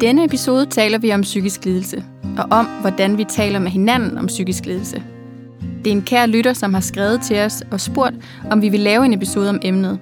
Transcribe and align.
denne 0.00 0.24
episode 0.24 0.66
taler 0.66 0.98
vi 0.98 1.12
om 1.12 1.20
psykisk 1.20 1.64
lidelse, 1.64 2.04
og 2.38 2.44
om, 2.50 2.66
hvordan 2.80 3.18
vi 3.18 3.24
taler 3.24 3.58
med 3.58 3.70
hinanden 3.70 4.18
om 4.18 4.26
psykisk 4.26 4.66
lidelse. 4.66 5.02
Det 5.84 5.86
er 5.86 5.96
en 5.96 6.02
kær 6.02 6.26
lytter, 6.26 6.52
som 6.52 6.74
har 6.74 6.80
skrevet 6.80 7.20
til 7.20 7.38
os 7.38 7.62
og 7.70 7.80
spurgt, 7.80 8.14
om 8.50 8.62
vi 8.62 8.68
vil 8.68 8.80
lave 8.80 9.04
en 9.04 9.14
episode 9.14 9.50
om 9.50 9.58
emnet. 9.62 9.98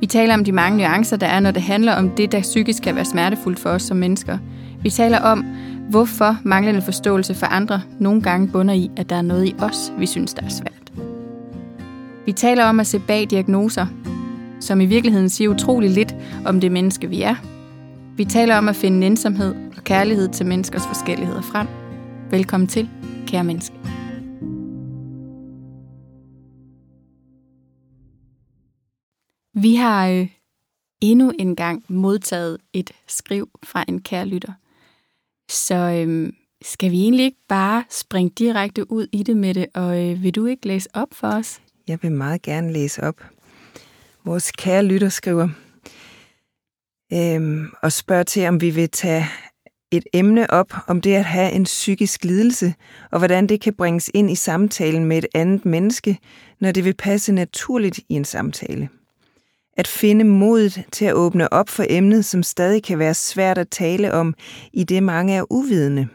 Vi 0.00 0.06
taler 0.06 0.34
om 0.34 0.44
de 0.44 0.52
mange 0.52 0.78
nuancer, 0.78 1.16
der 1.16 1.26
er, 1.26 1.40
når 1.40 1.50
det 1.50 1.62
handler 1.62 1.94
om 1.94 2.10
det, 2.10 2.32
der 2.32 2.40
psykisk 2.40 2.82
kan 2.82 2.94
være 2.94 3.04
smertefuldt 3.04 3.58
for 3.58 3.70
os 3.70 3.82
som 3.82 3.96
mennesker. 3.96 4.38
Vi 4.82 4.90
taler 4.90 5.20
om, 5.20 5.44
hvorfor 5.90 6.36
manglende 6.42 6.82
forståelse 6.82 7.34
for 7.34 7.46
andre 7.46 7.80
nogle 7.98 8.22
gange 8.22 8.48
bunder 8.48 8.74
i, 8.74 8.90
at 8.96 9.10
der 9.10 9.16
er 9.16 9.22
noget 9.22 9.48
i 9.48 9.54
os, 9.58 9.92
vi 9.98 10.06
synes, 10.06 10.34
der 10.34 10.42
er 10.42 10.48
svært. 10.48 10.92
Vi 12.26 12.32
taler 12.32 12.64
om 12.64 12.80
at 12.80 12.86
se 12.86 12.98
bag 12.98 13.26
diagnoser, 13.30 13.86
som 14.60 14.80
i 14.80 14.86
virkeligheden 14.86 15.28
siger 15.28 15.50
utrolig 15.50 15.90
lidt 15.90 16.14
om 16.46 16.60
det 16.60 16.72
menneske, 16.72 17.08
vi 17.08 17.22
er. 17.22 17.34
Vi 18.18 18.24
taler 18.24 18.58
om 18.58 18.68
at 18.68 18.76
finde 18.76 19.06
ensomhed 19.06 19.54
og 19.76 19.84
kærlighed 19.84 20.28
til 20.28 20.46
menneskers 20.46 20.86
forskelligheder 20.86 21.42
frem. 21.42 21.66
Velkommen 22.30 22.68
til, 22.68 22.88
kære 23.26 23.44
menneske. 23.44 23.74
Vi 29.62 29.74
har 29.74 30.08
øh, 30.08 30.28
endnu 31.00 31.32
en 31.38 31.56
gang 31.56 31.84
modtaget 31.88 32.58
et 32.72 32.92
skriv 33.06 33.48
fra 33.64 33.84
en 33.88 34.00
kær 34.00 34.24
lytter. 34.24 34.52
Så 35.50 35.74
øh, 35.74 36.32
skal 36.62 36.90
vi 36.90 37.00
egentlig 37.00 37.24
ikke 37.24 37.44
bare 37.48 37.84
springe 37.90 38.30
direkte 38.38 38.92
ud 38.92 39.06
i 39.12 39.22
det 39.22 39.36
med 39.36 39.54
det, 39.54 39.66
og 39.74 40.04
øh, 40.04 40.22
vil 40.22 40.34
du 40.34 40.46
ikke 40.46 40.66
læse 40.66 40.88
op 40.94 41.08
for 41.12 41.28
os? 41.28 41.60
Jeg 41.88 41.98
vil 42.02 42.12
meget 42.12 42.42
gerne 42.42 42.72
læse 42.72 43.02
op. 43.02 43.24
Vores 44.24 44.52
kære 44.52 44.84
lytter 44.84 45.08
skriver 45.08 45.48
øh, 47.12 47.66
og 47.82 47.92
spørger 47.92 48.22
til, 48.22 48.48
om 48.48 48.60
vi 48.60 48.70
vil 48.70 48.90
tage 48.90 49.26
et 49.90 50.04
emne 50.12 50.50
op 50.50 50.74
om 50.86 51.00
det 51.00 51.14
at 51.14 51.24
have 51.24 51.52
en 51.52 51.64
psykisk 51.64 52.24
lidelse, 52.24 52.74
og 53.10 53.18
hvordan 53.18 53.46
det 53.46 53.60
kan 53.60 53.74
bringes 53.74 54.10
ind 54.14 54.30
i 54.30 54.34
samtalen 54.34 55.04
med 55.04 55.18
et 55.18 55.26
andet 55.34 55.64
menneske, 55.64 56.18
når 56.60 56.72
det 56.72 56.84
vil 56.84 56.94
passe 56.94 57.32
naturligt 57.32 57.98
i 57.98 58.14
en 58.14 58.24
samtale. 58.24 58.88
At 59.76 59.88
finde 59.88 60.24
modet 60.24 60.84
til 60.92 61.04
at 61.04 61.14
åbne 61.14 61.52
op 61.52 61.68
for 61.68 61.84
emnet, 61.88 62.24
som 62.24 62.42
stadig 62.42 62.82
kan 62.82 62.98
være 62.98 63.14
svært 63.14 63.58
at 63.58 63.68
tale 63.70 64.14
om, 64.14 64.34
i 64.72 64.84
det 64.84 65.02
mange 65.02 65.34
er 65.34 65.52
uvidende. 65.52 66.08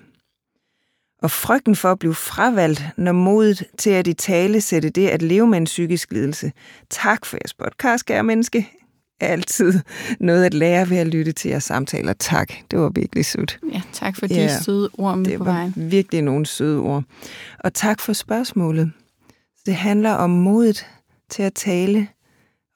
Og 1.22 1.32
frygten 1.32 1.76
for 1.76 1.92
at 1.92 2.00
blive 2.00 2.16
fravalgt, 2.16 2.84
når 2.98 3.12
modet 3.12 3.64
til 3.78 3.90
at 3.90 4.08
i 4.08 4.14
tale 4.14 4.62
sætte 4.62 4.90
det 4.90 5.08
at 5.08 5.22
leve 5.22 5.48
med 5.48 5.58
en 5.58 5.66
psykisk 5.66 6.12
lidelse. 6.12 6.52
Tak 6.90 7.26
for 7.26 7.38
jeres 7.38 7.54
podcast, 7.54 8.06
kære 8.06 8.24
menneske. 8.24 8.83
Altid 9.20 9.80
noget 10.20 10.46
at 10.46 10.54
lære 10.54 10.90
ved 10.90 10.98
at 10.98 11.08
lytte 11.08 11.32
til 11.32 11.50
jeres 11.50 11.64
samtaler. 11.64 12.14
Tak, 12.14 12.54
det 12.72 12.80
var 12.80 12.90
virkelig 12.90 13.26
sødt. 13.26 13.60
Ja, 13.74 13.82
tak 13.94 14.16
for 14.18 14.28
de 14.28 14.34
ja, 14.34 14.60
søde 14.62 14.90
ord 14.98 15.18
med 15.18 15.26
det 15.26 15.38
på 15.38 15.44
vejen. 15.44 15.74
var 15.76 15.84
virkelig 15.84 16.22
nogle 16.22 16.46
søde 16.46 16.80
ord. 16.80 17.04
Og 17.60 17.74
tak 17.74 18.00
for 18.00 18.14
spørgsmålet. 18.14 18.92
Det 19.66 19.76
handler 19.76 20.12
om 20.12 20.30
modet 20.30 20.86
til 21.30 21.44
at 21.44 21.54
tale 21.54 22.08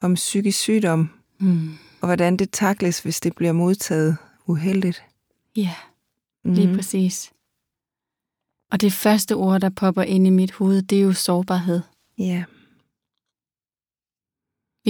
om 0.02 0.14
psykisk 0.14 0.58
sygdom, 0.58 1.10
Mm. 1.40 1.68
og 2.00 2.08
hvordan 2.08 2.36
det 2.36 2.50
takles, 2.50 3.00
hvis 3.00 3.20
det 3.20 3.34
bliver 3.36 3.52
modtaget 3.52 4.16
uheldigt. 4.46 5.02
Ja, 5.56 5.74
lige 6.44 6.66
Mhm. 6.66 6.76
præcis. 6.76 7.30
Og 8.72 8.80
det 8.80 8.92
første 8.92 9.34
ord, 9.34 9.60
der 9.60 9.68
popper 9.68 10.02
ind 10.02 10.26
i 10.26 10.30
mit 10.30 10.52
hoved, 10.52 10.82
det 10.82 10.98
er 10.98 11.02
jo 11.02 11.12
sårbarhed. 11.12 11.80
Ja, 12.18 12.44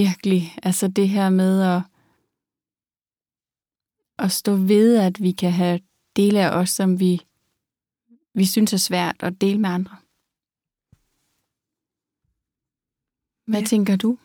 Virkelig. 0.03 0.55
Altså 0.63 0.87
det 0.87 1.09
her 1.09 1.29
med 1.29 1.61
at, 1.61 1.81
at 4.25 4.31
stå 4.31 4.55
ved, 4.55 4.97
at 4.97 5.21
vi 5.21 5.31
kan 5.31 5.51
have 5.51 5.79
dele 6.15 6.39
af 6.39 6.57
os, 6.59 6.69
som 6.69 6.99
vi, 6.99 7.21
vi 8.33 8.45
synes 8.45 8.73
er 8.73 8.77
svært 8.77 9.15
at 9.19 9.41
dele 9.41 9.59
med 9.59 9.69
andre. 9.69 9.95
Hvad 13.47 13.59
Ja. 13.59 13.65
tænker 13.65 13.95
du, 13.95 14.17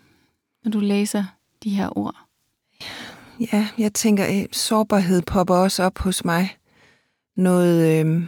når 0.64 0.70
du 0.70 0.80
læser 0.80 1.24
de 1.62 1.70
her 1.70 1.98
ord? 1.98 2.16
ja 3.52 3.68
jeg 3.78 3.94
tænker, 3.94 4.24
at 4.24 4.56
sårbarhed 4.56 5.22
popper 5.22 5.54
også 5.54 5.82
op 5.82 5.98
hos 5.98 6.24
mig. 6.24 6.58
Noget, 7.36 8.06
øh, 8.06 8.22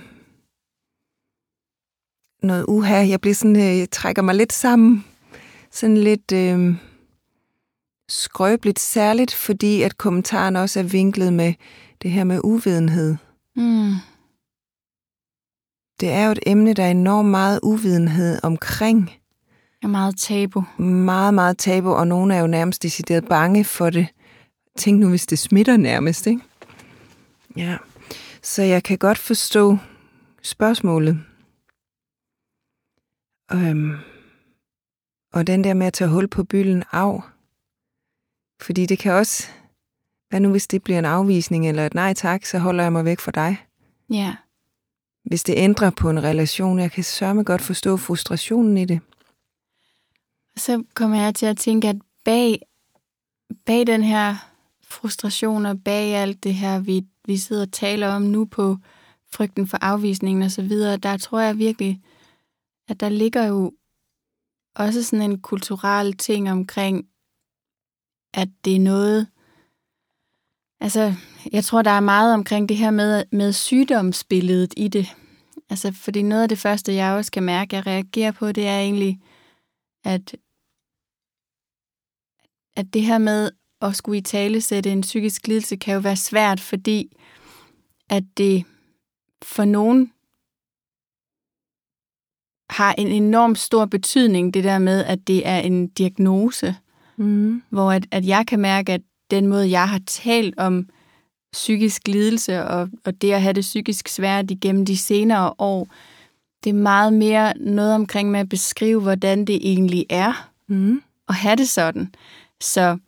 noget 2.43 2.65
uha. 2.69 2.97
Jeg 3.09 3.21
bliver 3.21 3.35
sådan, 3.35 3.57
øh, 3.57 3.79
jeg 3.79 3.91
trækker 3.91 4.23
mig 4.23 4.35
lidt 4.35 4.53
sammen. 4.53 5.05
Sådan 5.71 5.97
lidt 5.97 6.33
øh, 6.33 6.77
skrøbeligt, 8.09 8.79
særligt 8.79 9.35
fordi, 9.35 9.83
at 9.83 9.99
kommentaren 9.99 10.57
også 10.57 10.79
er 10.79 10.85
vinklet 10.85 11.33
med 11.33 11.55
det 12.03 12.11
her 12.11 12.25
med 12.25 12.41
uvidenhed. 12.45 13.17
Mm. 13.57 13.93
Det 16.01 16.11
er 16.11 16.25
jo 16.25 16.33
et 16.33 16.39
emne, 16.47 16.75
der 16.75 16.85
er 16.85 16.91
enormt 16.91 17.29
meget 17.29 17.61
uvidenhed 17.63 18.39
omkring. 18.43 19.11
Er 19.83 19.87
meget 19.87 20.19
tabu. 20.19 20.65
Meget, 20.79 21.35
meget 21.35 21.59
tabu, 21.59 21.91
og 21.91 22.09
nogle 22.09 22.35
er 22.35 22.41
jo 22.41 22.47
nærmest 22.47 22.83
decideret 22.83 23.29
bange 23.29 23.65
for 23.65 23.91
det. 23.91 24.07
Tænk 24.77 25.01
nu, 25.01 25.09
hvis 25.09 25.27
det 25.27 25.39
smitter 25.39 25.77
nærmest, 25.77 26.27
ikke? 26.27 26.43
Ja. 27.57 27.77
Så 28.43 28.63
jeg 28.63 28.83
kan 28.83 28.99
godt 28.99 29.19
forstå 29.19 29.79
spørgsmålet. 30.43 31.21
Øhm, 33.53 33.97
og 35.33 35.47
den 35.47 35.65
der 35.65 35.75
med 35.75 35.87
at 35.87 35.93
tage 35.93 36.11
hul 36.11 36.29
på 36.29 36.45
bylden 36.45 36.85
af. 36.93 37.21
Fordi 38.61 38.87
det 38.87 38.99
kan 38.99 39.13
også... 39.13 39.47
Hvad 40.29 40.41
nu, 40.41 40.51
hvis 40.51 40.67
det 40.67 40.83
bliver 40.83 40.99
en 40.99 41.05
afvisning 41.05 41.69
eller 41.69 41.87
et 41.87 41.95
nej 41.95 42.15
tak, 42.15 42.45
så 42.45 42.59
holder 42.59 42.83
jeg 42.83 42.93
mig 42.93 43.05
væk 43.05 43.21
fra 43.21 43.31
dig. 43.31 43.67
Ja. 44.11 44.37
Hvis 45.25 45.43
det 45.43 45.55
ændrer 45.57 45.91
på 45.91 46.11
en 46.11 46.23
relation, 46.23 46.79
jeg 46.79 46.93
kan 46.93 47.05
sørme 47.05 47.45
godt 47.45 47.63
forstå 47.63 47.97
frustrationen 47.97 48.79
i 48.79 48.85
det. 48.85 49.01
Så 50.57 50.85
kommer 50.95 51.21
jeg 51.21 51.35
til 51.35 51.47
at 51.47 51.57
tænke, 51.57 51.89
at 51.89 51.97
bag, 52.25 52.61
bag 53.67 53.87
den 53.87 54.03
her 54.03 54.37
frustration 54.83 55.67
og 55.67 55.85
bag 55.85 56.15
alt 56.15 56.45
det 56.45 56.55
her, 56.55 56.79
vi, 56.79 57.07
vi 57.25 57.37
sidder 57.37 57.63
og 57.63 57.73
taler 57.73 58.09
om 58.09 58.23
nu 58.23 58.45
på 58.45 58.77
frygten 59.33 59.67
for 59.67 59.79
afvisningen 59.81 60.43
og 60.43 60.51
så 60.51 60.63
videre, 60.63 60.97
der 60.97 61.17
tror 61.17 61.41
jeg 61.41 61.59
virkelig, 61.59 62.03
at 62.89 63.01
der 63.01 63.09
ligger 63.09 63.45
jo 63.47 63.73
også 64.75 65.03
sådan 65.03 65.31
en 65.31 65.41
kulturel 65.41 66.17
ting 66.17 66.51
omkring, 66.51 67.07
at 68.37 68.49
det 68.65 68.77
er 68.77 68.81
noget, 68.81 69.27
altså 70.81 71.15
jeg 71.53 71.65
tror, 71.65 71.83
der 71.83 71.91
er 71.91 72.01
meget 72.01 72.35
omkring 72.35 72.69
det 72.69 72.77
her 72.77 72.91
med, 72.91 73.25
med 73.33 73.53
sygdomsbilledet 73.53 74.75
i 74.77 74.89
det. 74.89 75.07
Altså, 75.71 75.93
fordi 75.93 76.23
noget 76.23 76.43
af 76.43 76.49
det 76.49 76.59
første, 76.59 76.95
jeg 76.95 77.13
også 77.13 77.33
kan 77.33 77.43
mærke, 77.43 77.77
jeg 77.77 77.87
reagerer 77.87 78.33
på, 78.33 78.53
det 78.53 78.67
er 78.67 78.79
egentlig, 78.79 79.21
at 80.05 80.37
at 82.77 82.95
det 82.95 83.03
her 83.03 83.19
med 83.19 83.51
at 83.81 83.97
skulle 83.97 84.19
i 84.19 84.23
tale 84.23 84.61
sætte 84.61 84.93
en 84.93 85.01
psykisk 85.01 85.47
lidelse 85.47 85.77
kan 85.77 85.95
jo 85.95 86.01
være 86.01 86.17
svært, 86.17 86.61
fordi 86.61 87.17
at 88.11 88.25
det 88.37 88.65
for 89.43 89.65
nogen 89.65 90.13
har 92.71 92.95
en 92.99 93.07
enorm 93.07 93.55
stor 93.55 93.87
betydning, 93.87 94.55
det 94.55 94.65
der 94.65 94.79
med, 94.79 95.05
at 95.05 95.27
det 95.27 95.47
er 95.47 95.59
en 95.59 95.89
diagnose, 95.89 96.77
Mm. 97.17 97.63
hvor 97.71 97.93
at, 97.93 98.07
at 98.11 98.27
jeg 98.27 98.47
kan 98.47 98.61
mærke, 98.61 98.93
at 98.93 99.01
den 99.31 99.47
måde, 99.47 99.71
jeg 99.71 99.89
har 99.89 100.01
talt 100.07 100.59
om 100.59 100.89
psykisk 101.53 102.09
lidelse 102.09 102.65
og, 102.65 102.89
og 103.05 103.23
det 103.23 103.33
at 103.33 103.43
have 103.43 103.53
det 103.53 103.61
psykisk 103.63 104.09
svært 104.09 104.51
igennem 104.51 104.87
de 104.87 104.97
senere 104.97 105.53
år, 105.59 105.89
det 106.65 106.71
er 106.71 106.75
meget 106.75 107.13
mere 107.13 107.53
noget 107.59 107.95
omkring 107.95 108.31
med 108.31 108.41
at 108.41 108.49
beskrive, 108.49 109.01
hvordan 109.01 109.45
det 109.45 109.59
egentlig 109.63 110.07
er 110.11 110.49
Mm. 110.69 111.03
at 111.29 111.35
have 111.35 111.57
det 111.57 111.69
sådan. 111.69 112.15
Så 112.61 112.99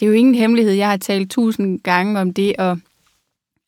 det 0.00 0.06
er 0.06 0.08
jo 0.10 0.12
ingen 0.16 0.34
hemmelighed. 0.34 0.72
Jeg 0.72 0.88
har 0.90 0.96
talt 0.96 1.30
tusind 1.30 1.80
gange 1.80 2.20
om 2.20 2.32
det 2.32 2.54
at, 2.58 2.76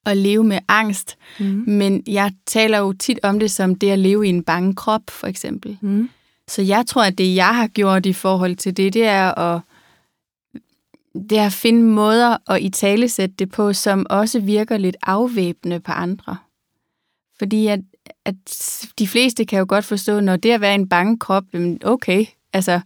at 0.06 0.16
leve 0.16 0.44
med 0.44 0.58
angst, 0.69 1.16
Mm. 1.40 1.64
men 1.66 2.02
jeg 2.06 2.32
taler 2.46 2.78
jo 2.78 2.93
tit 2.93 3.19
om 3.22 3.38
det 3.38 3.50
som 3.50 3.75
det 3.75 3.90
at 3.90 3.99
leve 3.99 4.26
i 4.26 4.28
en 4.28 4.43
bange 4.43 4.75
krop, 4.75 5.02
for 5.10 5.26
eksempel. 5.26 5.78
Mm. 5.81 6.08
Så 6.49 6.62
jeg 6.62 6.87
tror, 6.87 7.02
at 7.02 7.19
det, 7.19 7.34
jeg 7.34 7.55
har 7.56 7.66
gjort 7.66 8.06
i 8.06 8.12
forhold 8.12 8.56
til 8.56 8.76
det, 8.76 8.94
det 8.94 9.05
er 9.06 9.34
at, 9.38 9.60
det 11.30 11.38
er 11.38 11.46
at 11.46 11.52
finde 11.52 11.82
måder 11.82 12.36
at 12.50 12.62
i 12.62 12.70
tale 12.70 13.08
sætte 13.08 13.34
det 13.38 13.50
på, 13.50 13.72
som 13.72 14.06
også 14.10 14.40
virker 14.40 14.76
lidt 14.76 14.96
afvæbnende 15.02 15.80
på 15.80 15.92
andre. 15.92 16.36
Fordi 17.38 17.66
at, 17.66 17.80
at 18.24 18.34
de 18.98 19.08
fleste 19.08 19.44
kan 19.44 19.58
jo 19.58 19.66
godt 19.68 19.84
forstå, 19.84 20.20
når 20.20 20.36
det 20.36 20.50
at 20.50 20.60
være 20.60 20.74
en 20.74 20.88
bange 20.88 21.18
krop, 21.18 21.44
jamen 21.52 21.80
okay, 21.84 22.24
altså 22.52 22.80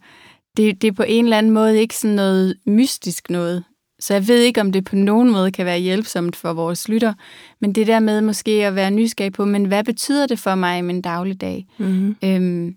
det, 0.56 0.82
det 0.82 0.88
er 0.88 0.92
på 0.92 1.04
en 1.08 1.24
eller 1.24 1.38
anden 1.38 1.52
måde 1.52 1.80
ikke 1.80 1.96
sådan 1.96 2.16
noget 2.16 2.56
mystisk 2.66 3.30
noget. 3.30 3.64
Så 4.00 4.14
jeg 4.14 4.28
ved 4.28 4.40
ikke, 4.42 4.60
om 4.60 4.72
det 4.72 4.84
på 4.84 4.96
nogen 4.96 5.30
måde 5.30 5.50
kan 5.50 5.66
være 5.66 5.78
hjælpsomt 5.78 6.36
for 6.36 6.52
vores 6.52 6.88
lytter, 6.88 7.12
men 7.60 7.72
det 7.72 7.86
der 7.86 8.00
med 8.00 8.20
måske 8.20 8.50
at 8.50 8.74
være 8.74 8.90
nysgerrig 8.90 9.32
på, 9.32 9.44
men 9.44 9.64
hvad 9.64 9.84
betyder 9.84 10.26
det 10.26 10.38
for 10.38 10.54
mig 10.54 10.78
i 10.78 10.82
min 10.82 11.02
dagligdag? 11.02 11.66
Mm. 11.78 12.16
Øhm, 12.24 12.76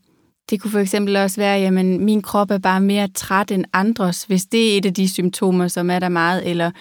det 0.50 0.62
kunne 0.62 0.72
for 0.72 0.80
eksempel 0.80 1.16
også 1.16 1.42
være, 1.42 1.60
jamen 1.60 2.06
min 2.06 2.22
krop 2.22 2.52
er 2.52 2.58
bare 2.58 2.82
mere 2.82 3.08
træt 3.08 3.52
end 3.52 3.66
andres, 3.74 4.24
hvis 4.24 4.46
det 4.46 4.74
er 4.74 4.78
et 4.78 4.86
af 4.86 4.94
de 4.94 5.10
symptomer, 5.10 5.68
som 5.68 5.90
er 5.90 6.00
der 6.00 6.10
meget, 6.10 6.50
eller 6.50 6.72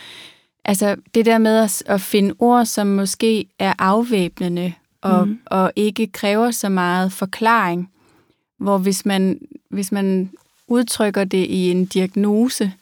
altså 0.64 0.96
det 1.14 1.26
der 1.26 1.38
med 1.38 1.58
at, 1.58 1.82
at 1.86 2.00
finde 2.00 2.34
ord, 2.38 2.64
som 2.64 2.86
måske 2.86 3.46
er 3.58 3.72
afvæbnende 3.78 4.72
og, 5.02 5.28
mm. 5.28 5.38
og 5.46 5.72
ikke 5.76 6.06
kræver 6.06 6.50
så 6.50 6.68
meget 6.68 7.12
forklaring, 7.12 7.90
hvor 8.58 8.78
hvis 8.78 9.06
man, 9.06 9.38
hvis 9.70 9.92
man 9.92 10.30
udtrykker 10.68 11.24
det 11.24 11.46
i 11.46 11.70
en 11.70 11.84
diagnose, 11.84 12.72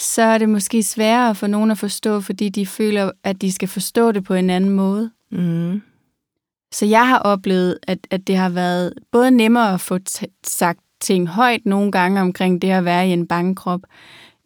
så 0.00 0.22
er 0.22 0.38
det 0.38 0.48
måske 0.48 0.82
sværere 0.82 1.34
for 1.34 1.46
nogen 1.46 1.70
at 1.70 1.78
forstå, 1.78 2.20
fordi 2.20 2.48
de 2.48 2.66
føler, 2.66 3.10
at 3.24 3.42
de 3.42 3.52
skal 3.52 3.68
forstå 3.68 4.12
det 4.12 4.24
på 4.24 4.34
en 4.34 4.50
anden 4.50 4.70
måde. 4.70 5.10
Mm. 5.30 5.82
Så 6.72 6.86
jeg 6.86 7.08
har 7.08 7.18
oplevet, 7.18 7.78
at, 7.82 7.98
at 8.10 8.26
det 8.26 8.36
har 8.36 8.48
været 8.48 8.92
både 9.12 9.30
nemmere 9.30 9.74
at 9.74 9.80
få 9.80 9.98
sagt 10.46 10.78
ting 11.00 11.28
højt 11.28 11.60
nogle 11.66 11.92
gange 11.92 12.20
omkring 12.20 12.62
det 12.62 12.70
at 12.70 12.84
være 12.84 13.08
i 13.08 13.10
en 13.12 13.26
bangekrop. 13.26 13.80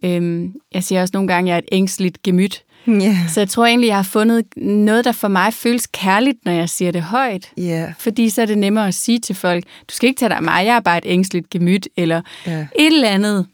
Øhm, 0.04 0.52
jeg 0.74 0.84
siger 0.84 1.00
også 1.00 1.10
nogle 1.14 1.28
gange, 1.28 1.48
at 1.50 1.50
jeg 1.50 1.54
er 1.54 1.58
et 1.58 1.68
ængstligt 1.78 2.22
gemyt. 2.22 2.62
Yeah. 2.88 3.28
Så 3.28 3.40
jeg 3.40 3.48
tror 3.48 3.66
egentlig, 3.66 3.86
jeg 3.88 3.96
har 3.96 4.02
fundet 4.02 4.44
noget, 4.56 5.04
der 5.04 5.12
for 5.12 5.28
mig 5.28 5.54
føles 5.54 5.86
kærligt, 5.86 6.38
når 6.44 6.52
jeg 6.52 6.68
siger 6.68 6.90
det 6.90 7.02
højt. 7.02 7.50
Yeah. 7.58 7.92
Fordi 7.98 8.28
så 8.30 8.42
er 8.42 8.46
det 8.46 8.58
nemmere 8.58 8.88
at 8.88 8.94
sige 8.94 9.18
til 9.18 9.34
folk, 9.34 9.64
du 9.64 9.94
skal 9.94 10.08
ikke 10.08 10.18
tage 10.18 10.28
dig 10.28 10.36
af 10.36 10.42
mig, 10.42 10.66
jeg 10.66 10.76
er 10.76 10.80
bare 10.80 10.98
et 10.98 11.04
ængstligt 11.06 11.50
gemyt, 11.50 11.88
eller 11.96 12.22
Yeah. 12.48 12.66
et 12.78 12.86
eller 12.86 13.08
andet. 13.08 13.46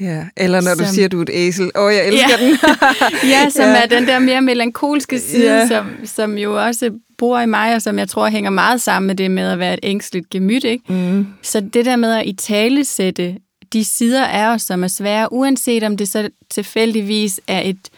Ja, 0.00 0.24
eller 0.36 0.60
når 0.60 0.74
du 0.74 0.84
Som- 0.84 0.94
siger, 0.94 1.08
du 1.08 1.18
er 1.18 1.22
et 1.22 1.30
æsel. 1.32 1.70
Åh, 1.76 1.84
oh, 1.84 1.94
jeg 1.94 2.08
elsker 2.08 2.28
Ja. 2.40 2.46
den. 2.46 2.58
Ja, 3.30 3.50
som 3.50 3.64
Ja. 3.64 3.82
er 3.82 3.86
den 3.86 4.06
der 4.06 4.18
mere 4.18 4.40
melankolske 4.42 5.18
side, 5.18 5.56
Ja. 5.58 5.68
som, 5.68 5.86
som 6.04 6.38
jo 6.38 6.64
også 6.66 6.90
bor 7.18 7.40
i 7.40 7.46
mig, 7.46 7.74
og 7.74 7.82
som 7.82 7.98
jeg 7.98 8.08
tror 8.08 8.28
hænger 8.28 8.50
meget 8.50 8.80
sammen 8.80 9.06
med 9.06 9.14
det 9.14 9.30
med 9.30 9.50
at 9.50 9.58
være 9.58 9.74
et 9.74 9.80
ængstligt 9.82 10.30
gemyt. 10.30 10.64
Ikke? 10.64 10.92
Mm. 10.92 11.26
Så 11.42 11.60
det 11.60 11.84
der 11.84 11.96
med 11.96 12.12
at 12.12 12.26
i 12.26 12.32
tale 12.32 12.84
sætte 12.84 13.38
de 13.72 13.84
sider 13.84 14.26
af 14.26 14.54
os, 14.54 14.62
som 14.62 14.84
er 14.84 14.88
svære, 14.88 15.32
uanset 15.32 15.82
om 15.82 15.96
det 15.96 16.08
så 16.08 16.30
tilfældigvis 16.50 17.40
er 17.46 17.60
et, 17.60 17.88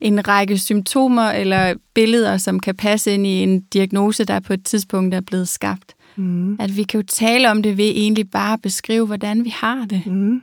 en 0.00 0.28
række 0.28 0.58
symptomer 0.58 1.30
eller 1.30 1.74
billeder, 1.94 2.36
som 2.36 2.60
kan 2.60 2.76
passe 2.76 3.14
ind 3.14 3.26
i 3.26 3.42
en 3.42 3.60
diagnose, 3.60 4.24
der 4.24 4.40
på 4.40 4.52
et 4.52 4.64
tidspunkt 4.64 5.14
er 5.14 5.20
blevet 5.20 5.48
skabt. 5.48 5.94
Mm. 6.16 6.56
At 6.60 6.76
vi 6.76 6.82
kan 6.82 7.00
jo 7.00 7.06
tale 7.06 7.50
om 7.50 7.62
det 7.62 7.76
ved 7.76 7.84
egentlig 7.84 8.30
bare 8.30 8.52
at 8.52 8.62
beskrive, 8.62 9.06
hvordan 9.06 9.44
vi 9.44 9.50
har 9.50 9.86
det. 9.90 10.06
Mm. 10.06 10.42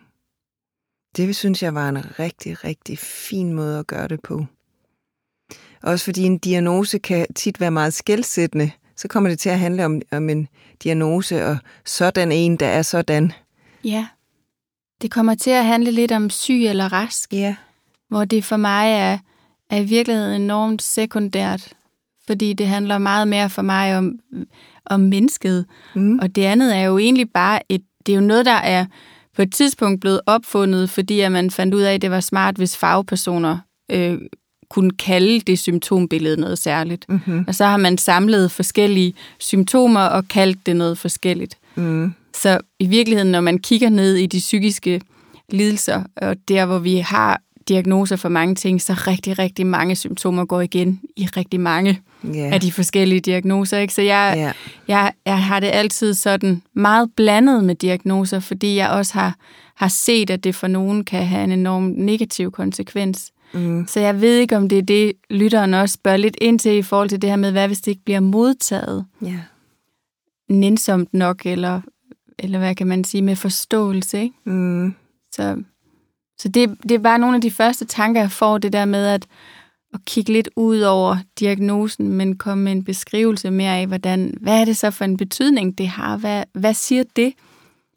Det 1.17 1.35
synes 1.35 1.63
jeg 1.63 1.75
var 1.75 1.89
en 1.89 2.19
rigtig, 2.19 2.63
rigtig 2.63 2.99
fin 2.99 3.53
måde 3.53 3.79
at 3.79 3.87
gøre 3.87 4.07
det 4.07 4.19
på. 4.21 4.45
Også 5.83 6.05
fordi 6.05 6.23
en 6.23 6.37
diagnose 6.37 6.99
kan 6.99 7.27
tit 7.35 7.59
være 7.59 7.71
meget 7.71 7.93
skældsættende. 7.93 8.71
Så 8.95 9.07
kommer 9.07 9.29
det 9.29 9.39
til 9.39 9.49
at 9.49 9.59
handle 9.59 9.85
om, 9.85 10.01
om 10.11 10.29
en 10.29 10.47
diagnose, 10.83 11.45
og 11.45 11.57
sådan 11.85 12.31
en, 12.31 12.55
der 12.57 12.67
er 12.67 12.81
sådan. 12.81 13.31
Ja. 13.83 14.07
Det 15.01 15.11
kommer 15.11 15.35
til 15.35 15.49
at 15.49 15.65
handle 15.65 15.91
lidt 15.91 16.11
om 16.11 16.29
syg 16.29 16.65
eller 16.65 16.93
rask. 16.93 17.33
Ja. 17.33 17.55
hvor 18.09 18.25
det 18.25 18.45
for 18.45 18.57
mig 18.57 18.91
er, 18.91 19.17
er 19.69 19.77
i 19.77 19.83
virkeligheden 19.83 20.41
enormt 20.41 20.81
sekundært, 20.81 21.73
fordi 22.27 22.53
det 22.53 22.67
handler 22.67 22.97
meget 22.97 23.27
mere 23.27 23.49
for 23.49 23.61
mig 23.61 23.97
om, 23.97 24.19
om 24.85 24.99
mennesket. 24.99 25.65
Mm. 25.95 26.19
Og 26.19 26.35
det 26.35 26.43
andet 26.43 26.75
er 26.75 26.81
jo 26.81 26.97
egentlig 26.97 27.29
bare 27.33 27.59
et, 27.69 27.81
det 28.05 28.11
er 28.11 28.15
jo 28.15 28.21
noget, 28.21 28.45
der 28.45 28.51
er 28.51 28.85
på 29.35 29.41
et 29.41 29.53
tidspunkt 29.53 30.01
blevet 30.01 30.21
opfundet, 30.25 30.89
fordi 30.89 31.19
at 31.19 31.31
man 31.31 31.51
fandt 31.51 31.73
ud 31.73 31.81
af, 31.81 31.93
at 31.93 32.01
det 32.01 32.11
var 32.11 32.19
smart, 32.19 32.55
hvis 32.55 32.77
fagpersoner 32.77 33.59
øh, 33.91 34.17
kunne 34.69 34.91
kalde 34.91 35.39
det 35.39 35.59
symptombillede 35.59 36.41
noget 36.41 36.57
særligt. 36.57 37.05
Mm-hmm. 37.09 37.45
Og 37.47 37.55
så 37.55 37.65
har 37.65 37.77
man 37.77 37.97
samlet 37.97 38.51
forskellige 38.51 39.13
symptomer 39.39 40.01
og 40.01 40.27
kaldt 40.27 40.65
det 40.65 40.75
noget 40.75 40.97
forskelligt. 40.97 41.57
Mm. 41.75 42.13
Så 42.33 42.59
i 42.79 42.87
virkeligheden, 42.87 43.31
når 43.31 43.41
man 43.41 43.59
kigger 43.59 43.89
ned 43.89 44.15
i 44.15 44.25
de 44.25 44.37
psykiske 44.37 45.01
lidelser, 45.49 46.03
og 46.15 46.35
der 46.47 46.65
hvor 46.65 46.79
vi 46.79 46.97
har 46.97 47.41
diagnoser 47.67 48.15
for 48.15 48.29
mange 48.29 48.55
ting, 48.55 48.81
så 48.81 48.93
rigtig, 48.93 49.39
rigtig 49.39 49.65
mange 49.65 49.95
symptomer 49.95 50.45
går 50.45 50.61
igen 50.61 50.99
i 51.15 51.25
rigtig 51.37 51.59
mange 51.59 52.01
Ja. 52.33 52.49
af 52.53 52.61
de 52.61 52.71
forskellige 52.71 53.19
diagnoser. 53.19 53.77
Ikke? 53.77 53.93
Så 53.93 54.01
jeg, 54.01 54.33
ja. 54.37 54.51
jeg, 54.87 55.11
jeg 55.25 55.43
har 55.43 55.59
det 55.59 55.67
altid 55.73 56.13
sådan 56.13 56.61
meget 56.73 57.09
blandet 57.15 57.63
med 57.63 57.75
diagnoser, 57.75 58.39
fordi 58.39 58.75
jeg 58.75 58.89
også 58.89 59.13
har, 59.13 59.35
har 59.75 59.87
set, 59.87 60.29
at 60.29 60.43
det 60.43 60.55
for 60.55 60.67
nogen 60.67 61.03
kan 61.03 61.25
have 61.25 61.43
en 61.43 61.51
enorm 61.51 61.83
negativ 61.83 62.51
konsekvens. 62.51 63.31
Mm. 63.53 63.87
Så 63.87 63.99
jeg 63.99 64.21
ved 64.21 64.37
ikke, 64.37 64.57
om 64.57 64.69
det 64.69 64.77
er 64.77 64.81
det, 64.81 65.13
lytteren 65.29 65.73
også 65.73 65.93
spørger 65.93 66.17
lidt 66.17 66.37
ind 66.41 66.59
til 66.59 66.77
i 66.77 66.81
forhold 66.81 67.09
til 67.09 67.21
det 67.21 67.29
her 67.29 67.37
med, 67.37 67.51
hvad 67.51 67.67
hvis 67.67 67.81
det 67.81 67.91
ikke 67.91 68.03
bliver 68.03 68.19
modtaget 68.19 69.05
ja. 69.21 69.39
nænsomt 70.49 71.13
nok, 71.13 71.45
eller, 71.45 71.81
eller 72.39 72.59
hvad 72.59 72.75
kan 72.75 72.87
man 72.87 73.03
sige, 73.03 73.21
med 73.21 73.35
forståelse. 73.35 74.21
Ikke? 74.21 74.35
Mm. 74.45 74.95
Så, 75.31 75.63
så 76.37 76.49
det, 76.49 76.77
det 76.83 76.91
er 76.91 76.99
bare 76.99 77.19
nogle 77.19 77.35
af 77.35 77.41
de 77.41 77.51
første 77.51 77.85
tanker, 77.85 78.21
jeg 78.21 78.31
får, 78.31 78.57
det 78.57 78.73
der 78.73 78.85
med 78.85 79.05
at, 79.05 79.27
at 79.93 79.99
kigge 80.05 80.33
lidt 80.33 80.49
ud 80.55 80.79
over 80.81 81.17
diagnosen, 81.39 82.13
men 82.13 82.37
komme 82.37 82.63
med 82.63 82.71
en 82.71 82.83
beskrivelse 82.83 83.51
mere 83.51 83.77
af, 83.77 83.87
hvordan, 83.87 84.33
hvad 84.41 84.61
er 84.61 84.65
det 84.65 84.77
så 84.77 84.91
for 84.91 85.05
en 85.05 85.17
betydning, 85.17 85.77
det 85.77 85.87
har? 85.87 86.17
Hvad, 86.17 86.43
hvad 86.53 86.73
siger 86.73 87.03
det 87.15 87.33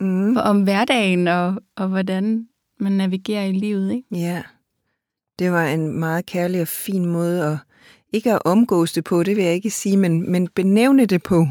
Mm. 0.00 0.36
om 0.36 0.62
hverdagen, 0.62 1.28
og, 1.28 1.54
og 1.76 1.88
hvordan 1.88 2.46
man 2.80 2.92
navigerer 2.92 3.44
i 3.44 3.52
livet? 3.52 3.92
Ikke? 3.92 4.06
Ja. 4.12 4.42
Det 5.40 5.52
var 5.52 5.64
en 5.64 5.98
meget 5.98 6.26
kærlig 6.26 6.60
og 6.60 6.68
fin 6.68 7.06
måde 7.06 7.44
at 7.44 7.58
ikke 8.12 8.32
at 8.32 8.42
omgås 8.44 8.92
det 8.92 9.04
på, 9.04 9.22
det 9.22 9.36
vil 9.36 9.44
jeg 9.44 9.54
ikke 9.54 9.70
sige, 9.70 9.96
men, 9.96 10.30
men 10.30 10.48
benævne 10.48 11.06
det 11.06 11.22
på. 11.22 11.46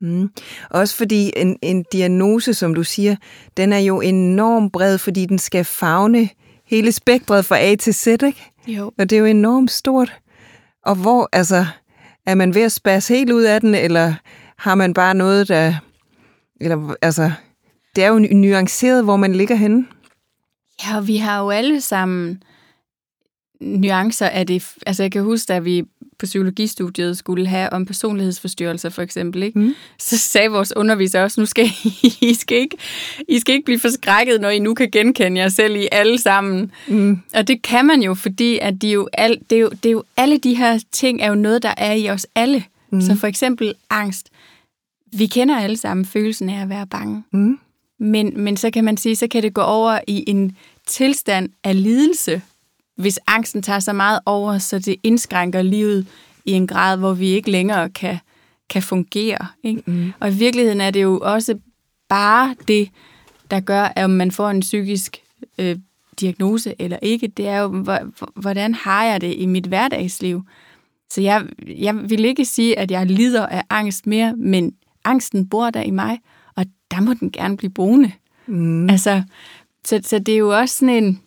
Mm. 0.00 0.30
Også 0.70 0.96
fordi 0.96 1.32
en, 1.36 1.58
en 1.62 1.84
diagnose, 1.92 2.54
som 2.54 2.74
du 2.74 2.84
siger, 2.84 3.16
den 3.56 3.72
er 3.72 3.78
jo 3.78 4.00
enormt 4.00 4.72
bred, 4.72 4.98
fordi 4.98 5.26
den 5.26 5.38
skal 5.38 5.64
fagne 5.64 6.28
hele 6.64 6.92
spektret 6.92 7.44
fra 7.44 7.58
A 7.58 7.74
til 7.74 7.94
Z, 7.94 8.06
ikke? 8.06 8.52
Jo. 8.66 8.92
Og 8.98 9.10
det 9.10 9.16
er 9.16 9.20
jo 9.20 9.26
enormt 9.26 9.70
stort. 9.70 10.18
Og 10.86 10.94
hvor, 10.94 11.28
altså, 11.32 11.66
er 12.26 12.34
man 12.34 12.54
ved 12.54 12.62
at 12.62 12.72
spasse 12.72 13.14
helt 13.14 13.32
ud 13.32 13.42
af 13.42 13.60
den, 13.60 13.74
eller 13.74 14.14
har 14.56 14.74
man 14.74 14.94
bare 14.94 15.14
noget, 15.14 15.48
der... 15.48 15.74
Eller, 16.60 16.94
altså, 17.02 17.32
det 17.96 18.04
er 18.04 18.08
jo 18.08 18.18
nuanceret, 18.18 19.04
hvor 19.04 19.16
man 19.16 19.34
ligger 19.34 19.54
henne. 19.54 19.86
Ja, 20.84 20.96
og 20.96 21.06
vi 21.06 21.16
har 21.16 21.40
jo 21.40 21.50
alle 21.50 21.80
sammen 21.80 22.42
nuancer 23.60 24.26
af 24.26 24.46
det. 24.46 24.74
Altså 24.86 25.02
jeg 25.02 25.12
kan 25.12 25.22
huske, 25.22 25.48
da 25.48 25.58
vi 25.58 25.82
på 26.18 26.26
psykologistudiet 26.26 27.18
skulle 27.18 27.46
have 27.46 27.72
om 27.72 27.86
personlighedsforstyrrelser 27.86 28.88
for 28.88 29.02
eksempel, 29.02 29.42
ikke? 29.42 29.58
Mm. 29.58 29.74
så 29.98 30.18
sagde 30.18 30.48
vores 30.48 30.72
underviser 30.76 31.22
også, 31.22 31.40
nu 31.40 31.46
skal 31.46 31.66
I, 31.84 32.18
I, 32.20 32.34
skal 32.34 32.58
ikke, 32.58 32.76
I 33.28 33.38
skal 33.38 33.54
ikke 33.54 33.64
blive 33.64 33.78
forskrækket, 33.78 34.40
når 34.40 34.48
I 34.48 34.58
nu 34.58 34.74
kan 34.74 34.90
genkende 34.90 35.40
jer 35.40 35.48
selv 35.48 35.76
i 35.76 35.88
alle 35.92 36.18
sammen. 36.18 36.72
Mm. 36.88 37.20
Og 37.34 37.48
det 37.48 37.62
kan 37.62 37.86
man 37.86 38.02
jo, 38.02 38.14
fordi 38.14 38.58
at 38.58 38.82
de 38.82 38.88
jo 38.88 39.08
al, 39.12 39.38
det, 39.50 39.56
er 39.56 39.60
jo, 39.60 39.68
det 39.68 39.86
er 39.86 39.92
jo 39.92 40.02
alle 40.16 40.38
de 40.38 40.54
her 40.54 40.78
ting 40.92 41.22
er 41.22 41.28
jo 41.28 41.34
noget, 41.34 41.62
der 41.62 41.74
er 41.76 41.92
i 41.92 42.10
os 42.10 42.26
alle. 42.34 42.64
Mm. 42.90 42.96
Mm. 42.96 43.00
Så 43.00 43.16
for 43.16 43.26
eksempel 43.26 43.74
angst. 43.90 44.28
Vi 45.12 45.26
kender 45.26 45.56
alle 45.56 45.76
sammen 45.76 46.04
følelsen 46.04 46.48
af 46.48 46.62
at 46.62 46.68
være 46.68 46.86
bange. 46.86 47.24
Mm. 47.32 47.58
Men, 47.98 48.32
men 48.40 48.56
så 48.56 48.70
kan 48.70 48.84
man 48.84 48.96
sige, 48.96 49.16
så 49.16 49.28
kan 49.28 49.42
det 49.42 49.54
gå 49.54 49.60
over 49.60 49.98
i 50.06 50.24
en 50.26 50.56
tilstand 50.86 51.48
af 51.64 51.82
lidelse, 51.82 52.42
hvis 53.00 53.18
angsten 53.26 53.62
tager 53.62 53.80
så 53.80 53.92
meget 53.92 54.20
over, 54.26 54.58
så 54.58 54.78
det 54.78 54.96
indskrænker 55.02 55.62
livet 55.62 56.06
i 56.44 56.52
en 56.52 56.66
grad, 56.66 56.96
hvor 56.98 57.12
vi 57.12 57.26
ikke 57.28 57.50
længere 57.50 57.88
kan, 57.90 58.18
kan 58.68 58.82
fungere. 58.82 59.46
Ikke? 59.62 59.82
Mm. 59.86 60.12
Og 60.20 60.30
i 60.30 60.34
virkeligheden 60.34 60.80
er 60.80 60.90
det 60.90 61.02
jo 61.02 61.20
også 61.22 61.58
bare 62.08 62.54
det, 62.68 62.88
der 63.50 63.60
gør, 63.60 63.82
at 63.96 64.04
om 64.04 64.10
man 64.10 64.30
får 64.32 64.50
en 64.50 64.60
psykisk 64.60 65.16
øh, 65.58 65.76
diagnose 66.20 66.74
eller 66.78 66.98
ikke, 67.02 67.28
det 67.28 67.48
er 67.48 67.58
jo, 67.58 67.68
hvor- 67.68 68.40
hvordan 68.40 68.74
har 68.74 69.04
jeg 69.04 69.20
det 69.20 69.34
i 69.36 69.46
mit 69.46 69.64
hverdagsliv? 69.66 70.42
Så 71.12 71.20
jeg, 71.20 71.46
jeg 71.68 72.10
vil 72.10 72.24
ikke 72.24 72.44
sige, 72.44 72.78
at 72.78 72.90
jeg 72.90 73.06
lider 73.06 73.46
af 73.46 73.62
angst 73.70 74.06
mere, 74.06 74.36
men 74.36 74.72
angsten 75.04 75.48
bor 75.48 75.70
der 75.70 75.82
i 75.82 75.90
mig, 75.90 76.18
og 76.56 76.66
der 76.90 77.00
må 77.00 77.14
den 77.14 77.30
gerne 77.30 77.56
blive 77.56 77.70
boende. 77.70 78.12
Mm. 78.46 78.90
Altså, 78.90 79.22
så, 79.84 80.00
så 80.04 80.18
det 80.18 80.34
er 80.34 80.38
jo 80.38 80.58
også 80.58 80.76
sådan 80.78 81.04
en, 81.04 81.20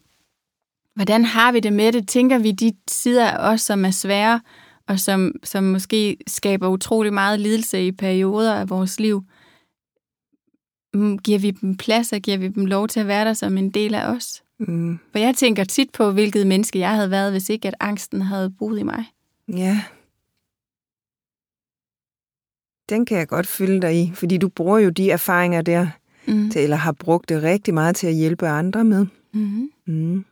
hvordan 0.95 1.25
har 1.25 1.51
vi 1.51 1.59
det 1.59 1.73
med 1.73 1.91
det? 1.91 2.07
Tænker 2.07 2.37
vi 2.39 2.51
de 2.51 2.73
sider 2.87 3.27
af 3.27 3.53
os, 3.53 3.61
som 3.61 3.85
er 3.85 3.91
svære, 3.91 4.41
og 4.87 4.99
som, 4.99 5.31
som 5.43 5.63
måske 5.63 6.17
skaber 6.27 6.67
utrolig 6.67 7.13
meget 7.13 7.39
lidelse 7.39 7.87
i 7.87 7.91
perioder 7.91 8.55
af 8.55 8.69
vores 8.69 8.99
liv? 8.99 9.23
Mm, 10.93 11.17
Giver 11.19 11.39
vi 11.39 11.51
dem 11.51 11.77
plads, 11.77 12.13
og 12.13 12.19
giver 12.19 12.37
vi 12.37 12.47
dem 12.47 12.65
lov 12.65 12.87
til 12.87 12.99
at 12.99 13.07
være 13.07 13.25
der 13.25 13.33
som 13.33 13.57
en 13.57 13.69
del 13.69 13.93
af 13.95 14.07
os? 14.15 14.43
Mm. 14.59 14.99
For 15.11 15.19
jeg 15.19 15.35
tænker 15.35 15.63
tit 15.63 15.91
på, 15.91 16.11
hvilket 16.11 16.47
menneske 16.47 16.79
jeg 16.79 16.95
havde 16.95 17.11
været, 17.11 17.31
hvis 17.31 17.49
ikke 17.49 17.67
at 17.67 17.75
angsten 17.79 18.21
havde 18.21 18.49
boet 18.49 18.79
i 18.79 18.83
mig. 18.83 19.05
Ja. 19.47 19.83
Den 22.89 23.05
kan 23.05 23.17
jeg 23.17 23.27
godt 23.27 23.47
følge 23.47 23.81
dig 23.81 24.01
i, 24.01 24.11
fordi 24.13 24.37
du 24.37 24.49
bruger 24.49 24.79
jo 24.79 24.89
de 24.89 25.11
erfaringer 25.11 25.61
der, 25.61 25.87
Mm. 26.27 26.49
til, 26.49 26.61
eller 26.63 26.77
har 26.77 26.91
brugt 26.91 27.29
det 27.29 27.43
rigtig 27.43 27.73
meget 27.73 27.95
til 27.95 28.07
at 28.07 28.15
hjælpe 28.15 28.47
andre 28.47 28.83
med. 28.83 29.05
Mm-hmm. 29.33 29.69
Mm. 29.85 30.25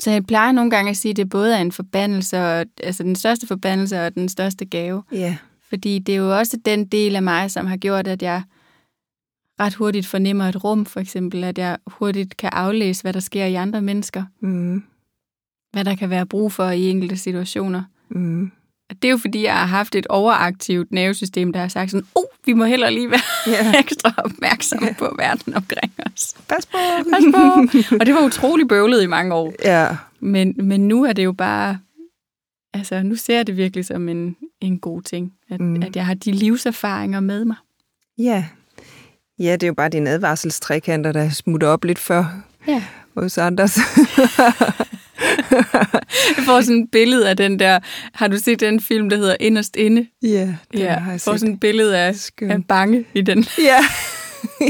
Så 0.00 0.10
jeg 0.10 0.26
plejer 0.26 0.52
nogle 0.52 0.70
gange 0.70 0.90
at 0.90 0.96
sige, 0.96 1.10
at 1.10 1.16
det 1.16 1.28
både 1.28 1.56
er 1.56 1.60
en 1.60 1.72
forbandelse, 1.72 2.38
og, 2.38 2.66
altså 2.82 3.02
den 3.02 3.16
største 3.16 3.46
forbandelse 3.46 4.00
og 4.06 4.14
den 4.14 4.28
største 4.28 4.64
gave. 4.64 5.02
Ja. 5.12 5.36
Fordi 5.68 5.98
det 5.98 6.12
er 6.12 6.18
jo 6.18 6.38
også 6.38 6.58
den 6.64 6.86
del 6.86 7.16
af 7.16 7.22
mig, 7.22 7.50
som 7.50 7.66
har 7.66 7.76
gjort, 7.76 8.06
at 8.06 8.22
jeg 8.22 8.42
ret 9.60 9.74
hurtigt 9.74 10.06
fornemmer 10.06 10.44
et 10.44 10.64
rum, 10.64 10.86
for 10.86 11.00
eksempel, 11.00 11.44
at 11.44 11.58
jeg 11.58 11.78
hurtigt 11.86 12.36
kan 12.36 12.50
aflæse, 12.52 13.02
hvad 13.02 13.12
der 13.12 13.20
sker 13.20 13.44
i 13.44 13.54
andre 13.54 13.82
mennesker. 13.82 14.24
Mm. 14.40 14.84
hvad 15.72 15.84
der 15.84 15.94
kan 15.94 16.10
være 16.10 16.26
brug 16.26 16.52
for 16.52 16.70
i 16.70 16.90
enkelte 16.90 17.16
situationer. 17.16 17.82
Mm. 18.08 18.52
Det 18.90 19.04
er 19.04 19.10
jo 19.10 19.16
fordi, 19.16 19.42
jeg 19.44 19.54
har 19.58 19.66
haft 19.66 19.94
et 19.94 20.06
overaktivt 20.06 20.92
nervesystem, 20.92 21.52
der 21.52 21.60
har 21.60 21.68
sagt 21.68 21.90
sådan, 21.90 22.06
oh, 22.14 22.22
vi 22.46 22.52
må 22.52 22.64
heller 22.64 22.90
lige 22.90 23.10
være 23.10 23.20
Ja. 23.46 23.78
ekstra 23.80 24.12
opmærksomme 24.18 24.94
på 24.98 25.14
verden 25.18 25.54
omkring 25.54 25.92
os. 26.14 26.34
Pas 26.48 26.66
på. 26.66 26.76
Pas 27.10 27.24
på. 27.34 27.96
Og 28.00 28.06
det 28.06 28.14
var 28.14 28.24
utrolig 28.24 28.68
bøvlet 28.68 29.02
i 29.02 29.06
mange 29.06 29.34
år. 29.34 29.52
Ja. 29.64 29.96
Men, 30.20 30.54
men 30.58 30.88
nu 30.88 31.04
er 31.04 31.12
det 31.12 31.24
jo 31.24 31.32
bare, 31.32 31.78
altså 32.74 33.02
nu 33.02 33.16
ser 33.16 33.36
jeg 33.36 33.46
det 33.46 33.56
virkelig 33.56 33.84
som 33.84 34.08
en, 34.08 34.36
en 34.60 34.78
god 34.78 35.02
ting, 35.02 35.32
at, 35.50 35.60
Mm. 35.60 35.82
at 35.82 35.96
jeg 35.96 36.06
har 36.06 36.14
de 36.14 36.32
livserfaringer 36.32 37.20
med 37.20 37.44
mig. 37.44 37.56
Ja. 38.18 38.44
Ja, 39.38 39.52
det 39.52 39.62
er 39.62 39.66
jo 39.66 39.74
bare 39.74 39.88
dine 39.88 40.10
advarselstrekanter, 40.10 41.12
der 41.12 41.30
smutter 41.30 41.68
op 41.68 41.84
lidt 41.84 41.98
før 41.98 42.24
Ja. 42.68 42.82
hos 43.16 43.38
Anders. 43.38 43.78
Jeg 46.36 46.44
får 46.44 46.60
sådan 46.60 46.82
et 46.82 46.90
billede 46.92 47.28
af 47.28 47.36
den 47.36 47.58
der, 47.58 47.78
har 48.14 48.28
du 48.28 48.36
set 48.38 48.60
den 48.60 48.80
film, 48.80 49.10
der 49.10 49.16
hedder 49.16 49.36
Inderst 49.40 49.76
Inde? 49.76 50.06
ja, 50.22 50.28
det 50.72 50.78
ja, 50.78 50.92
har 50.92 51.10
jeg 51.10 51.20
får 51.20 51.32
set. 51.32 51.40
sådan 51.40 51.54
et 51.54 51.60
billede 51.60 51.98
af, 51.98 52.14
Skøn. 52.14 52.50
af 52.50 52.64
bange 52.68 53.04
i 53.14 53.20
den. 53.20 53.46
Ja. 53.58 53.78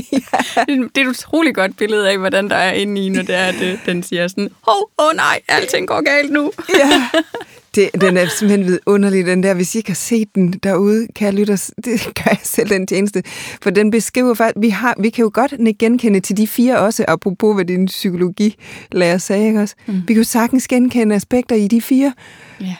Det 0.67 0.99
er 0.99 1.01
et 1.01 1.07
utroligt 1.07 1.55
godt 1.55 1.77
billede 1.77 2.11
af, 2.11 2.19
hvordan 2.19 2.51
der 2.51 2.57
er 2.57 2.73
inde 2.73 3.07
i, 3.07 3.09
når 3.09 3.23
det 3.23 3.35
er, 3.35 3.45
at 3.45 3.63
øh, 3.63 3.79
den 3.87 4.03
siger 4.03 4.29
sådan, 4.29 4.51
hov, 4.63 4.91
åh 4.99 5.07
oh, 5.07 5.17
nej, 5.17 5.41
alting 5.49 5.89
går 5.89 6.01
galt 6.01 6.31
nu. 6.33 6.53
ja. 6.79 7.09
Det, 7.77 7.91
den 8.01 8.17
er 8.17 8.27
simpelthen 8.27 8.67
vidunderlig, 8.67 9.27
den 9.27 9.43
der. 9.43 9.55
Hvis 9.55 9.75
I 9.75 9.79
ikke 9.79 9.91
har 9.91 9.95
set 9.95 10.35
den 10.35 10.53
derude, 10.53 11.07
kan 11.17 11.27
jeg 11.27 11.35
lytte, 11.35 11.53
det 11.57 12.01
gør 12.19 12.31
jeg 12.31 12.39
selv 12.43 12.69
den 12.69 12.87
tjeneste. 12.87 13.23
For 13.63 13.71
den 13.71 13.91
beskriver 13.91 14.35
faktisk, 14.35 14.61
vi, 14.63 14.69
har, 14.69 14.95
vi 15.01 15.11
kan 15.11 15.23
jo 15.23 15.31
godt 15.35 15.79
genkende 15.79 16.21
til 16.21 16.37
de 16.37 16.47
fire 16.47 16.79
også, 16.79 17.05
apropos 17.09 17.55
hvad 17.55 17.65
din 17.65 17.87
psykologilærer 17.87 19.19
sagde, 19.19 19.47
ikke 19.47 19.61
også? 19.61 19.75
Mm. 19.87 19.95
Vi 20.09 20.15
kan 20.15 20.17
jo 20.17 20.25
sagtens 20.25 20.69
genkende 20.69 21.15
aspekter 21.15 21.57
i 21.57 21.69
de 21.69 21.81
fire, 21.83 22.13
Ja. 22.61 22.77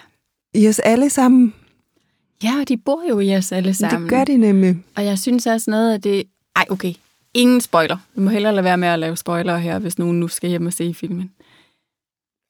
i 0.55 0.69
os 0.69 0.79
alle 0.79 1.11
sammen. 1.11 1.55
ja, 2.43 2.53
og 2.61 2.69
de 2.69 2.77
bor 2.77 3.03
jo 3.09 3.21
i 3.21 3.37
os 3.37 3.53
alle 3.53 3.75
sammen. 3.75 4.03
Det 4.03 4.11
gør 4.11 4.25
de 4.25 4.37
nemlig. 4.37 4.77
Og 4.97 5.05
jeg 5.05 5.19
synes 5.19 5.47
også 5.47 5.71
noget 5.71 5.93
af 5.93 6.01
det... 6.03 6.23
Ej, 6.57 6.65
okay. 6.71 6.93
Ingen 7.35 7.61
spoiler. 7.61 7.97
Vi 8.15 8.23
må 8.23 8.31
hellere 8.31 8.53
lade 8.55 8.65
være 8.65 8.79
med 8.79 8.89
at 8.89 8.99
lave 8.99 9.17
spoiler 9.17 9.57
her, 9.57 9.79
hvis 9.79 9.99
nogen 9.99 10.21
nu 10.21 10.29
skal 10.29 10.51
hjem 10.51 10.67
og 10.67 10.73
se 10.73 10.95
filmen. 10.95 11.31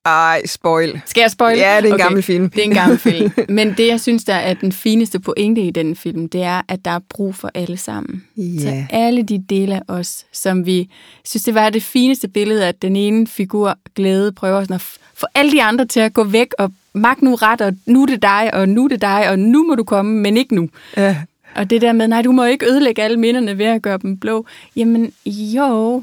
Ej, 0.07 0.43
spoil. 0.47 1.01
Skal 1.07 1.21
jeg 1.21 1.31
spoil? 1.31 1.59
Ja, 1.59 1.81
det 1.83 1.89
er 1.89 1.93
en 1.93 1.99
gammel 1.99 2.23
film. 2.23 2.51
Det 2.51 2.59
er 2.61 2.65
en 2.65 2.75
gammel 2.75 2.99
film. 2.99 3.31
Men 3.49 3.75
det, 3.77 3.87
jeg 3.89 4.01
synes, 4.01 4.25
der 4.25 4.35
er 4.35 4.55
den 4.55 4.73
fineste 4.73 5.21
pointe 5.21 5.61
i 5.61 5.71
den 5.71 5.97
film, 5.97 6.29
det 6.29 6.43
er, 6.43 6.63
at 6.69 6.85
der 6.85 6.91
er 6.91 6.99
brug 7.09 7.35
for 7.35 7.51
alle 7.55 7.77
sammen. 7.77 8.25
Så 8.37 8.69
Ja. 8.69 8.87
alle 8.91 9.23
de 9.23 9.45
dele 9.51 9.75
af 9.77 9.83
os, 9.89 10.25
som 10.33 10.67
vi 10.67 10.91
synes, 11.25 11.43
det 11.45 11.55
var 11.55 11.71
det 11.71 11.83
fineste 11.83 12.29
billede, 12.29 12.67
at 12.67 12.83
den 12.83 12.97
ene 12.97 13.27
figur 13.27 13.79
glæde 13.97 14.33
prøver 14.33 14.63
sådan 14.63 14.75
at 14.75 14.83
få 15.15 15.27
alle 15.35 15.53
de 15.53 15.63
andre 15.63 15.85
til 15.87 16.01
at 16.01 16.15
gå 16.15 16.25
væk 16.25 16.49
og 16.59 16.73
magt 16.95 17.23
nu 17.23 17.35
ret, 17.35 17.61
og 17.61 17.73
nu 17.87 18.03
er 18.03 18.07
det 18.07 18.23
dig, 18.23 18.51
og 18.55 18.69
nu 18.69 18.85
er 18.85 18.89
det 18.89 19.01
dig, 19.03 19.31
og 19.31 19.39
nu 19.39 19.67
må 19.67 19.75
du 19.75 19.85
komme, 19.85 20.21
men 20.23 20.37
ikke 20.37 20.55
nu. 20.55 20.69
Ja. 20.97 21.17
Og 21.55 21.71
det 21.71 21.81
der 21.83 21.93
med, 21.93 22.09
nej, 22.09 22.23
du 22.23 22.33
må 22.33 22.45
ikke 22.45 22.67
ødelægge 22.71 23.03
alle 23.03 23.17
minderne 23.17 23.59
ved 23.59 23.67
at 23.67 23.83
gøre 23.83 23.99
dem 24.03 24.17
blå. 24.19 24.47
Jamen, 24.77 25.13
jo. 25.27 26.03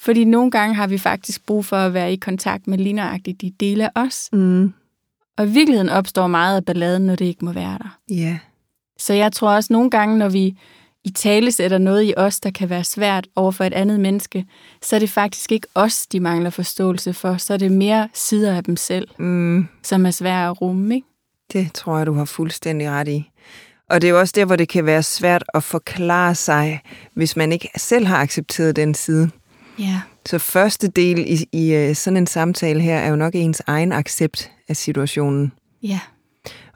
Fordi 0.00 0.24
nogle 0.24 0.50
gange 0.50 0.74
har 0.74 0.86
vi 0.86 0.98
faktisk 0.98 1.46
brug 1.46 1.64
for 1.64 1.76
at 1.76 1.94
være 1.94 2.12
i 2.12 2.16
kontakt 2.16 2.66
med 2.66 2.78
ligneragtigt 2.78 3.40
de 3.40 3.52
dele 3.60 3.98
af 3.98 4.02
os. 4.04 4.28
Mm. 4.32 4.72
Og 5.38 5.46
i 5.46 5.50
virkeligheden 5.50 5.88
opstår 5.88 6.26
meget 6.26 6.56
af 6.56 6.64
balladen, 6.64 7.06
når 7.06 7.16
det 7.16 7.24
ikke 7.24 7.44
må 7.44 7.52
være 7.52 7.78
der. 7.78 7.98
Ja. 8.10 8.38
Så 8.98 9.14
jeg 9.14 9.32
tror 9.32 9.50
også 9.54 9.72
nogle 9.72 9.90
gange, 9.90 10.18
når 10.18 10.28
vi 10.28 10.54
i 11.04 11.10
tale 11.10 11.52
sætter 11.52 11.78
noget 11.78 12.04
i 12.04 12.14
os, 12.16 12.40
der 12.40 12.50
kan 12.50 12.70
være 12.70 12.84
svært 12.84 13.26
over 13.36 13.50
for 13.50 13.64
et 13.64 13.72
andet 13.74 14.00
menneske, 14.00 14.46
så 14.82 14.96
er 14.96 15.00
det 15.00 15.10
faktisk 15.10 15.52
ikke 15.52 15.66
os, 15.74 16.06
de 16.06 16.20
mangler 16.20 16.50
forståelse 16.50 17.12
for. 17.14 17.36
Så 17.36 17.52
er 17.54 17.58
det 17.58 17.72
mere 17.72 18.08
sider 18.14 18.56
af 18.56 18.64
dem 18.64 18.76
selv, 18.76 19.08
Mm. 19.18 19.68
som 19.82 20.06
er 20.06 20.10
svære 20.10 20.48
at 20.48 20.60
rumme. 20.60 20.94
Ikke? 20.94 21.06
Det 21.52 21.72
tror 21.74 21.96
jeg, 21.98 22.06
du 22.06 22.12
har 22.12 22.24
fuldstændig 22.24 22.90
ret 22.90 23.08
i. 23.08 23.30
Og 23.90 24.00
det 24.02 24.08
er 24.08 24.12
jo 24.12 24.20
også 24.20 24.32
der, 24.36 24.44
hvor 24.44 24.56
det 24.56 24.68
kan 24.68 24.86
være 24.86 25.02
svært 25.02 25.44
at 25.54 25.62
forklare 25.62 26.34
sig, 26.34 26.80
hvis 27.14 27.36
man 27.36 27.52
ikke 27.52 27.68
selv 27.76 28.06
har 28.06 28.16
accepteret 28.16 28.76
den 28.76 28.94
side. 28.94 29.30
Ja. 29.78 30.00
Så 30.26 30.38
første 30.38 30.88
del 30.88 31.18
i, 31.18 31.48
i 31.52 31.74
øh, 31.74 31.94
sådan 31.94 32.16
en 32.16 32.26
samtale 32.26 32.80
her 32.80 32.98
er 32.98 33.08
jo 33.08 33.16
nok 33.16 33.34
ens 33.34 33.62
egen 33.66 33.92
accept 33.92 34.50
af 34.68 34.76
situationen. 34.76 35.52
Ja. 35.82 36.00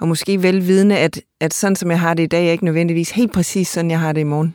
Og 0.01 0.09
måske 0.09 0.43
velvidende, 0.43 0.99
at, 0.99 1.21
at 1.41 1.55
sådan 1.55 1.77
som 1.77 1.91
jeg 1.91 2.01
har 2.01 2.15
det 2.15 2.23
i 2.23 2.27
dag, 2.27 2.47
er 2.49 2.53
ikke 2.53 2.65
nødvendigvis 2.65 3.11
helt 3.11 3.33
præcis 3.33 3.69
sådan, 3.69 3.91
jeg 3.91 4.01
har 4.01 4.13
det 4.13 4.21
i 4.21 4.25
morgen. 4.25 4.55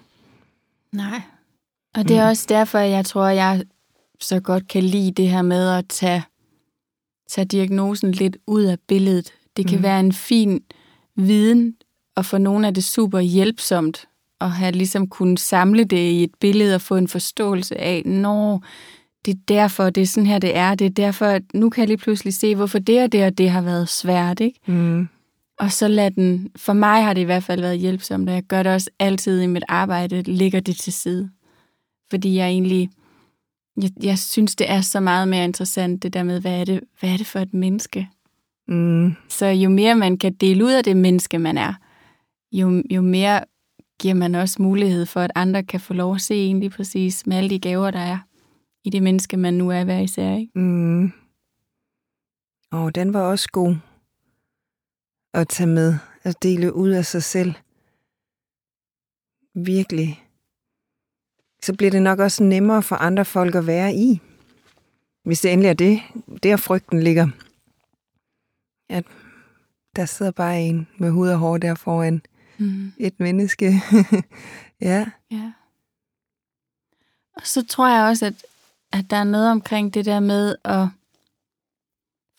Nej. 0.93 1.21
Og 1.95 2.07
det 2.07 2.17
er 2.17 2.27
også 2.27 2.45
derfor, 2.49 2.79
jeg 2.79 3.05
tror, 3.05 3.27
jeg 3.27 3.63
så 4.19 4.39
godt 4.39 4.67
kan 4.67 4.83
lide 4.83 5.11
det 5.11 5.29
her 5.29 5.41
med 5.41 5.69
at 5.69 5.85
tage, 5.89 6.23
tage 7.29 7.45
diagnosen 7.45 8.11
lidt 8.11 8.37
ud 8.47 8.63
af 8.63 8.77
billedet. 8.87 9.33
Det 9.57 9.67
kan 9.67 9.77
mm. 9.77 9.83
være 9.83 9.99
en 9.99 10.13
fin 10.13 10.63
viden, 11.15 11.75
og 12.15 12.25
for 12.25 12.37
nogle 12.37 12.67
er 12.67 12.71
det 12.71 12.83
super 12.83 13.19
hjælpsomt 13.19 14.08
at 14.41 14.51
have 14.51 14.71
ligesom 14.71 15.07
kunne 15.07 15.37
samle 15.37 15.83
det 15.83 15.97
i 15.97 16.23
et 16.23 16.31
billede 16.39 16.75
og 16.75 16.81
få 16.81 16.95
en 16.95 17.07
forståelse 17.07 17.77
af, 17.77 18.01
når 18.05 18.63
det 19.25 19.31
er 19.33 19.39
derfor, 19.47 19.89
det 19.89 20.01
er 20.01 20.05
sådan 20.05 20.27
her, 20.27 20.39
det 20.39 20.57
er. 20.57 20.75
Det 20.75 20.85
er 20.85 20.89
derfor, 20.89 21.25
at 21.25 21.41
nu 21.53 21.69
kan 21.69 21.81
jeg 21.81 21.87
lige 21.87 21.97
pludselig 21.97 22.33
se, 22.33 22.55
hvorfor 22.55 22.79
det 22.79 23.03
og 23.03 23.11
det 23.11 23.25
og 23.25 23.37
det 23.37 23.49
har 23.49 23.61
været 23.61 23.89
svært, 23.89 24.39
ikke? 24.39 24.59
Mm. 24.65 25.07
Og 25.59 25.71
så 25.71 25.87
lad 25.87 26.11
den, 26.11 26.51
for 26.55 26.73
mig 26.73 27.03
har 27.03 27.13
det 27.13 27.21
i 27.21 27.23
hvert 27.23 27.43
fald 27.43 27.61
været 27.61 27.79
hjælpsomt, 27.79 28.29
og 28.29 28.35
jeg 28.35 28.43
gør 28.43 28.63
det 28.63 28.73
også 28.73 28.89
altid 28.99 29.41
i 29.41 29.47
mit 29.47 29.63
arbejde, 29.67 30.21
ligger 30.21 30.59
det 30.59 30.75
til 30.75 30.93
side. 30.93 31.29
Fordi 32.09 32.35
jeg 32.35 32.47
egentlig, 32.47 32.89
jeg, 33.81 33.91
jeg 34.03 34.19
synes, 34.19 34.55
det 34.55 34.71
er 34.71 34.81
så 34.81 34.99
meget 34.99 35.27
mere 35.27 35.43
interessant, 35.43 36.03
det 36.03 36.13
der 36.13 36.23
med, 36.23 36.41
hvad 36.41 36.59
er 36.59 36.65
det, 36.65 36.79
hvad 36.99 37.09
er 37.09 37.17
det 37.17 37.27
for 37.27 37.39
et 37.39 37.53
menneske? 37.53 38.09
Mm. 38.67 39.15
Så 39.29 39.45
jo 39.45 39.69
mere 39.69 39.95
man 39.95 40.17
kan 40.17 40.33
dele 40.33 40.65
ud 40.65 40.71
af 40.71 40.83
det 40.83 40.97
menneske, 40.97 41.39
man 41.39 41.57
er, 41.57 41.73
jo, 42.51 42.83
jo 42.89 43.01
mere 43.01 43.43
giver 43.99 44.13
man 44.13 44.35
også 44.35 44.61
mulighed 44.61 45.05
for, 45.05 45.21
at 45.21 45.31
andre 45.35 45.63
kan 45.63 45.79
få 45.79 45.93
lov 45.93 46.15
at 46.15 46.21
se 46.21 46.35
en 46.35 46.59
lige 46.59 46.69
præcis 46.69 47.27
med 47.27 47.37
alle 47.37 47.49
de 47.49 47.59
gaver, 47.59 47.91
der 47.91 47.99
er 47.99 48.17
i 48.83 48.89
det 48.89 49.03
menneske, 49.03 49.37
man 49.37 49.53
nu 49.53 49.71
er 49.71 49.83
hver 49.83 49.99
især. 49.99 50.35
Ikke? 50.35 50.59
Mm. 50.59 51.11
Og 52.71 52.95
den 52.95 53.13
var 53.13 53.21
også 53.21 53.49
god 53.51 53.75
at 55.33 55.47
tage 55.47 55.67
med, 55.67 55.97
at 56.23 56.43
dele 56.43 56.73
ud 56.73 56.89
af 56.89 57.05
sig 57.05 57.23
selv. 57.23 57.53
Virkelig. 59.55 60.25
Så 61.63 61.75
bliver 61.77 61.91
det 61.91 62.01
nok 62.01 62.19
også 62.19 62.43
nemmere 62.43 62.83
for 62.83 62.95
andre 62.95 63.25
folk 63.25 63.55
at 63.55 63.67
være 63.67 63.93
i. 63.93 64.21
Hvis 65.23 65.41
det 65.41 65.53
endelig 65.53 65.69
er 65.69 65.73
det, 65.73 66.01
der 66.43 66.57
frygten 66.57 67.03
ligger. 67.03 67.27
At 68.89 69.05
der 69.95 70.05
sidder 70.05 70.31
bare 70.31 70.61
en 70.61 70.87
med 70.97 71.11
hud 71.11 71.29
og 71.29 71.37
hår 71.37 71.57
der 71.57 71.75
foran 71.75 72.21
Mm. 72.59 72.91
et 72.97 73.19
menneske. 73.19 73.73
ja. 74.81 75.05
Ja. 75.31 75.51
Og 77.35 77.41
så 77.47 77.65
tror 77.65 77.87
jeg 77.87 78.03
også, 78.03 78.25
at, 78.25 78.33
at 78.93 79.05
der 79.09 79.17
er 79.17 79.23
noget 79.23 79.51
omkring 79.51 79.93
det 79.93 80.05
der 80.05 80.19
med 80.19 80.55
at... 80.63 80.87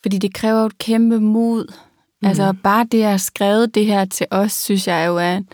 Fordi 0.01 0.17
det 0.17 0.33
kræver 0.33 0.65
et 0.65 0.77
kæmpe 0.77 1.19
mod. 1.19 1.73
Mm. 2.21 2.27
Altså 2.27 2.53
bare 2.63 2.85
det 2.91 3.03
at 3.03 3.21
skrevet 3.21 3.75
det 3.75 3.85
her 3.85 4.05
til 4.05 4.27
os, 4.31 4.51
synes 4.51 4.87
jeg 4.87 5.07
jo 5.07 5.17
er 5.17 5.37
en 5.37 5.49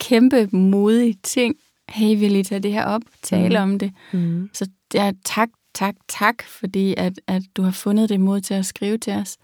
kæmpe 0.00 0.48
modig 0.52 1.18
ting. 1.22 1.56
Hey, 1.88 2.18
vil 2.18 2.36
I 2.36 2.42
tage 2.42 2.60
det 2.60 2.72
her 2.72 2.84
op? 2.84 3.02
Tale 3.22 3.58
Mm. 3.58 3.62
om 3.72 3.78
det. 3.78 3.92
Mm. 4.12 4.50
Så 4.52 4.68
ja, 4.94 5.12
tak, 5.24 5.48
tak, 5.74 5.94
tak, 6.08 6.42
fordi 6.42 6.94
at, 6.96 7.20
at 7.26 7.42
du 7.56 7.62
har 7.62 7.70
fundet 7.70 8.08
det 8.08 8.20
mod 8.20 8.40
til 8.40 8.54
at 8.54 8.66
skrive 8.66 8.98
til 8.98 9.12
os. 9.12 9.38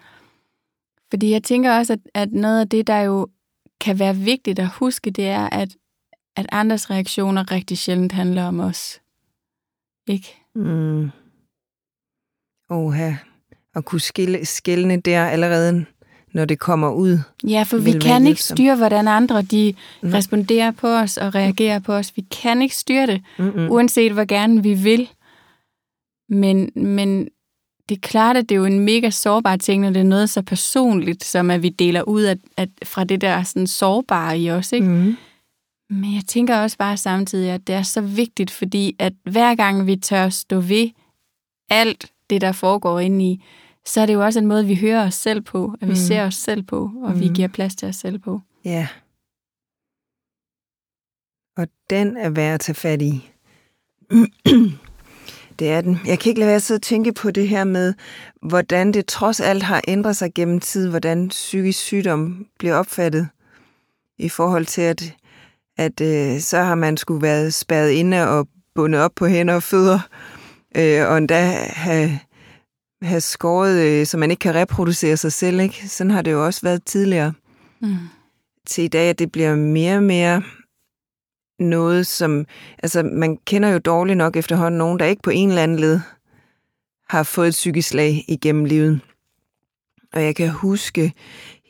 Fordi 1.11 1.31
jeg 1.31 1.43
tænker 1.43 1.79
også, 1.79 1.93
at, 1.93 2.00
at 2.15 2.33
noget 2.33 2.61
af 2.61 2.69
det, 2.69 2.87
der 2.87 2.99
jo 3.00 3.29
kan 3.80 3.99
være 3.99 4.16
vigtigt 4.16 4.58
at 4.58 4.68
huske, 4.68 5.11
det 5.11 5.26
er, 5.26 5.49
at, 5.49 5.76
at 6.37 6.47
andres 6.52 6.90
reaktioner 6.90 7.52
rigtig 7.52 7.78
sjældent 7.78 8.12
handler 8.12 8.44
om 8.44 8.61
os. 8.61 9.00
Ikke? 10.08 10.37
Mm. 10.54 11.11
Oha. 12.70 13.12
At 13.75 13.85
kunne 13.85 14.00
skille, 14.00 14.44
skille 14.44 14.97
der 14.97 15.26
allerede, 15.26 15.85
når 16.32 16.44
det 16.44 16.58
kommer 16.58 16.90
ud. 16.90 17.18
Ja, 17.44 17.62
for 17.62 17.78
vi 17.78 17.92
kan 17.92 18.26
ikke 18.26 18.42
styre, 18.42 18.76
hvordan 18.76 19.08
andre 19.08 19.42
de 19.42 19.75
Nej. 20.02 20.18
responderer 20.18 20.70
på 20.70 20.88
os 20.88 21.16
og 21.16 21.35
reagerer 21.35 21.78
på 21.78 21.92
os. 21.94 22.16
Vi 22.16 22.26
kan 22.42 22.62
ikke 22.62 22.76
styre 22.76 23.06
det, 23.06 23.23
Mm-mm. 23.38 23.70
uanset 23.70 24.12
hvor 24.12 24.25
gerne 24.25 24.62
vi 24.62 24.75
vil. 24.75 25.08
Men, 26.28 26.70
men 26.76 27.28
det 27.88 27.95
er 27.97 28.00
klart, 28.00 28.37
at 28.37 28.49
det 28.49 28.54
er 28.54 28.59
jo 28.59 28.64
en 28.64 28.80
mega 28.80 29.11
sårbar 29.11 29.57
ting, 29.57 29.83
når 29.83 29.90
det 29.90 30.00
er 30.00 30.04
noget 30.04 30.30
så 30.30 30.42
personligt, 30.42 31.25
som 31.25 31.50
at 31.50 31.62
vi 31.62 31.68
deler 31.68 32.02
ud 32.02 32.23
af, 32.23 32.37
at, 32.57 32.68
fra 32.85 33.04
det 33.04 33.21
der 33.21 33.42
sådan 33.42 33.66
sårbare 33.66 34.38
i 34.38 34.50
os. 34.50 34.73
Ikke? 34.73 34.87
Mm. 34.87 35.16
Men 35.90 36.14
jeg 36.14 36.23
tænker 36.28 36.57
også 36.59 36.78
bare 36.78 36.97
samtidig, 36.97 37.50
at 37.50 37.66
det 37.66 37.75
er 37.75 37.83
så 37.83 38.00
vigtigt, 38.00 38.50
fordi 38.50 38.97
at 38.99 39.12
hver 39.30 39.54
gang 39.54 39.87
vi 39.87 39.97
tør 39.97 40.28
stå 40.28 40.61
ved 40.61 40.90
alt 41.71 42.12
det, 42.30 42.40
der 42.40 42.52
foregår 42.52 43.00
inde 43.00 43.25
i, 43.25 43.45
så 43.87 44.00
er 44.00 44.07
det 44.07 44.14
jo 44.14 44.25
også 44.25 44.38
en 44.38 44.47
måde, 44.47 44.66
vi 44.66 44.75
hører 44.75 45.07
os 45.07 45.14
selv 45.14 45.40
på, 45.40 45.75
at 45.80 45.88
vi 45.88 45.92
Mm. 45.92 45.97
ser 45.97 46.23
os 46.26 46.35
selv 46.35 46.62
på, 46.62 46.90
og 47.02 47.21
vi 47.21 47.28
Mm. 47.28 47.35
giver 47.35 47.49
plads 47.49 47.76
til 47.76 47.88
os 47.88 47.97
selv 47.97 48.18
på. 48.18 48.40
Ja. 48.64 48.88
Og 51.57 51.68
den 51.90 52.16
er 52.16 52.30
værd 52.30 52.54
at 52.54 52.61
tage 52.61 52.75
fat 52.75 53.02
i. 53.02 53.30
Det 55.59 55.71
er 55.71 55.81
den. 55.81 56.00
Jeg 56.07 56.19
kan 56.19 56.31
ikke 56.31 56.38
lade 56.38 56.49
være 56.49 56.57
at 56.57 56.62
sidde 56.62 56.79
og 56.79 56.83
tænke 56.83 57.12
på 57.12 57.31
det 57.31 57.49
her 57.49 57.65
med, 57.65 57.95
hvordan 58.43 58.93
det 58.93 59.07
trods 59.07 59.41
alt 59.41 59.62
har 59.62 59.83
ændret 59.88 60.17
sig 60.17 60.35
gennem 60.35 60.61
tid, 60.61 60.88
hvordan 60.88 61.29
psykisk 61.29 61.79
sygdom 61.79 62.47
bliver 62.59 62.75
opfattet 62.75 63.29
i 64.19 64.29
forhold 64.29 64.67
til, 64.67 64.83
at, 64.83 65.15
at 65.77 66.00
øh, 66.00 66.41
så 66.41 66.59
har 66.59 66.75
man 66.75 66.97
skulle 66.97 67.23
været 67.23 67.55
spadet 67.55 67.91
inde 67.91 68.29
og 68.29 68.49
bundet 68.75 69.00
op 69.00 69.12
på 69.17 69.27
hænder 69.27 69.55
og 69.55 69.62
fødder, 69.62 70.00
øh, 70.77 71.09
og 71.09 71.19
endda 71.19 71.41
have, 71.69 72.19
have 73.03 73.21
skåret, 73.21 73.79
øh, 73.81 74.07
så 74.07 74.17
man 74.17 74.31
ikke 74.31 74.41
kan 74.41 74.55
reproducere 74.55 75.17
sig 75.17 75.33
selv. 75.33 75.61
Ikke? 75.61 75.88
Sådan 75.88 76.11
har 76.11 76.23
det 76.23 76.33
jo 76.33 76.47
også 76.47 76.61
været 76.62 76.85
tidligere. 76.85 77.33
Mm. 77.81 77.97
Til 78.67 78.85
i 78.85 78.88
dag, 78.88 79.11
at 79.11 79.19
det 79.19 79.33
bliver 79.33 79.57
mere 79.57 79.97
og 79.97 80.03
mere 80.03 80.43
noget, 81.59 82.07
som... 82.07 82.47
Altså, 82.83 83.03
man 83.03 83.37
kender 83.47 83.69
jo 83.69 83.79
dårligt 83.79 84.17
nok 84.17 84.37
efterhånden 84.37 84.79
nogen, 84.79 84.99
der 84.99 85.05
ikke 85.05 85.23
på 85.23 85.31
en 85.31 85.49
eller 85.49 85.62
anden 85.62 85.79
led 85.79 86.00
har 87.09 87.23
fået 87.23 87.49
et 87.49 87.53
psykisk 87.53 87.88
slag 87.88 88.25
igennem 88.29 88.65
livet. 88.65 89.00
Og 90.12 90.23
jeg 90.23 90.37
kan 90.37 90.49
huske, 90.49 91.12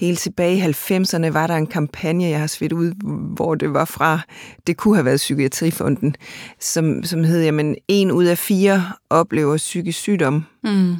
helt 0.00 0.18
tilbage 0.18 0.57
i 0.57 0.61
90'erne 0.61 1.30
var 1.30 1.47
der 1.47 1.54
en 1.54 1.66
kampagne, 1.66 2.25
jeg 2.25 2.40
har 2.40 2.47
svidt 2.47 2.73
ud, 2.73 2.92
hvor 3.35 3.54
det 3.54 3.73
var 3.73 3.85
fra, 3.85 4.21
det 4.66 4.76
kunne 4.76 4.95
have 4.95 5.04
været 5.04 5.16
Psykiatrifonden, 5.16 6.14
som, 6.61 7.04
som 7.04 7.25
hed, 7.25 7.42
jamen, 7.42 7.76
en 7.88 8.12
ud 8.12 8.25
af 8.25 8.38
fire 8.38 8.92
oplever 9.11 9.57
psykisk 9.57 9.99
sygdom. 9.99 10.45
Mm. 10.64 10.95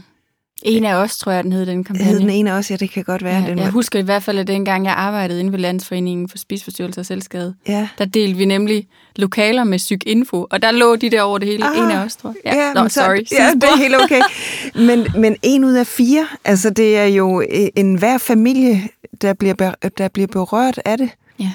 En 0.63 0.85
af 0.85 0.95
os, 0.95 1.19
tror 1.19 1.33
jeg, 1.33 1.45
den 1.45 1.53
hed 1.53 1.67
den 1.67 1.85
kampagne. 1.85 2.11
Hed 2.11 2.21
den 2.21 2.31
en 2.31 2.47
af 2.47 2.53
os? 2.53 2.71
Ja, 2.71 2.77
det 2.77 2.91
kan 2.91 3.05
godt 3.05 3.25
være. 3.25 3.43
Ja, 3.43 3.49
den 3.49 3.59
jeg 3.59 3.67
var... 3.67 3.73
husker 3.73 3.99
i 3.99 4.03
hvert 4.03 4.23
fald, 4.23 4.39
at 4.39 4.47
dengang 4.47 4.85
jeg 4.85 4.95
arbejdede 4.95 5.41
inde 5.41 5.53
ved 5.53 5.59
Landsforeningen 5.59 6.29
for 6.29 6.39
Spisforstyrrelser 6.39 7.03
og 7.03 7.07
Selvskade, 7.07 7.55
ja. 7.69 7.89
der 7.99 8.05
delte 8.05 8.39
vi 8.39 8.45
nemlig 8.45 8.87
lokaler 9.17 9.65
med 9.65 9.79
psykinfo, 9.79 10.47
og 10.51 10.63
der 10.63 10.71
lå 10.71 10.97
de 10.97 11.11
der 11.11 11.23
over 11.23 11.39
det 11.39 11.49
hele. 11.49 11.65
Ah, 11.65 11.79
en 11.79 11.91
af 11.91 12.05
os, 12.05 12.17
tror 12.17 12.35
jeg. 12.45 12.55
Ja, 12.55 12.67
ja 12.67 12.73
Nå, 12.73 12.89
sorry. 12.89 13.25
Så, 13.25 13.35
ja, 13.39 13.51
det 13.55 13.65
er 13.65 13.77
helt 13.77 13.95
okay. 14.03 14.21
Men, 14.75 15.07
men 15.23 15.37
en 15.43 15.65
ud 15.65 15.73
af 15.73 15.87
fire, 15.87 16.27
altså 16.45 16.71
det 16.71 16.97
er 16.97 17.05
jo 17.05 17.43
en 17.77 17.95
hver 17.95 18.19
familie, 18.19 18.83
der 19.23 19.35
bliver, 19.35 19.75
der 19.99 20.09
bliver 20.09 20.27
berørt 20.27 20.81
af 20.85 20.99
det. 20.99 21.11
Ja. 21.41 21.53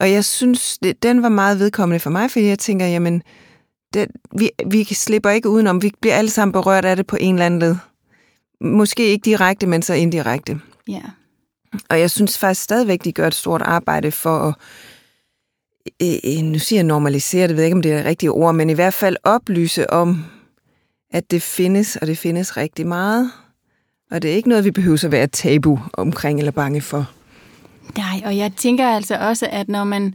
Og 0.00 0.10
jeg 0.10 0.24
synes, 0.24 0.78
det, 0.78 1.02
den 1.02 1.22
var 1.22 1.28
meget 1.28 1.58
vedkommende 1.58 2.00
for 2.00 2.10
mig, 2.10 2.30
fordi 2.30 2.46
jeg 2.46 2.58
tænker, 2.58 2.86
jamen, 2.86 3.22
det, 3.94 4.08
vi, 4.38 4.50
vi 4.70 4.84
slipper 4.84 5.30
ikke 5.30 5.48
udenom. 5.48 5.82
Vi 5.82 5.90
bliver 6.00 6.14
alle 6.14 6.30
sammen 6.30 6.52
berørt 6.52 6.84
af 6.84 6.96
det 6.96 7.06
på 7.06 7.16
en 7.20 7.34
eller 7.34 7.46
anden 7.46 7.60
led. 7.60 7.76
Måske 8.62 9.06
ikke 9.06 9.24
direkte, 9.24 9.66
men 9.66 9.82
så 9.82 9.94
indirekte. 9.94 10.60
Ja. 10.88 11.02
Og 11.88 12.00
jeg 12.00 12.10
synes 12.10 12.38
faktisk 12.38 12.62
stadigvæk, 12.62 13.04
de 13.04 13.12
gør 13.12 13.26
et 13.26 13.34
stort 13.34 13.62
arbejde 13.62 14.10
for 14.10 14.38
at, 14.38 14.54
øh, 16.02 16.42
nu 16.42 16.58
siger 16.58 16.78
jeg 16.78 16.84
normalisere, 16.84 17.48
det 17.48 17.56
ved 17.56 17.62
jeg 17.62 17.66
ikke, 17.66 17.76
om 17.76 17.82
det 17.82 17.92
er 17.92 17.96
det 17.96 18.06
rigtige 18.06 18.30
ord, 18.30 18.54
men 18.54 18.70
i 18.70 18.72
hvert 18.72 18.94
fald 18.94 19.16
oplyse 19.24 19.90
om, 19.90 20.24
at 21.10 21.30
det 21.30 21.42
findes, 21.42 21.96
og 21.96 22.06
det 22.06 22.18
findes 22.18 22.56
rigtig 22.56 22.86
meget. 22.86 23.30
Og 24.10 24.22
det 24.22 24.30
er 24.30 24.34
ikke 24.34 24.48
noget, 24.48 24.64
vi 24.64 24.70
behøver 24.70 25.04
at 25.04 25.12
være 25.12 25.26
tabu 25.26 25.78
omkring 25.92 26.38
eller 26.38 26.52
bange 26.52 26.80
for. 26.80 27.10
Nej, 27.96 28.22
og 28.24 28.36
jeg 28.36 28.52
tænker 28.56 28.88
altså 28.88 29.16
også, 29.16 29.48
at 29.50 29.68
når 29.68 29.84
man... 29.84 30.14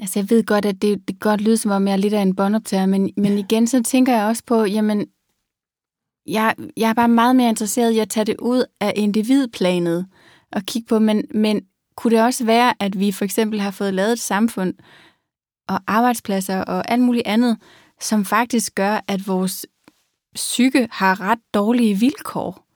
Altså, 0.00 0.18
jeg 0.18 0.30
ved 0.30 0.44
godt, 0.44 0.64
at 0.64 0.82
det, 0.82 1.08
det 1.08 1.20
godt 1.20 1.40
lyder 1.40 1.56
som 1.56 1.70
om, 1.70 1.86
jeg 1.86 1.92
er 1.92 1.96
lidt 1.96 2.14
af 2.14 2.22
en 2.22 2.36
båndoptager, 2.36 2.86
men, 2.86 3.10
men 3.16 3.38
igen, 3.38 3.66
så 3.66 3.82
tænker 3.82 4.16
jeg 4.16 4.26
også 4.26 4.42
på, 4.46 4.64
jamen, 4.64 5.06
jeg, 6.26 6.54
jeg 6.76 6.90
er 6.90 6.94
bare 6.94 7.08
meget 7.08 7.36
mere 7.36 7.48
interesseret 7.48 7.92
i 7.92 7.98
at 7.98 8.08
tage 8.08 8.24
det 8.24 8.36
ud 8.38 8.64
af 8.80 8.92
individplanet 8.96 10.06
og 10.52 10.62
kigge 10.62 10.86
på, 10.86 10.98
men, 10.98 11.24
men 11.34 11.62
kunne 11.96 12.16
det 12.16 12.24
også 12.24 12.44
være, 12.44 12.74
at 12.80 12.98
vi 12.98 13.12
for 13.12 13.24
eksempel 13.24 13.60
har 13.60 13.70
fået 13.70 13.94
lavet 13.94 14.12
et 14.12 14.20
samfund 14.20 14.74
og 15.68 15.80
arbejdspladser 15.86 16.60
og 16.60 16.90
alt 16.90 17.02
muligt 17.02 17.26
andet, 17.26 17.56
som 18.00 18.24
faktisk 18.24 18.74
gør, 18.74 19.00
at 19.08 19.28
vores 19.28 19.66
psyke 20.34 20.88
har 20.90 21.20
ret 21.20 21.38
dårlige 21.54 21.94
vilkår? 21.94 22.66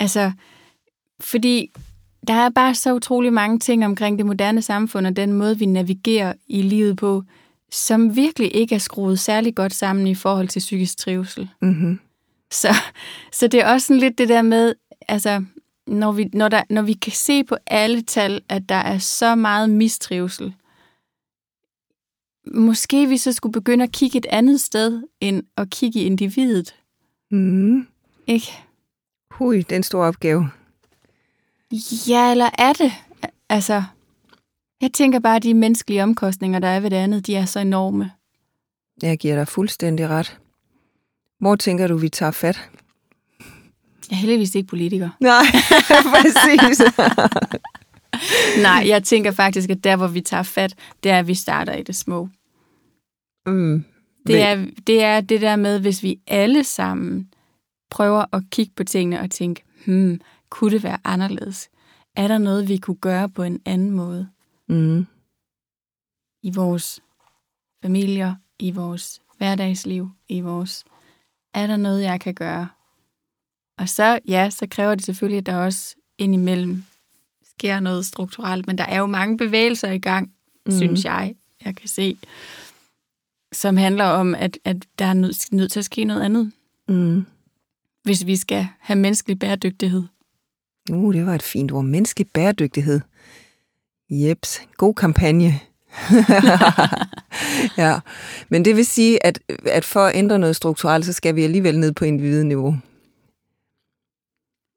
Altså, 0.00 0.32
fordi 1.20 1.70
der 2.28 2.34
er 2.34 2.50
bare 2.50 2.74
så 2.74 2.94
utrolig 2.94 3.32
mange 3.32 3.58
ting 3.58 3.84
omkring 3.84 4.18
det 4.18 4.26
moderne 4.26 4.62
samfund 4.62 5.06
og 5.06 5.16
den 5.16 5.32
måde, 5.32 5.58
vi 5.58 5.66
navigerer 5.66 6.32
i 6.46 6.62
livet 6.62 6.96
på, 6.96 7.22
som 7.72 8.16
virkelig 8.16 8.56
ikke 8.56 8.74
er 8.74 8.78
skruet 8.78 9.18
særlig 9.18 9.54
godt 9.54 9.74
sammen 9.74 10.06
i 10.06 10.14
forhold 10.14 10.48
til 10.48 10.60
psykisk 10.60 10.98
trivsel. 10.98 11.48
Mm-hmm. 11.62 11.98
Så, 12.50 12.68
så 13.32 13.48
det 13.48 13.60
er 13.60 13.72
også 13.72 13.86
sådan 13.86 14.00
lidt 14.00 14.18
det 14.18 14.28
der 14.28 14.42
med, 14.42 14.74
altså, 15.08 15.44
når 15.86 16.12
vi, 16.12 16.24
når, 16.24 16.48
der, 16.48 16.62
når 16.70 16.82
vi 16.82 16.92
kan 16.92 17.12
se 17.12 17.44
på 17.44 17.56
alle 17.66 18.02
tal, 18.02 18.40
at 18.48 18.68
der 18.68 18.74
er 18.74 18.98
så 18.98 19.34
meget 19.34 19.70
mistrivsel, 19.70 20.54
måske 22.54 23.08
vi 23.08 23.16
så 23.16 23.32
skulle 23.32 23.52
begynde 23.52 23.84
at 23.84 23.92
kigge 23.92 24.18
et 24.18 24.26
andet 24.26 24.60
sted, 24.60 25.02
end 25.20 25.42
at 25.56 25.70
kigge 25.70 26.00
i 26.00 26.04
individet. 26.04 26.74
Mm. 27.30 27.86
Ikke? 28.26 28.52
Hui, 29.30 29.56
det 29.58 29.72
er 29.72 29.76
en 29.76 29.82
stor 29.82 30.04
opgave. 30.04 30.50
Ja, 32.08 32.30
eller 32.30 32.50
er 32.58 32.72
det? 32.72 32.92
Altså, 33.48 33.82
jeg 34.80 34.92
tænker 34.92 35.18
bare, 35.18 35.36
at 35.36 35.42
de 35.42 35.54
menneskelige 35.54 36.02
omkostninger, 36.02 36.58
der 36.58 36.68
er 36.68 36.80
ved 36.80 36.90
det 36.90 36.96
andet, 36.96 37.26
de 37.26 37.36
er 37.36 37.44
så 37.44 37.60
enorme. 37.60 38.10
Jeg 39.02 39.18
giver 39.18 39.34
dig 39.34 39.48
fuldstændig 39.48 40.08
ret. 40.08 40.38
Hvor 41.38 41.56
tænker 41.56 41.86
du, 41.86 41.96
vi 41.96 42.08
tager 42.08 42.32
fat? 42.32 42.70
Jeg 44.10 44.16
er 44.16 44.20
heldigvis 44.20 44.54
ikke 44.54 44.68
politiker. 44.68 45.10
Nej, 45.20 45.44
præcis. 46.12 46.82
Nej, 48.62 48.84
jeg 48.86 49.04
tænker 49.04 49.30
faktisk, 49.30 49.70
at 49.70 49.84
der, 49.84 49.96
hvor 49.96 50.06
vi 50.06 50.20
tager 50.20 50.42
fat, 50.42 50.74
det 51.02 51.10
er, 51.12 51.18
at 51.18 51.26
vi 51.26 51.34
starter 51.34 51.74
i 51.74 51.82
det 51.82 51.96
små. 51.96 52.28
Mm. 53.46 53.84
Det, 54.26 54.42
er, 54.42 54.66
det 54.86 55.02
er 55.02 55.20
det 55.20 55.40
der 55.40 55.56
med, 55.56 55.80
hvis 55.80 56.02
vi 56.02 56.20
alle 56.26 56.64
sammen 56.64 57.30
prøver 57.90 58.24
at 58.32 58.42
kigge 58.50 58.72
på 58.76 58.84
tingene 58.84 59.20
og 59.20 59.30
tænke, 59.30 59.62
hmm, 59.86 60.20
kunne 60.50 60.70
det 60.70 60.82
være 60.82 60.98
anderledes? 61.04 61.68
Er 62.16 62.28
der 62.28 62.38
noget, 62.38 62.68
vi 62.68 62.76
kunne 62.76 62.96
gøre 62.96 63.28
på 63.28 63.42
en 63.42 63.60
anden 63.64 63.90
måde? 63.90 64.28
Mm. 64.68 65.06
I 66.42 66.50
vores 66.54 67.00
familier, 67.82 68.34
i 68.58 68.70
vores 68.70 69.20
hverdagsliv, 69.38 70.10
i 70.28 70.40
vores 70.40 70.84
er 71.56 71.66
der 71.66 71.76
noget, 71.76 72.02
jeg 72.02 72.20
kan 72.20 72.34
gøre? 72.34 72.68
Og 73.78 73.88
så, 73.88 74.18
ja, 74.28 74.50
så 74.50 74.66
kræver 74.70 74.94
det 74.94 75.04
selvfølgelig, 75.04 75.38
at 75.38 75.46
der 75.46 75.56
også 75.56 75.96
indimellem 76.18 76.84
sker 77.58 77.80
noget 77.80 78.06
strukturelt, 78.06 78.66
men 78.66 78.78
der 78.78 78.84
er 78.84 78.98
jo 78.98 79.06
mange 79.06 79.38
bevægelser 79.38 79.90
i 79.90 79.98
gang, 79.98 80.32
mm. 80.66 80.72
synes 80.72 81.04
jeg, 81.04 81.34
jeg 81.64 81.76
kan 81.76 81.88
se, 81.88 82.18
som 83.52 83.76
handler 83.76 84.04
om, 84.04 84.34
at, 84.34 84.58
at 84.64 84.76
der 84.98 85.04
er 85.04 85.14
nødt, 85.14 85.52
nødt 85.52 85.72
til 85.72 85.78
at 85.78 85.84
ske 85.84 86.04
noget 86.04 86.22
andet. 86.22 86.52
Mm. 86.88 87.26
Hvis 88.02 88.26
vi 88.26 88.36
skal 88.36 88.68
have 88.80 88.98
menneskelig 88.98 89.38
bæredygtighed. 89.38 90.02
Uh, 90.90 91.14
det 91.14 91.26
var 91.26 91.34
et 91.34 91.42
fint 91.42 91.72
ord. 91.72 91.84
Menneskelig 91.84 92.26
bæredygtighed. 92.34 93.00
Jeps, 94.10 94.62
god 94.76 94.94
kampagne. 94.94 95.60
ja, 97.84 97.98
men 98.48 98.64
det 98.64 98.76
vil 98.76 98.86
sige, 98.86 99.26
at, 99.26 99.38
at 99.66 99.84
for 99.84 100.00
at 100.00 100.16
ændre 100.16 100.38
noget 100.38 100.56
strukturelt, 100.56 101.04
så 101.04 101.12
skal 101.12 101.34
vi 101.36 101.42
alligevel 101.42 101.78
ned 101.78 101.92
på 101.92 102.04
individniveau. 102.04 102.76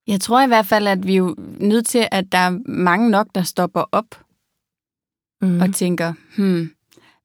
Jeg 0.07 0.21
tror 0.21 0.43
i 0.43 0.47
hvert 0.47 0.65
fald, 0.65 0.87
at 0.87 1.07
vi 1.07 1.15
er 1.15 1.33
nødt 1.59 1.85
til, 1.85 2.07
at 2.11 2.25
der 2.31 2.37
er 2.37 2.59
mange 2.65 3.09
nok, 3.09 3.27
der 3.35 3.43
stopper 3.43 3.83
op 3.91 4.05
mm. 5.41 5.61
og 5.61 5.75
tænker, 5.75 6.13
hmm, 6.37 6.71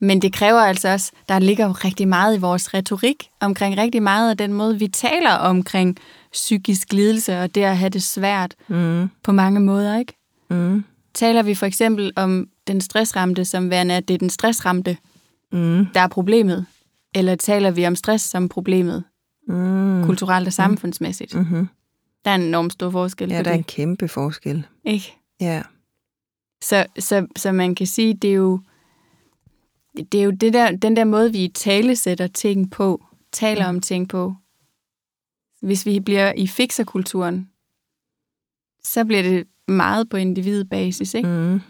men 0.00 0.22
det 0.22 0.32
kræver 0.32 0.60
altså 0.60 0.88
også, 0.88 1.12
der 1.28 1.38
ligger 1.38 1.84
rigtig 1.84 2.08
meget 2.08 2.36
i 2.36 2.40
vores 2.40 2.74
retorik 2.74 3.28
omkring 3.40 3.78
rigtig 3.78 4.02
meget 4.02 4.30
af 4.30 4.36
den 4.36 4.52
måde, 4.52 4.78
vi 4.78 4.88
taler 4.88 5.32
omkring 5.32 5.96
psykisk 6.32 6.92
lidelse 6.92 7.40
og 7.40 7.54
det 7.54 7.62
at 7.62 7.78
have 7.78 7.88
det 7.88 8.02
svært 8.02 8.54
mm. 8.68 9.08
på 9.22 9.32
mange 9.32 9.60
måder, 9.60 9.98
ikke? 9.98 10.12
Mm. 10.50 10.84
Taler 11.14 11.42
vi 11.42 11.54
for 11.54 11.66
eksempel 11.66 12.12
om 12.16 12.48
den 12.66 12.80
stressramte 12.80 13.44
som 13.44 13.70
værende, 13.70 13.94
at 13.94 14.08
det 14.08 14.14
er 14.14 14.18
den 14.18 14.30
stressramte, 14.30 14.96
mm. 15.52 15.86
der 15.94 16.00
er 16.00 16.08
problemet? 16.08 16.66
Eller 17.14 17.34
taler 17.34 17.70
vi 17.70 17.86
om 17.86 17.96
stress 17.96 18.24
som 18.24 18.48
problemet? 18.48 19.04
Mm. 19.48 20.02
Kulturelt 20.04 20.46
og 20.46 20.52
samfundsmæssigt? 20.52 21.34
Mm-hmm. 21.34 21.68
Der 22.24 22.30
er 22.30 22.34
en 22.34 22.42
enorm 22.42 22.70
stor 22.70 22.90
forskel 22.90 23.28
Ja, 23.30 23.38
på 23.38 23.42
der 23.42 23.50
er 23.50 23.54
det. 23.54 23.58
en 23.58 23.64
kæmpe 23.64 24.08
forskel. 24.08 24.66
Ikke? 24.84 25.14
Ja. 25.40 25.62
Så, 26.62 26.86
så, 26.98 27.26
så 27.36 27.52
man 27.52 27.74
kan 27.74 27.86
sige, 27.86 28.14
det 28.14 28.30
er 28.30 28.34
jo, 28.34 28.60
det 30.12 30.20
er 30.20 30.24
jo 30.24 30.30
det 30.30 30.52
der, 30.52 30.70
den 30.76 30.96
der 30.96 31.04
måde, 31.04 31.32
vi 31.32 31.48
tale 31.54 31.96
sætter 31.96 32.26
ting 32.26 32.70
på, 32.70 33.04
taler 33.32 33.70
mm. 33.70 33.76
om 33.76 33.80
ting 33.80 34.08
på. 34.08 34.34
Hvis 35.62 35.86
vi 35.86 36.00
bliver 36.00 36.32
i 36.32 36.46
fixerkulturen, 36.46 37.50
så 38.84 39.04
bliver 39.04 39.22
det 39.22 39.46
meget 39.68 40.08
på 40.08 40.16
individbasis, 40.16 41.14
ikke? 41.14 41.28
Mm. 41.28 41.60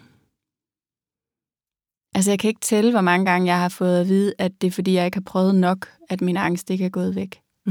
Altså, 2.15 2.31
jeg 2.31 2.39
kan 2.39 2.49
ikke 2.49 2.61
tælle, 2.61 2.91
hvor 2.91 3.01
mange 3.01 3.27
gange 3.27 3.47
jeg 3.47 3.61
har 3.61 3.69
fået 3.69 4.01
at 4.01 4.09
vide, 4.09 4.35
at 4.39 4.53
det 4.61 4.67
er, 4.67 4.71
fordi 4.71 4.95
jeg 4.95 5.07
ikke 5.07 5.17
har 5.17 5.23
prøvet 5.27 5.55
nok, 5.55 5.89
at 6.09 6.21
min 6.21 6.37
angst 6.37 6.71
ikke 6.71 6.85
er 6.85 6.89
gået 6.89 7.17
væk. 7.17 7.41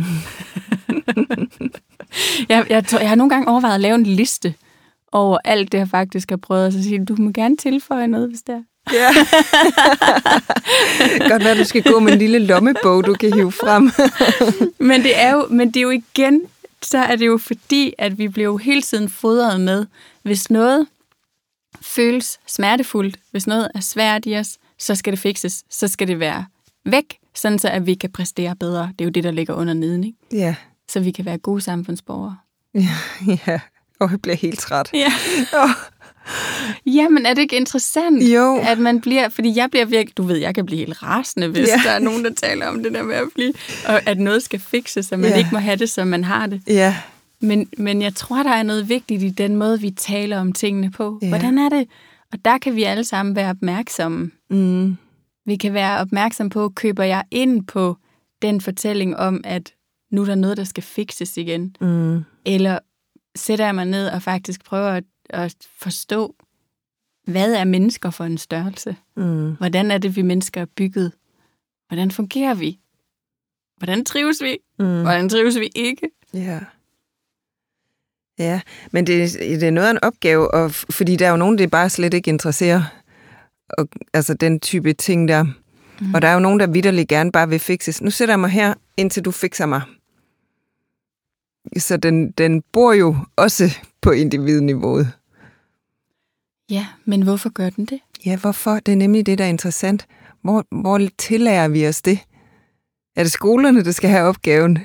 jeg, 2.50 2.66
jeg, 2.70 2.86
tror, 2.86 3.00
jeg 3.00 3.10
har 3.10 3.16
nogle 3.16 3.30
gange 3.30 3.48
overvejet 3.48 3.76
at 3.76 3.82
lave 3.82 3.96
en 3.96 4.04
liste 4.04 4.54
over 5.12 5.38
alt 5.46 5.72
det, 5.72 5.78
jeg 5.78 5.88
faktisk 5.88 6.30
har 6.30 6.38
prøvet, 6.38 6.66
og 6.66 6.74
så 6.74 6.84
sige, 6.84 7.06
du 7.06 7.16
må 7.16 7.32
gerne 7.32 7.58
tilføje 7.58 8.08
noget, 8.08 8.30
hvis 8.30 8.42
det 8.42 8.56
er. 8.56 8.62
Ja. 8.92 9.10
Godt 11.30 11.44
være, 11.44 11.58
du 11.58 11.64
skal 11.64 11.84
gå 11.84 12.00
med 12.00 12.14
en 12.14 12.20
lille 12.20 12.40
lommebog, 12.40 13.06
du 13.06 13.14
kan 13.14 13.34
hive 13.34 13.52
frem. 13.52 13.92
men, 14.90 15.04
det 15.04 15.22
er 15.22 15.32
jo, 15.32 15.48
men 15.50 15.68
det 15.68 15.78
er 15.78 15.82
jo 15.82 15.90
igen, 15.90 16.42
så 16.86 16.98
er 16.98 17.16
det 17.16 17.28
jo 17.28 17.38
fordi, 17.38 17.94
at 17.98 18.18
vi 18.18 18.28
bliver 18.28 18.46
jo 18.46 18.58
hele 18.58 18.82
tiden 18.82 19.10
fodret 19.10 19.62
med, 19.62 19.86
hvis 20.22 20.50
noget 20.50 20.88
føles 21.82 22.40
smertefuldt, 22.48 23.20
hvis 23.32 23.48
noget 23.48 23.68
er 23.76 23.80
svært 23.80 24.26
i 24.26 24.36
os, 24.38 24.58
så 24.80 24.96
skal 24.96 25.14
det 25.14 25.20
fikses, 25.20 25.64
så 25.70 25.88
skal 25.88 26.08
det 26.08 26.20
være 26.20 26.46
væk, 26.86 27.18
sådan 27.36 27.60
så 27.60 27.70
at 27.70 27.86
vi 27.86 27.94
kan 27.94 28.12
præstere 28.12 28.56
bedre. 28.56 28.84
Det 29.00 29.02
er 29.02 29.06
jo 29.06 29.12
det, 29.12 29.24
der 29.24 29.32
ligger 29.32 29.54
under 29.54 29.74
neden, 29.74 30.04
ikke? 30.04 30.18
Ja. 30.32 30.56
Så 30.92 31.00
vi 31.00 31.12
kan 31.12 31.26
være 31.26 31.38
gode 31.38 31.62
samfundsborgere. 31.62 32.38
Ja, 33.28 33.38
ja. 33.48 33.60
Og 34.00 34.12
jeg 34.12 34.22
bliver 34.22 34.36
helt 34.36 34.60
træt. 34.60 34.90
Ja. 34.94 35.14
Oh. 35.54 35.70
Jamen, 36.86 37.26
er 37.26 37.34
det 37.34 37.42
ikke 37.42 37.56
interessant, 37.56 38.24
jo. 38.24 38.58
at 38.58 38.80
man 38.80 39.02
bliver... 39.02 39.30
Fordi 39.30 39.54
jeg 39.56 39.70
bliver 39.72 39.86
virkelig... 39.86 40.18
Du 40.18 40.24
ved, 40.24 40.38
jeg 40.38 40.56
kan 40.56 40.66
blive 40.66 40.80
helt 40.80 41.04
rasende, 41.04 41.48
hvis 41.48 41.68
ja. 41.68 41.82
der 41.86 41.92
er 41.92 42.00
nogen, 42.00 42.26
der 42.26 42.34
taler 42.34 42.68
om 42.68 42.84
det 42.84 42.94
der 42.94 43.04
med 43.04 43.16
at 43.16 43.28
blive... 43.36 43.54
Og 43.88 44.08
at 44.08 44.20
noget 44.20 44.44
skal 44.44 44.60
fikses, 44.60 45.06
så 45.06 45.18
man 45.18 45.30
ja. 45.30 45.38
ikke 45.38 45.50
må 45.52 45.58
have 45.58 45.76
det, 45.76 45.90
som 45.90 46.08
man 46.08 46.24
har 46.24 46.48
det. 46.48 46.62
Ja. 46.68 46.98
Men, 47.40 47.70
men 47.78 48.02
jeg 48.02 48.16
tror, 48.16 48.44
der 48.44 48.52
er 48.52 48.64
noget 48.64 48.90
vigtigt 48.90 49.24
i 49.24 49.30
den 49.30 49.56
måde, 49.56 49.82
vi 49.82 49.92
taler 49.92 50.40
om 50.40 50.54
tingene 50.54 50.92
på. 50.92 51.20
Ja. 51.22 51.30
Hvordan 51.30 51.58
er 51.58 51.70
det? 51.70 51.88
Og 52.32 52.46
der 52.46 52.58
kan 52.58 52.76
vi 52.76 52.84
alle 52.84 53.04
sammen 53.04 53.36
være 53.36 53.50
opmærksomme. 53.50 54.32
Mm. 54.50 54.98
Vi 55.46 55.56
kan 55.56 55.74
være 55.74 56.00
opmærksom 56.00 56.50
på, 56.50 56.70
køber 56.70 57.04
jeg 57.04 57.24
ind 57.32 57.68
på 57.68 57.98
den 58.42 58.62
fortælling 58.62 59.18
om, 59.18 59.42
at 59.44 59.74
nu 60.12 60.22
er 60.22 60.26
der 60.26 60.36
noget, 60.36 60.58
der 60.58 60.64
skal 60.64 60.84
fikses 60.84 61.38
igen? 61.38 61.76
Mm. 61.82 62.24
Eller 62.46 62.80
sætter 63.36 63.66
jeg 63.66 63.76
mig 63.76 63.86
ned 63.86 64.08
og 64.08 64.22
faktisk 64.22 64.66
prøver 64.66 64.90
at, 64.90 65.04
at 65.34 65.56
forstå, 65.78 66.36
hvad 67.28 67.54
er 67.54 67.64
mennesker 67.64 68.10
for 68.10 68.24
en 68.24 68.38
størrelse? 68.38 68.96
Mm. 69.16 69.56
Hvordan 69.56 69.92
er 69.92 69.98
det, 69.98 70.16
vi 70.16 70.22
mennesker 70.22 70.62
er 70.62 70.66
bygget? 70.66 71.12
Hvordan 71.88 72.12
fungerer 72.12 72.54
vi? 72.54 72.80
Hvordan 73.78 74.06
trives 74.06 74.42
vi? 74.42 74.58
Mm. 74.80 75.02
Hvordan 75.02 75.30
trives 75.30 75.60
vi 75.60 75.70
ikke? 75.76 76.10
Ja. 76.34 76.60
Ja, 78.40 78.62
men 78.92 79.08
det, 79.08 79.34
det 79.34 79.64
er 79.64 79.72
noget 79.72 79.88
af 79.88 79.92
en 79.92 80.04
opgave, 80.04 80.54
og, 80.54 80.72
fordi 80.72 81.16
der 81.16 81.26
er 81.26 81.32
jo 81.32 81.38
nogen, 81.38 81.58
det 81.58 81.72
bare 81.72 81.90
slet 81.90 82.14
ikke 82.14 82.30
interesserer. 82.30 82.84
Og, 83.70 83.88
altså 84.14 84.34
den 84.34 84.60
type 84.60 84.94
ting 84.94 85.28
der. 85.28 85.44
Mm. 85.44 86.14
Og 86.14 86.22
der 86.22 86.28
er 86.28 86.34
jo 86.34 86.40
nogen, 86.40 86.60
der 86.60 86.68
vidderligt 86.68 87.10
gerne 87.10 87.32
bare 87.32 87.50
vil 87.50 87.60
fikses. 87.60 88.02
Nu 88.02 88.10
sætter 88.10 88.34
jeg 88.34 88.40
mig 88.40 88.50
her, 88.50 88.74
indtil 88.98 89.26
du 89.26 89.32
fikser 89.32 89.66
mig. 89.66 89.82
Så 91.78 91.98
den, 91.98 92.32
den 92.32 92.62
bor 92.62 92.94
jo 92.94 93.16
også 93.36 93.78
på 94.02 94.12
individniveauet. 94.12 95.12
Ja, 96.70 96.88
men 97.06 97.22
hvorfor 97.22 97.50
gør 97.50 97.70
den 97.70 97.86
det? 97.86 98.00
Ja, 98.26 98.38
hvorfor? 98.38 98.80
Det 98.80 98.92
er 98.92 98.96
nemlig 98.96 99.26
det, 99.26 99.38
der 99.38 99.44
er 99.44 99.50
interessant. 99.50 100.08
Hvor, 100.42 100.66
hvor 100.82 101.02
tillærer 101.18 101.68
vi 101.68 101.88
os 101.88 102.02
det? 102.02 102.20
Er 103.16 103.24
det 103.24 103.32
skolerne, 103.32 103.84
der 103.84 103.92
skal 103.92 104.10
have 104.10 104.28
opgaven? 104.28 104.80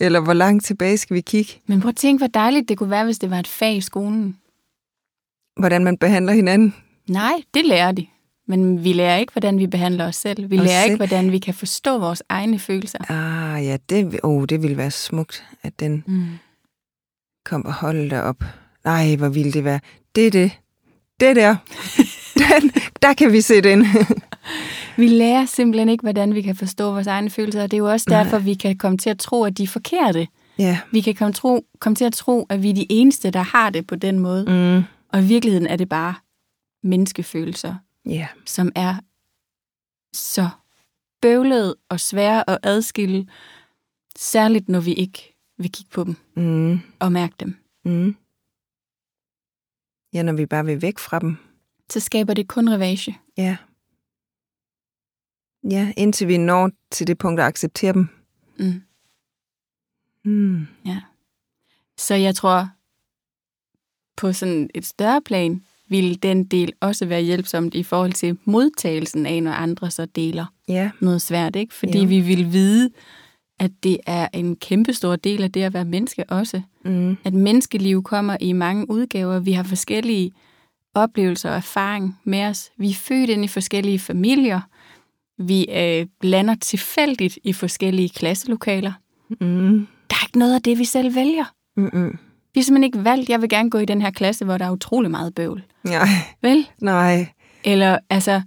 Eller 0.00 0.20
hvor 0.20 0.32
langt 0.32 0.64
tilbage 0.64 0.98
skal 0.98 1.14
vi 1.14 1.20
kigge? 1.20 1.52
Men 1.66 1.80
prøv 1.80 1.88
at 1.88 1.96
tænke, 1.96 2.20
hvor 2.20 2.26
dejligt 2.26 2.68
det 2.68 2.78
kunne 2.78 2.90
være, 2.90 3.04
hvis 3.04 3.18
det 3.18 3.30
var 3.30 3.38
et 3.38 3.46
fag 3.46 3.76
i 3.76 3.80
skolen. 3.80 4.36
Hvordan 5.58 5.84
man 5.84 5.98
behandler 5.98 6.32
hinanden? 6.32 6.74
Nej, 7.08 7.42
det 7.54 7.66
lærer 7.66 7.92
de. 7.92 8.06
Men 8.46 8.84
vi 8.84 8.92
lærer 8.92 9.16
ikke, 9.16 9.32
hvordan 9.32 9.58
vi 9.58 9.66
behandler 9.66 10.06
os 10.06 10.16
selv. 10.16 10.50
Vi 10.50 10.58
os 10.58 10.64
lærer 10.64 10.82
selv? 10.82 10.92
ikke, 10.92 10.96
hvordan 10.96 11.32
vi 11.32 11.38
kan 11.38 11.54
forstå 11.54 11.98
vores 11.98 12.22
egne 12.28 12.58
følelser. 12.58 12.98
Ah, 13.10 13.66
ja, 13.66 13.76
det, 13.88 14.20
oh, 14.22 14.44
det 14.48 14.62
ville 14.62 14.76
være 14.76 14.90
smukt, 14.90 15.44
at 15.62 15.80
den 15.80 16.04
mm. 16.06 16.26
kom 17.44 17.64
og 17.66 17.74
holde 17.74 18.10
dig 18.10 18.22
op. 18.22 18.44
Nej, 18.84 19.16
hvor 19.16 19.28
ville 19.28 19.52
det 19.52 19.64
være. 19.64 19.80
Det 20.14 20.26
er 20.26 20.30
det. 20.30 20.58
Det 21.20 21.36
der. 21.36 21.56
den, 22.42 22.70
der 23.02 23.14
kan 23.14 23.32
vi 23.32 23.40
sætte 23.40 23.72
ind. 23.72 23.86
vi 24.96 25.08
lærer 25.08 25.44
simpelthen 25.44 25.88
ikke, 25.88 26.02
hvordan 26.02 26.34
vi 26.34 26.42
kan 26.42 26.56
forstå 26.56 26.90
vores 26.90 27.06
egne 27.06 27.30
følelser, 27.30 27.62
og 27.62 27.70
det 27.70 27.76
er 27.76 27.78
jo 27.78 27.90
også 27.90 28.06
derfor, 28.08 28.38
vi 28.38 28.54
kan 28.54 28.78
komme 28.78 28.98
til 28.98 29.10
at 29.10 29.18
tro, 29.18 29.44
at 29.44 29.58
de 29.58 29.62
er 29.62 29.66
forkerte. 29.66 30.28
Ja. 30.58 30.78
Vi 30.92 31.00
kan 31.00 31.14
komme, 31.14 31.32
tro, 31.32 31.64
komme 31.78 31.96
til 31.96 32.04
at 32.04 32.12
tro, 32.12 32.46
at 32.48 32.62
vi 32.62 32.70
er 32.70 32.74
de 32.74 32.86
eneste, 32.90 33.30
der 33.30 33.42
har 33.42 33.70
det 33.70 33.86
på 33.86 33.96
den 33.96 34.18
måde. 34.18 34.44
Mm. 34.48 34.82
Og 35.12 35.22
i 35.22 35.26
virkeligheden 35.26 35.66
er 35.66 35.76
det 35.76 35.88
bare 35.88 36.14
menneskefølelser, 36.82 37.74
yeah. 38.08 38.26
som 38.46 38.72
er 38.74 38.94
så 40.12 40.48
bøvlede 41.22 41.76
og 41.88 42.00
svære 42.00 42.50
at 42.50 42.58
adskille, 42.62 43.26
særligt 44.16 44.68
når 44.68 44.80
vi 44.80 44.92
ikke 44.92 45.36
vil 45.58 45.72
kigge 45.72 45.90
på 45.90 46.04
dem 46.04 46.16
mm. 46.36 46.80
og 46.98 47.12
mærke 47.12 47.34
dem. 47.40 47.56
Mm. 47.84 48.16
Ja, 50.12 50.22
når 50.22 50.32
vi 50.32 50.46
bare 50.46 50.64
vil 50.64 50.82
væk 50.82 50.98
fra 50.98 51.18
dem. 51.18 51.36
Så 51.90 52.00
skaber 52.00 52.34
det 52.34 52.48
kun 52.48 52.70
revage. 52.70 53.18
Ja. 53.36 53.56
Ja, 55.70 55.92
indtil 55.96 56.28
vi 56.28 56.36
når 56.36 56.70
til 56.90 57.06
det 57.06 57.18
punkt 57.18 57.40
at 57.40 57.46
acceptere 57.46 57.92
dem. 57.92 58.08
Mm. 58.58 58.82
Mm. 60.24 60.66
Ja. 60.86 61.00
Så 61.98 62.14
jeg 62.14 62.34
tror, 62.34 62.68
på 64.16 64.32
sådan 64.32 64.70
et 64.74 64.86
større 64.86 65.22
plan, 65.22 65.62
ville 65.88 66.14
den 66.14 66.44
del 66.44 66.72
også 66.80 67.06
være 67.06 67.22
hjælpsomt 67.22 67.74
i 67.74 67.82
forhold 67.82 68.12
til 68.12 68.38
modtagelsen 68.44 69.26
af, 69.26 69.42
når 69.42 69.52
andre 69.52 69.90
så 69.90 70.06
deler 70.06 70.46
ja. 70.68 70.90
noget 71.00 71.22
svært, 71.22 71.56
ikke? 71.56 71.74
Fordi 71.74 71.98
ja. 71.98 72.04
vi 72.06 72.20
vil 72.20 72.52
vide, 72.52 72.90
at 73.58 73.70
det 73.82 73.98
er 74.06 74.28
en 74.32 74.56
kæmpestor 74.56 75.16
del 75.16 75.42
af 75.42 75.52
det 75.52 75.62
at 75.62 75.74
være 75.74 75.84
menneske 75.84 76.24
også. 76.28 76.62
Mm. 76.84 77.16
At 77.24 77.34
menneskeliv 77.34 78.02
kommer 78.02 78.36
i 78.40 78.52
mange 78.52 78.90
udgaver. 78.90 79.38
Vi 79.38 79.52
har 79.52 79.62
forskellige 79.62 80.32
oplevelser 80.94 81.50
og 81.50 81.56
erfaring 81.56 82.18
med 82.24 82.44
os. 82.44 82.70
Vi 82.78 82.90
er 82.90 82.94
født 82.94 83.30
ind 83.30 83.44
i 83.44 83.48
forskellige 83.48 83.98
familier. 83.98 84.60
Vi 85.38 85.66
øh, 85.72 86.06
blander 86.20 86.54
tilfældigt 86.54 87.38
i 87.44 87.52
forskellige 87.52 88.08
klasselokaler. 88.08 88.92
Mm. 89.30 89.86
Der 90.10 90.16
er 90.16 90.26
ikke 90.26 90.38
noget 90.38 90.54
af 90.54 90.62
det, 90.62 90.78
vi 90.78 90.84
selv 90.84 91.14
vælger. 91.14 91.44
Mm-mm. 91.76 92.18
Vi 92.54 92.60
har 92.60 92.62
simpelthen 92.62 92.84
ikke 92.84 93.04
valgt, 93.04 93.30
jeg 93.30 93.40
vil 93.40 93.48
gerne 93.48 93.70
gå 93.70 93.78
i 93.78 93.84
den 93.84 94.02
her 94.02 94.10
klasse, 94.10 94.44
hvor 94.44 94.58
der 94.58 94.64
er 94.64 94.70
utrolig 94.70 95.10
meget 95.10 95.34
bøvl. 95.34 95.62
Nej. 95.84 96.08
Vel? 96.42 96.68
Nej. 96.80 97.26
Eller, 97.64 97.98
altså, 98.10 98.42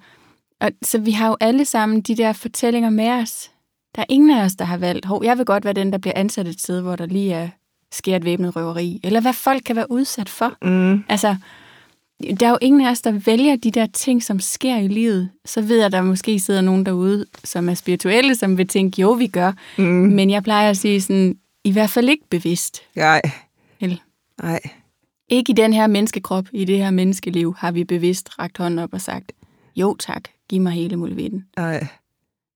og, 0.62 0.72
så 0.84 1.00
vi 1.00 1.12
har 1.12 1.28
jo 1.28 1.38
alle 1.40 1.66
sammen 1.66 2.02
de 2.02 2.18
der 2.18 2.34
fortællinger 2.34 2.90
med 2.90 3.10
os. 3.10 3.52
Der 3.96 4.02
er 4.02 4.06
ingen 4.10 4.32
af 4.32 4.44
os, 4.44 4.56
der 4.56 4.66
har 4.66 4.78
valgt, 4.78 5.06
hov, 5.06 5.24
jeg 5.24 5.38
vil 5.38 5.46
godt 5.46 5.66
være 5.66 5.74
den, 5.74 5.92
der 5.92 5.98
bliver 5.98 6.14
ansat 6.16 6.48
et 6.48 6.62
sted, 6.62 6.82
hvor 6.82 6.96
der 6.96 7.06
lige 7.06 7.34
er, 7.34 7.50
sker 7.92 8.16
et 8.16 8.26
væbnet 8.26 8.56
røveri. 8.56 9.00
Eller 9.04 9.22
hvad 9.22 9.34
folk 9.34 9.64
kan 9.64 9.76
være 9.76 9.92
udsat 9.92 10.30
for. 10.30 10.54
Mm. 10.62 11.04
Altså, 11.10 11.36
der 12.40 12.46
er 12.46 12.50
jo 12.50 12.58
ingen 12.62 12.82
af 12.82 12.92
os, 12.92 13.02
der 13.02 13.12
vælger 13.12 13.56
de 13.56 13.72
der 13.72 13.86
ting, 13.86 14.24
som 14.24 14.40
sker 14.40 14.78
i 14.78 14.88
livet. 14.88 15.30
Så 15.46 15.62
ved 15.62 15.78
jeg, 15.78 15.86
at 15.86 15.92
der 15.92 16.02
måske 16.02 16.40
sidder 16.40 16.62
nogen 16.62 16.86
derude, 16.86 17.26
som 17.44 17.70
er 17.70 17.74
spirituelle, 17.74 18.36
som 18.36 18.58
vil 18.58 18.68
tænke, 18.68 19.02
jo, 19.02 19.12
vi 19.12 19.28
gør. 19.28 19.52
Mm. 19.78 19.84
Men 19.84 20.30
jeg 20.30 20.44
plejer 20.44 20.70
at 20.70 20.78
sige 20.78 21.02
sådan, 21.02 21.38
i 21.64 21.72
hvert 21.72 21.90
fald 21.90 22.10
ikke 22.10 22.24
bevidst. 22.30 22.82
Nej. 22.96 23.22
Eller? 23.80 23.98
Nej. 24.44 24.60
Ikke 25.30 25.52
i 25.52 25.56
den 25.56 25.74
her 25.74 25.88
menneskekrop, 25.88 26.46
i 26.52 26.66
det 26.66 26.78
her 26.78 26.92
menneskeliv, 26.92 27.56
har 27.58 27.72
vi 27.72 27.84
bevidst 27.84 28.40
rakt 28.40 28.58
hånden 28.58 28.80
op 28.80 28.94
og 28.94 29.02
sagt, 29.02 29.32
jo 29.76 29.96
tak, 30.00 30.24
giv 30.50 30.62
mig 30.62 30.72
hele 30.72 30.98
muligheden. 30.98 31.46
Nej. 31.58 31.88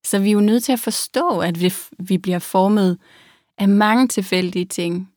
Så 0.06 0.20
vi 0.20 0.30
er 0.30 0.34
jo 0.34 0.40
nødt 0.40 0.64
til 0.64 0.72
at 0.72 0.80
forstå, 0.80 1.40
at 1.40 1.62
vi, 1.62 1.74
vi 2.00 2.18
bliver 2.18 2.40
formet 2.40 2.98
af 3.58 3.70
mange 3.70 4.08
tilfældige 4.08 4.66
ting. 4.66 5.10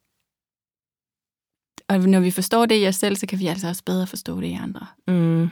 Og 1.88 1.98
når 1.98 2.20
vi 2.20 2.30
forstår 2.30 2.66
det 2.66 2.82
i 2.82 2.86
os 2.86 2.96
selv, 2.96 3.16
så 3.16 3.26
kan 3.26 3.38
vi 3.38 3.46
altså 3.46 3.68
også 3.68 3.82
bedre 3.86 4.06
forstå 4.06 4.40
det 4.40 4.46
i 4.46 4.58
andre. 4.62 4.86
Mm. 5.08 5.48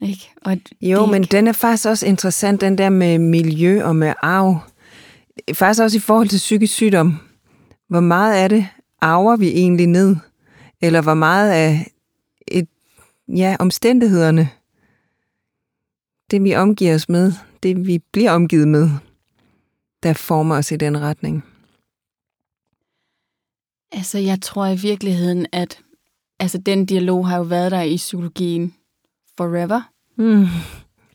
Ikke? 0.00 0.30
Og 0.42 0.56
jo, 0.80 1.02
det 1.02 1.10
men 1.10 1.22
ikke... 1.22 1.32
den 1.32 1.46
er 1.46 1.52
faktisk 1.52 1.88
også 1.88 2.06
interessant, 2.06 2.60
den 2.60 2.78
der 2.78 2.88
med 2.88 3.18
miljø 3.18 3.84
og 3.84 3.96
med 3.96 4.14
arv. 4.22 4.58
Faktisk 5.54 5.82
også 5.82 5.96
i 5.96 6.00
forhold 6.00 6.28
til 6.28 6.36
psykisk 6.36 6.74
sygdom. 6.74 7.18
Hvor 7.88 8.00
meget 8.00 8.34
af 8.34 8.48
det 8.48 8.68
arver 9.00 9.36
vi 9.36 9.48
egentlig 9.48 9.86
ned? 9.86 10.16
Eller 10.80 11.02
hvor 11.02 11.14
meget 11.14 11.50
af 11.50 11.92
et, 12.48 12.68
ja, 13.28 13.56
omstændighederne, 13.58 14.50
det 16.30 16.44
vi 16.44 16.54
omgiver 16.54 16.94
os 16.94 17.08
med, 17.08 17.32
det 17.66 17.86
vi 17.86 17.98
bliver 18.12 18.30
omgivet 18.30 18.68
med, 18.68 18.90
der 20.02 20.12
former 20.12 20.56
os 20.56 20.72
i 20.72 20.76
den 20.76 21.00
retning? 21.00 21.44
Altså, 23.92 24.18
jeg 24.18 24.40
tror 24.40 24.66
i 24.66 24.76
virkeligheden, 24.76 25.46
at 25.52 25.78
altså, 26.38 26.58
den 26.58 26.86
dialog 26.86 27.28
har 27.28 27.36
jo 27.36 27.42
været 27.42 27.72
der 27.72 27.82
i 27.82 27.96
psykologien 27.96 28.74
forever. 29.36 29.80
Mm. 30.16 30.46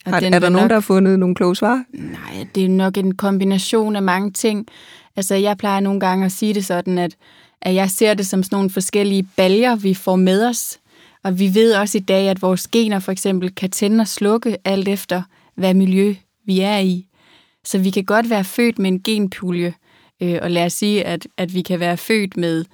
Har, 0.05 0.15
er 0.15 0.19
der 0.19 0.39
nogen, 0.39 0.53
nok, 0.53 0.69
der 0.69 0.75
har 0.75 0.81
fundet 0.81 1.19
nogle 1.19 1.35
kloge 1.35 1.55
svar? 1.55 1.83
Nej, 1.93 2.47
det 2.55 2.65
er 2.65 2.69
nok 2.69 2.97
en 2.97 3.15
kombination 3.15 3.95
af 3.95 4.03
mange 4.03 4.31
ting. 4.31 4.67
Altså, 5.15 5.35
jeg 5.35 5.57
plejer 5.57 5.79
nogle 5.79 5.99
gange 5.99 6.25
at 6.25 6.31
sige 6.31 6.53
det 6.53 6.65
sådan, 6.65 6.97
at, 6.97 7.15
at 7.61 7.75
jeg 7.75 7.89
ser 7.89 8.13
det 8.13 8.27
som 8.27 8.43
sådan 8.43 8.55
nogle 8.55 8.69
forskellige 8.69 9.27
baljer, 9.37 9.75
vi 9.75 9.93
får 9.93 10.15
med 10.15 10.45
os. 10.45 10.79
Og 11.23 11.39
vi 11.39 11.53
ved 11.53 11.73
også 11.73 11.97
i 11.97 12.01
dag, 12.01 12.29
at 12.29 12.41
vores 12.41 12.67
gener 12.67 12.99
for 12.99 13.11
eksempel 13.11 13.55
kan 13.55 13.69
tænde 13.69 14.01
og 14.01 14.07
slukke 14.07 14.57
alt 14.65 14.87
efter, 14.87 15.21
hvad 15.55 15.73
miljø 15.73 16.15
vi 16.45 16.59
er 16.59 16.77
i. 16.77 17.07
Så 17.63 17.77
vi 17.77 17.89
kan 17.89 18.05
godt 18.05 18.29
være 18.29 18.43
født 18.43 18.79
med 18.79 18.91
en 18.91 19.03
genpulje, 19.03 19.73
øh, 20.21 20.39
og 20.41 20.51
lad 20.51 20.65
os 20.65 20.73
sige, 20.73 21.03
at, 21.03 21.27
at 21.37 21.53
vi 21.53 21.61
kan 21.61 21.79
være 21.79 21.97
født 21.97 22.37
med 22.37 22.65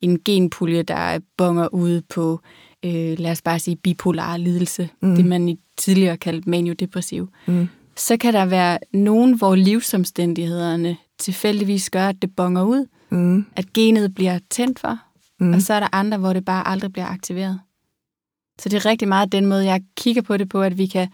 en 0.00 0.20
genpulje, 0.24 0.82
der 0.82 1.18
bonger 1.36 1.74
ud 1.74 2.00
på 2.00 2.40
øh, 2.84 3.18
lad 3.18 3.30
os 3.30 3.42
bare 3.42 3.58
sige 3.58 3.76
bipolar 3.76 4.36
lidelse, 4.36 4.88
mm. 5.02 5.16
det 5.16 5.24
man 5.24 5.58
tidligere 5.76 6.16
kaldte 6.16 6.50
maniodepressiv, 6.50 7.28
mm. 7.46 7.68
så 7.96 8.16
kan 8.16 8.34
der 8.34 8.44
være 8.44 8.78
nogen, 8.92 9.38
hvor 9.38 9.54
livsomstændighederne 9.54 10.96
tilfældigvis 11.18 11.90
gør, 11.90 12.08
at 12.08 12.22
det 12.22 12.36
bonger 12.36 12.62
ud, 12.62 12.86
mm. 13.10 13.46
at 13.56 13.72
genet 13.72 14.14
bliver 14.14 14.38
tændt 14.50 14.78
for, 14.78 14.98
mm. 15.40 15.54
og 15.54 15.62
så 15.62 15.74
er 15.74 15.80
der 15.80 15.88
andre, 15.92 16.18
hvor 16.18 16.32
det 16.32 16.44
bare 16.44 16.68
aldrig 16.68 16.92
bliver 16.92 17.06
aktiveret. 17.06 17.60
Så 18.58 18.68
det 18.68 18.76
er 18.76 18.86
rigtig 18.86 19.08
meget 19.08 19.32
den 19.32 19.46
måde, 19.46 19.64
jeg 19.64 19.80
kigger 19.96 20.22
på 20.22 20.36
det 20.36 20.48
på, 20.48 20.62
at 20.62 20.78
vi 20.78 20.86
kan, 20.86 21.08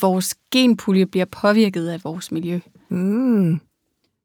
vores 0.00 0.34
genpulje 0.50 1.06
bliver 1.06 1.24
påvirket 1.24 1.88
af 1.88 2.04
vores 2.04 2.32
miljø. 2.32 2.60
Mm. 2.88 3.60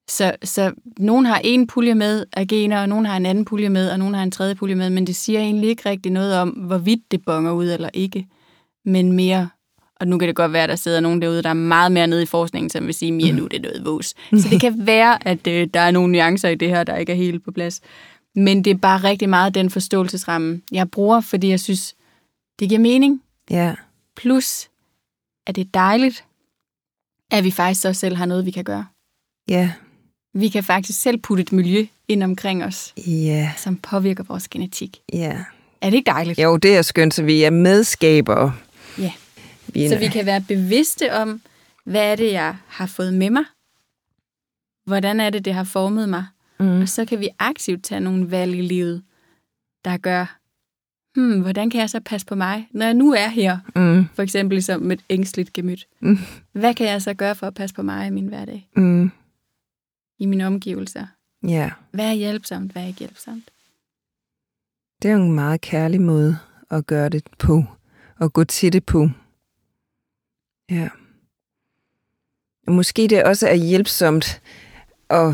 Så, 0.10 0.36
så 0.44 0.72
nogen 0.98 1.26
har 1.26 1.42
en 1.44 1.68
pulje 1.68 1.96
med 1.96 2.26
af 2.34 2.48
gener, 2.48 2.82
og 2.82 2.90
nogen 2.90 3.06
har 3.06 3.18
en 3.18 3.26
anden 3.26 3.46
pulje 3.46 3.70
med, 3.70 3.90
og 3.90 4.00
nogen 4.00 4.14
har 4.14 4.24
en 4.24 4.32
tredje 4.32 4.56
pulje 4.56 4.76
med, 4.76 4.90
men 4.90 5.08
det 5.08 5.16
siger 5.16 5.40
egentlig 5.40 5.70
ikke 5.70 5.90
rigtig 5.90 6.12
noget 6.12 6.36
om, 6.36 6.50
hvorvidt 6.50 7.12
det 7.12 7.26
bonger 7.26 7.52
ud 7.52 7.70
eller 7.70 7.90
ikke, 7.94 8.28
men 8.86 9.12
mere, 9.12 9.50
og 9.96 10.08
nu 10.08 10.18
kan 10.18 10.28
det 10.28 10.36
godt 10.36 10.54
være, 10.54 10.64
at 10.64 10.70
der 10.70 10.76
sidder 10.76 11.00
nogen 11.00 11.22
derude, 11.22 11.44
der 11.44 11.50
er 11.50 11.54
meget 11.54 11.92
mere 11.92 12.08
nede 12.08 12.24
i 12.24 12.26
forskningen, 12.26 12.70
som 12.70 12.86
vil 12.86 12.94
sige, 12.94 13.12
mere 13.12 13.34
nu 13.34 13.48
det 13.48 13.58
er 13.58 13.62
noget 13.62 13.86
vås. 13.86 14.08
Så 14.42 14.48
det 14.50 14.62
kan 14.62 14.88
være, 14.88 15.28
at 15.28 15.48
øh, 15.48 15.68
der 15.74 15.80
er 15.80 15.92
nogle 15.92 16.12
nuancer 16.12 16.50
i 16.50 16.56
det 16.56 16.70
her, 16.70 16.84
der 16.84 16.96
ikke 16.96 17.12
er 17.12 17.16
helt 17.16 17.46
på 17.46 17.52
plads. 17.52 17.82
Men 18.36 18.64
det 18.64 18.72
er 18.72 18.78
bare 18.78 19.04
rigtig 19.04 19.30
meget 19.30 19.56
den 19.56 19.70
forståelsesramme, 19.70 20.62
jeg 20.72 20.92
bruger, 20.92 21.22
fordi 21.22 21.50
jeg 21.50 21.60
synes, 21.60 21.96
det 22.60 22.70
giver 22.70 22.82
mening. 22.82 23.22
Ja. 23.50 23.76
Plus, 24.16 24.70
at 25.48 25.56
det 25.56 25.62
er 25.62 25.70
dejligt, 25.74 26.26
at 27.32 27.44
vi 27.44 27.52
faktisk 27.52 27.82
så 27.82 27.94
selv 27.94 28.16
har 28.16 28.26
noget, 28.26 28.46
vi 28.46 28.52
kan 28.52 28.64
gøre. 28.64 28.86
Ja. 29.50 29.74
Vi 30.34 30.50
kan 30.50 30.64
faktisk 30.64 31.02
selv 31.02 31.18
putte 31.18 31.42
et 31.42 31.52
miljø 31.52 31.86
ind 32.08 32.24
omkring 32.24 32.64
os, 32.64 32.94
ja. 33.08 33.54
som 33.58 33.78
påvirker 33.78 34.24
vores 34.24 34.48
genetik. 34.48 35.02
Ja. 35.14 35.44
Er 35.82 35.90
det 35.90 35.98
ikke 35.98 36.12
dejligt? 36.12 36.40
Jo, 36.40 36.58
det 36.58 36.78
er 36.78 36.82
skønt, 36.82 37.14
så 37.14 37.24
vi 37.24 37.44
er 37.44 37.50
medskabere. 37.50 38.54
Ja. 38.98 39.14
Vi 39.68 39.90
så 39.90 39.98
vi 39.98 40.08
kan 40.08 40.26
være 40.26 40.42
bevidste 40.42 41.14
om, 41.14 41.42
hvad 41.84 42.12
er 42.12 42.16
det, 42.16 42.32
jeg 42.32 42.56
har 42.68 42.86
fået 42.86 43.14
med 43.14 43.30
mig? 43.30 43.44
Hvordan 44.86 45.20
er 45.20 45.30
det, 45.30 45.46
det 45.46 45.54
har 45.54 45.64
formet 45.64 46.10
mig? 46.10 46.26
Mm. 46.60 46.82
Og 46.82 46.90
så 46.90 47.06
kan 47.06 47.20
vi 47.20 47.30
aktivt 47.40 47.84
tage 47.84 48.02
nogle 48.02 48.32
valg 48.32 48.56
i 48.56 48.62
livet, 48.62 49.04
der 49.86 49.98
gør, 49.98 50.37
hmm, 51.18 51.42
hvordan 51.42 51.70
kan 51.70 51.82
jeg 51.82 51.90
så 51.90 52.00
passe 52.00 52.28
på 52.28 52.36
mig, 52.36 52.68
når 52.72 52.86
jeg 52.86 52.94
nu 52.94 53.14
er 53.14 53.28
her? 53.28 53.58
Mm. 53.76 54.06
For 54.14 54.24
eksempel 54.24 54.64
som 54.64 54.92
et 54.92 55.04
ængstligt 55.10 55.54
gemyt. 55.54 55.88
Mm. 56.00 56.18
Hvad 56.52 56.74
kan 56.74 56.88
jeg 56.88 57.02
så 57.02 57.14
gøre 57.14 57.36
for 57.36 57.48
at 57.48 57.54
passe 57.54 57.76
på 57.76 57.82
mig 57.82 58.08
i 58.08 58.10
min 58.10 58.28
hverdag? 58.28 58.70
Mm. 58.76 59.12
I 60.20 60.26
mine 60.26 60.48
omgivelser? 60.48 61.06
Ja. 61.44 61.50
Yeah. 61.50 61.72
Hvad 61.92 62.06
er 62.06 62.14
hjælpsomt, 62.14 62.72
hvad 62.72 62.84
er 62.84 62.88
ikke 62.88 63.00
hjælpsomt? 63.00 63.52
Det 65.02 65.12
er 65.12 65.14
jo 65.14 65.24
en 65.24 65.32
meget 65.32 65.62
kærlig 65.62 66.02
måde 66.02 66.38
at 66.72 66.86
gøre 66.88 67.10
det 67.10 67.24
på, 67.40 67.64
og 68.20 68.34
gå 68.34 68.44
til 68.44 68.74
det 68.74 68.86
på. 68.86 69.10
Ja. 70.72 70.90
Og 72.68 72.74
måske 72.74 73.08
det 73.08 73.24
også 73.24 73.48
er 73.48 73.56
hjælpsomt 73.56 74.42
at, 75.10 75.34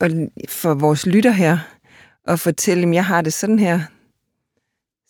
at 0.00 0.12
for 0.48 0.74
vores 0.74 1.06
lytter 1.06 1.30
her, 1.30 1.58
at 2.24 2.40
fortælle 2.40 2.82
dem, 2.82 2.92
jeg 2.92 3.04
har 3.04 3.22
det 3.22 3.32
sådan 3.32 3.58
her, 3.58 3.80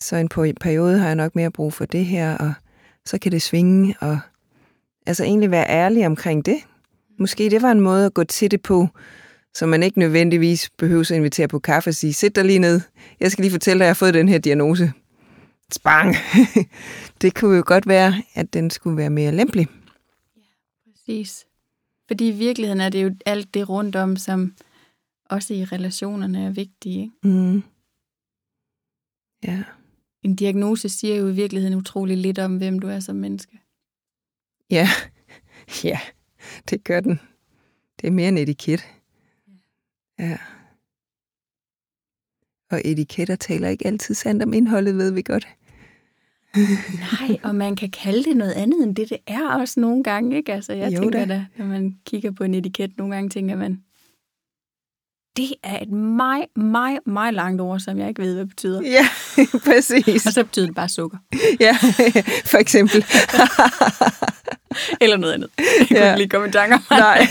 så 0.03 0.17
en 0.17 0.55
periode 0.61 0.99
har 0.99 1.07
jeg 1.07 1.15
nok 1.15 1.35
mere 1.35 1.51
brug 1.51 1.73
for 1.73 1.85
det 1.85 2.07
her, 2.07 2.39
og 2.39 2.53
så 3.05 3.19
kan 3.19 3.33
det 3.33 3.43
svinge, 3.43 3.95
og 4.01 4.19
altså 5.07 5.25
egentlig 5.25 5.51
være 5.51 5.69
ærlig 5.69 6.07
omkring 6.07 6.47
det. 6.47 6.57
Måske 7.19 7.51
det 7.51 7.63
var 7.63 7.71
en 7.71 7.81
måde 7.81 8.07
at 8.07 8.15
gå 8.15 8.25
til 8.25 8.51
det 8.51 8.63
på, 8.63 8.89
så 9.55 9.67
man 9.67 9.83
ikke 9.83 9.99
nødvendigvis 9.99 10.71
behøver 10.71 11.03
at 11.03 11.11
invitere 11.11 11.49
på 11.49 11.59
kaffe 11.59 11.91
og 11.91 11.95
sige, 11.95 12.13
sæt 12.13 12.37
dig 12.37 12.45
lige 12.45 12.59
ned, 12.59 12.81
jeg 13.21 13.33
skal 13.33 13.43
lige 13.43 13.53
fortælle 13.53 13.79
dig, 13.79 13.85
at 13.85 13.87
jeg 13.87 13.91
har 13.91 13.95
fået 13.95 14.15
den 14.15 14.29
her 14.29 14.39
diagnose. 14.39 14.93
Spang! 15.73 16.15
det 17.23 17.35
kunne 17.35 17.57
jo 17.57 17.63
godt 17.67 17.87
være, 17.87 18.15
at 18.35 18.53
den 18.53 18.71
skulle 18.71 18.97
være 18.97 19.11
mere 19.11 19.33
lempelig. 19.33 19.69
Ja, 20.37 20.43
præcis. 20.91 21.47
Fordi 22.09 22.29
i 22.29 22.33
virkeligheden 22.33 22.81
er 22.81 22.89
det 22.89 23.05
jo 23.05 23.15
alt 23.27 23.55
det 23.55 23.69
rundt 23.69 23.97
om, 23.97 24.17
som 24.17 24.55
også 25.31 25.55
i 25.55 25.65
relationerne 25.65 26.47
er 26.47 26.51
vigtige. 26.51 27.03
Ikke? 27.03 27.29
Mm. 27.29 27.63
Ja 29.45 29.63
en 30.23 30.35
diagnose 30.37 30.89
siger 30.89 31.17
jo 31.17 31.29
i 31.29 31.33
virkeligheden 31.33 31.79
utrolig 31.79 32.17
lidt 32.17 32.39
om, 32.39 32.57
hvem 32.57 32.79
du 32.79 32.89
er 32.89 33.01
som 33.01 33.17
menneske. 33.17 33.61
Ja, 34.71 34.89
ja, 35.85 36.01
det 36.71 36.85
gør 36.85 37.01
den. 37.01 37.21
Det 38.01 38.07
er 38.07 38.11
mere 38.11 38.29
en 38.29 38.39
etiket. 38.39 38.85
Ja. 40.19 40.39
Og 42.71 42.83
etiketter 42.85 43.37
taler 43.37 43.69
ikke 43.69 43.87
altid 43.87 44.15
sandt 44.15 44.43
om 44.43 44.53
indholdet, 44.53 44.97
ved 44.97 45.13
vi 45.13 45.23
godt. 45.23 45.49
Nej, 47.13 47.39
og 47.43 47.55
man 47.55 47.77
kan 47.77 47.91
kalde 47.91 48.25
det 48.25 48.37
noget 48.37 48.53
andet 48.53 48.83
end 48.83 48.97
det, 48.97 49.11
det 49.11 49.19
er 49.27 49.49
også 49.49 49.81
nogle 49.81 50.05
gange, 50.05 50.37
ikke? 50.37 50.53
Altså, 50.53 50.73
jeg 50.73 50.93
jo 50.93 51.01
tænker 51.01 51.27
da. 51.27 51.35
da, 51.35 51.47
når 51.59 51.67
man 51.67 51.99
kigger 52.07 52.31
på 52.31 52.45
en 52.45 52.55
etiket, 52.55 52.99
nogle 52.99 53.15
gange 53.15 53.31
tænker 53.31 53.57
man, 53.57 53.85
det 55.37 55.55
er 55.63 55.83
et 55.83 55.91
meget, 55.91 56.57
meget, 56.57 56.99
meget 57.07 57.35
langt 57.35 57.61
ord, 57.61 57.81
som 57.81 57.99
jeg 57.99 58.09
ikke 58.09 58.23
ved, 58.23 58.33
hvad 58.35 58.41
det 58.41 58.49
betyder. 58.49 58.83
Ja, 58.83 59.07
præcis. 59.69 60.27
Og 60.27 60.33
så 60.33 60.45
betyder 60.45 60.67
det 60.67 60.75
bare 60.75 60.89
sukker. 60.89 61.19
Ja, 61.61 61.77
for 62.45 62.59
eksempel. 62.59 63.05
Eller 65.01 65.17
noget 65.17 65.35
andet. 65.35 65.51
Jeg 65.59 65.87
kunne 65.89 65.99
ja. 65.99 66.17
lige 66.17 66.29
komme 66.29 66.49
i 66.49 66.51
tanker. 66.51 66.79
Nej. 66.91 67.27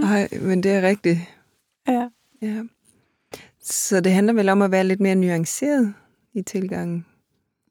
Nej, 0.00 0.28
men 0.40 0.62
det 0.62 0.72
er 0.72 0.82
rigtigt. 0.82 1.18
Ja. 1.88 2.08
ja. 2.42 2.62
Så 3.62 4.00
det 4.00 4.12
handler 4.12 4.32
vel 4.32 4.48
om 4.48 4.62
at 4.62 4.70
være 4.70 4.84
lidt 4.84 5.00
mere 5.00 5.14
nuanceret 5.14 5.94
i 6.34 6.42
tilgangen? 6.42 7.06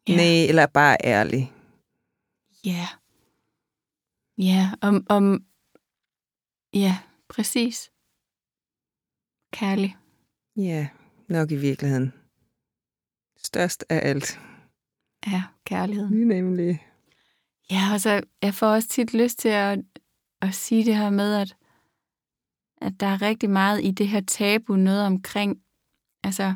Ja. 0.07 0.15
Nej, 0.15 0.45
eller 0.49 0.65
bare 0.65 0.97
ærlig? 1.03 1.53
Ja. 2.65 2.87
Ja, 4.37 4.69
om, 4.81 5.05
om 5.09 5.43
ja, 6.73 6.97
præcis 7.29 7.91
kærlig. 9.51 9.97
Ja, 10.57 10.87
nok 11.29 11.51
i 11.51 11.55
virkeligheden. 11.55 12.13
Størst 13.37 13.85
af 13.89 14.09
alt. 14.09 14.39
Ja, 15.27 15.43
kærligheden. 15.65 16.27
Nemlig. 16.27 16.87
Ja, 17.71 17.93
og 17.93 18.01
så 18.01 18.21
jeg 18.41 18.53
får 18.53 18.67
også 18.67 18.87
tit 18.87 19.13
lyst 19.13 19.39
til 19.39 19.49
at, 19.49 19.79
at 20.41 20.53
sige 20.53 20.85
det 20.85 20.95
her 20.95 21.09
med, 21.09 21.35
at, 21.35 21.55
at 22.81 22.93
der 22.99 23.07
er 23.07 23.21
rigtig 23.21 23.49
meget 23.49 23.83
i 23.83 23.91
det 23.91 24.07
her 24.07 24.21
tabu, 24.21 24.75
noget 24.75 25.05
omkring, 25.05 25.61
altså 26.23 26.55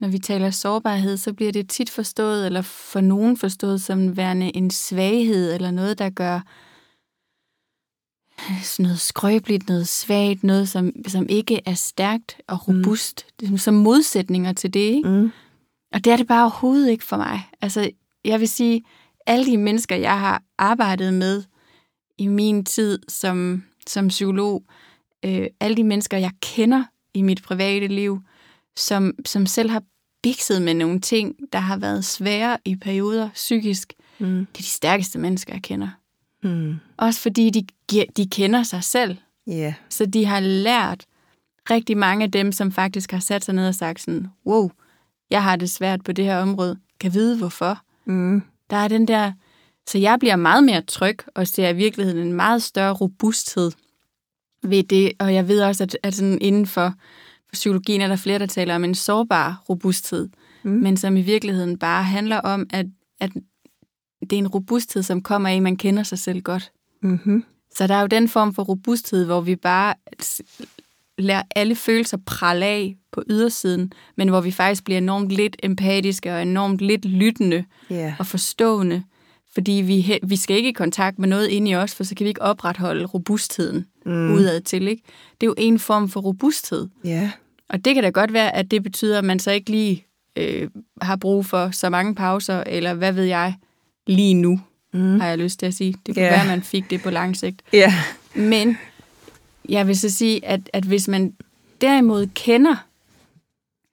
når 0.00 0.08
vi 0.08 0.18
taler 0.18 0.50
sårbarhed, 0.50 1.16
så 1.16 1.32
bliver 1.34 1.52
det 1.52 1.68
tit 1.68 1.90
forstået, 1.90 2.46
eller 2.46 2.62
for 2.62 3.00
nogen 3.00 3.36
forstået 3.36 3.80
som 3.80 4.16
værende 4.16 4.56
en 4.56 4.70
svaghed, 4.70 5.54
eller 5.54 5.70
noget, 5.70 5.98
der 5.98 6.10
gør 6.10 6.40
sådan 8.62 8.82
noget 8.82 9.00
skrøbeligt, 9.00 9.68
noget 9.68 9.88
svagt, 9.88 10.44
noget, 10.44 10.68
som, 10.68 10.92
som 11.06 11.26
ikke 11.28 11.60
er 11.66 11.74
stærkt 11.74 12.36
og 12.46 12.58
mm. 12.68 12.74
robust, 12.74 13.26
mm. 13.42 13.58
som 13.58 13.74
modsætninger 13.74 14.52
til 14.52 14.74
det. 14.74 14.80
Ikke? 14.80 15.08
Mm. 15.08 15.30
Og 15.92 16.04
det 16.04 16.12
er 16.12 16.16
det 16.16 16.26
bare 16.26 16.42
overhovedet 16.42 16.90
ikke 16.90 17.04
for 17.04 17.16
mig. 17.16 17.48
Altså, 17.60 17.90
jeg 18.24 18.40
vil 18.40 18.48
sige, 18.48 18.82
alle 19.26 19.46
de 19.46 19.56
mennesker, 19.56 19.96
jeg 19.96 20.20
har 20.20 20.42
arbejdet 20.58 21.14
med 21.14 21.42
i 22.18 22.26
min 22.26 22.64
tid 22.64 22.98
som, 23.08 23.62
som 23.86 24.08
psykolog, 24.08 24.64
øh, 25.24 25.46
alle 25.60 25.76
de 25.76 25.84
mennesker, 25.84 26.16
jeg 26.16 26.30
kender 26.42 26.84
i 27.14 27.22
mit 27.22 27.42
private 27.42 27.86
liv, 27.86 28.20
som, 28.76 29.14
som 29.26 29.46
selv 29.46 29.70
har 29.70 29.82
bikset 30.22 30.62
med 30.62 30.74
nogle 30.74 31.00
ting, 31.00 31.36
der 31.52 31.58
har 31.58 31.76
været 31.76 32.04
svære 32.04 32.58
i 32.64 32.76
perioder 32.76 33.28
psykisk, 33.34 33.92
mm. 34.18 34.26
det 34.26 34.58
er 34.58 34.62
de 34.62 34.62
stærkeste 34.62 35.18
mennesker, 35.18 35.52
jeg 35.52 35.62
kender. 35.62 35.88
Mm. 36.42 36.76
Også 36.96 37.20
fordi 37.20 37.50
de, 37.50 37.66
de 38.16 38.26
kender 38.26 38.62
sig 38.62 38.84
selv. 38.84 39.16
Yeah. 39.48 39.72
Så 39.88 40.06
de 40.06 40.24
har 40.24 40.40
lært 40.40 41.06
rigtig 41.70 41.96
mange 41.96 42.24
af 42.24 42.30
dem, 42.30 42.52
som 42.52 42.72
faktisk 42.72 43.12
har 43.12 43.18
sat 43.18 43.44
sig 43.44 43.54
ned 43.54 43.68
og 43.68 43.74
sagt 43.74 44.00
sådan, 44.00 44.26
wow, 44.46 44.70
jeg 45.30 45.42
har 45.42 45.56
det 45.56 45.70
svært 45.70 46.04
på 46.04 46.12
det 46.12 46.24
her 46.24 46.38
område. 46.38 46.78
Kan 47.00 47.14
vide 47.14 47.38
hvorfor. 47.38 47.82
Mm. 48.04 48.42
Der 48.70 48.76
er 48.76 48.88
den 48.88 49.08
der... 49.08 49.32
Så 49.86 49.98
jeg 49.98 50.16
bliver 50.18 50.36
meget 50.36 50.64
mere 50.64 50.82
tryg 50.82 51.18
og 51.34 51.46
ser 51.46 51.68
i 51.68 51.76
virkeligheden 51.76 52.26
en 52.26 52.32
meget 52.32 52.62
større 52.62 52.92
robusthed 52.92 53.72
ved 54.62 54.82
det. 54.82 55.12
Og 55.18 55.34
jeg 55.34 55.48
ved 55.48 55.62
også, 55.62 55.84
at, 55.84 55.98
at 56.02 56.14
sådan 56.14 56.38
inden 56.40 56.66
for, 56.66 56.94
psykologien 57.52 58.00
er 58.00 58.08
der 58.08 58.16
flere, 58.16 58.38
der 58.38 58.46
taler 58.46 58.74
om 58.74 58.84
en 58.84 58.94
sårbar 58.94 59.62
robusthed. 59.68 60.28
Mm. 60.62 60.70
Men 60.70 60.96
som 60.96 61.16
i 61.16 61.22
virkeligheden 61.22 61.78
bare 61.78 62.04
handler 62.04 62.36
om, 62.36 62.66
at, 62.70 62.86
at 63.20 63.32
det 64.20 64.32
er 64.32 64.38
en 64.38 64.48
robusthed, 64.48 65.02
som 65.02 65.22
kommer 65.22 65.48
af, 65.48 65.56
at 65.56 65.62
man 65.62 65.76
kender 65.76 66.02
sig 66.02 66.18
selv 66.18 66.40
godt. 66.40 66.72
Mm-hmm. 67.02 67.44
Så 67.74 67.86
der 67.86 67.94
er 67.94 68.00
jo 68.00 68.06
den 68.06 68.28
form 68.28 68.54
for 68.54 68.62
robusthed, 68.62 69.24
hvor 69.24 69.40
vi 69.40 69.56
bare 69.56 69.94
lader 71.18 71.42
alle 71.56 71.74
følelser 71.74 72.18
prale 72.26 72.66
af 72.66 72.96
på 73.12 73.22
ydersiden, 73.30 73.92
men 74.16 74.28
hvor 74.28 74.40
vi 74.40 74.50
faktisk 74.50 74.84
bliver 74.84 74.98
enormt 74.98 75.28
lidt 75.28 75.56
empatiske 75.62 76.34
og 76.34 76.42
enormt 76.42 76.80
lidt 76.80 77.04
lyttende 77.04 77.64
yeah. 77.92 78.12
og 78.18 78.26
forstående. 78.26 79.02
Fordi 79.54 79.72
vi, 79.72 80.18
vi 80.22 80.36
skal 80.36 80.56
ikke 80.56 80.68
i 80.68 80.72
kontakt 80.72 81.18
med 81.18 81.28
noget 81.28 81.48
inde 81.48 81.70
i 81.70 81.74
os, 81.74 81.94
for 81.94 82.04
så 82.04 82.14
kan 82.14 82.24
vi 82.24 82.28
ikke 82.28 82.42
opretholde 82.42 83.04
robustheden 83.04 83.86
mm. 84.06 84.32
udad 84.32 84.60
til. 84.60 84.88
Ikke? 84.88 85.02
Det 85.40 85.46
er 85.46 85.50
jo 85.50 85.54
en 85.58 85.78
form 85.78 86.08
for 86.08 86.20
robusthed. 86.20 86.88
Yeah. 87.06 87.28
Og 87.68 87.84
det 87.84 87.94
kan 87.94 88.04
da 88.04 88.10
godt 88.10 88.32
være, 88.32 88.56
at 88.56 88.70
det 88.70 88.82
betyder, 88.82 89.18
at 89.18 89.24
man 89.24 89.38
så 89.38 89.50
ikke 89.50 89.70
lige 89.70 90.06
øh, 90.36 90.68
har 91.02 91.16
brug 91.16 91.46
for 91.46 91.70
så 91.70 91.90
mange 91.90 92.14
pauser, 92.14 92.62
eller 92.66 92.94
hvad 92.94 93.12
ved 93.12 93.24
jeg, 93.24 93.54
lige 94.08 94.34
nu, 94.34 94.60
mm. 94.92 95.20
har 95.20 95.28
jeg 95.28 95.38
lyst 95.38 95.58
til 95.58 95.66
at 95.66 95.74
sige. 95.74 95.94
Det 96.06 96.14
kunne 96.14 96.24
Ja. 96.24 96.30
være, 96.30 96.40
at 96.40 96.46
man 96.46 96.62
fik 96.62 96.90
det 96.90 97.02
på 97.02 97.10
lang 97.10 97.36
sigt. 97.36 97.62
Ja. 97.72 97.94
Men 98.34 98.78
jeg 99.68 99.86
vil 99.86 99.98
så 99.98 100.10
sige, 100.10 100.46
at, 100.46 100.60
at 100.72 100.84
hvis 100.84 101.08
man 101.08 101.32
derimod 101.80 102.26
kender 102.34 102.76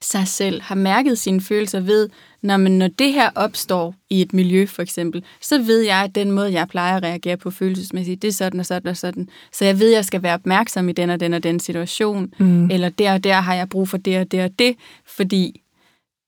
sig 0.02 0.28
selv, 0.28 0.62
har 0.62 0.76
mærket 0.76 1.20
sine 1.20 1.42
følelser 1.42 1.80
ved, 1.80 2.10
når, 2.42 2.58
man, 2.58 2.72
når 2.72 2.88
det 2.88 3.14
her 3.14 3.30
opstår 3.36 3.96
i 4.10 4.22
et 4.22 4.34
miljø 4.34 4.66
for 4.66 4.82
eksempel, 4.82 5.24
så 5.42 5.62
ved 5.62 5.82
jeg, 5.82 5.98
at 6.04 6.16
den 6.16 6.32
måde, 6.32 6.54
jeg 6.54 6.68
plejer 6.68 6.98
at 6.98 7.04
reagere 7.04 7.38
på 7.38 7.52
følelsesmæssigt, 7.52 8.22
det 8.22 8.28
er 8.28 8.32
sådan 8.32 8.60
og 8.60 8.66
sådan 8.66 8.90
og 8.90 8.98
sådan. 8.98 9.30
Så 9.52 9.66
jeg 9.66 9.80
ved, 9.80 9.90
at 9.92 9.96
jeg 9.96 10.06
skal 10.06 10.24
være 10.24 10.34
opmærksom 10.34 10.90
i 10.90 10.92
den 10.92 11.10
og 11.10 11.20
den 11.20 11.34
og 11.34 11.44
den 11.44 11.60
situation, 11.60 12.34
mm. 12.40 12.70
eller 12.72 12.90
der 12.90 13.14
og 13.14 13.24
der 13.24 13.34
har 13.42 13.54
jeg 13.54 13.70
brug 13.70 13.90
for 13.90 13.98
det 13.98 14.20
og 14.20 14.32
det 14.32 14.44
og 14.44 14.60
det, 14.60 14.76
fordi 15.06 15.62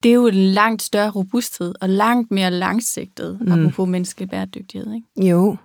det 0.03 0.10
er 0.10 0.13
jo 0.13 0.27
en 0.27 0.33
langt 0.33 0.81
større 0.81 1.10
robusthed 1.10 1.73
og 1.81 1.89
langt 1.89 2.31
mere 2.31 2.51
langsigtet, 2.51 3.41
mm. 3.41 3.51
apropos 3.51 3.89
menneskelig 3.89 4.29
bæredygtighed. 4.29 4.93
Ikke? 4.93 5.29
Jo. 5.29 5.57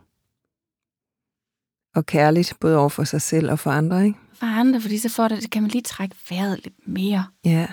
Og 1.95 2.07
kærligt, 2.07 2.55
både 2.61 2.77
over 2.77 2.89
for 2.89 3.05
sig 3.05 3.23
selv 3.23 3.51
og 3.51 3.59
for 3.59 3.71
andre, 3.71 4.05
ikke? 4.05 4.19
For 4.35 4.47
andre, 4.47 4.81
fordi 4.81 4.99
så 4.99 5.09
får 5.09 5.29
det, 5.29 5.51
kan 5.51 5.63
man 5.63 5.71
lige 5.71 5.83
trække 5.83 6.17
vejret 6.31 6.61
lidt 6.65 6.89
mere. 6.89 7.25
Ja. 7.45 7.67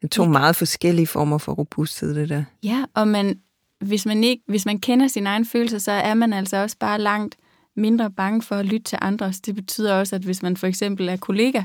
Det 0.00 0.04
er 0.04 0.08
to 0.08 0.22
Ikke? 0.22 0.32
meget 0.32 0.56
forskellige 0.56 1.06
former 1.06 1.38
for 1.38 1.52
robusthed, 1.52 2.14
det 2.14 2.28
der. 2.28 2.44
Ja, 2.62 2.84
og 2.94 3.08
man, 3.08 3.40
hvis, 3.80 4.06
man 4.06 4.24
ikke, 4.24 4.42
hvis 4.46 4.66
man 4.66 4.78
kender 4.78 5.08
sine 5.08 5.28
egne 5.28 5.44
følelser, 5.44 5.78
så 5.78 5.92
er 5.92 6.14
man 6.14 6.32
altså 6.32 6.56
også 6.56 6.76
bare 6.78 7.00
langt 7.00 7.36
mindre 7.76 8.10
bange 8.10 8.42
for 8.42 8.56
at 8.56 8.66
lytte 8.66 8.84
til 8.84 8.98
andres. 9.00 9.40
Det 9.40 9.54
betyder 9.54 9.94
også, 9.94 10.16
at 10.16 10.22
hvis 10.22 10.42
man 10.42 10.56
for 10.56 10.66
eksempel 10.66 11.08
er 11.08 11.16
kollega, 11.16 11.62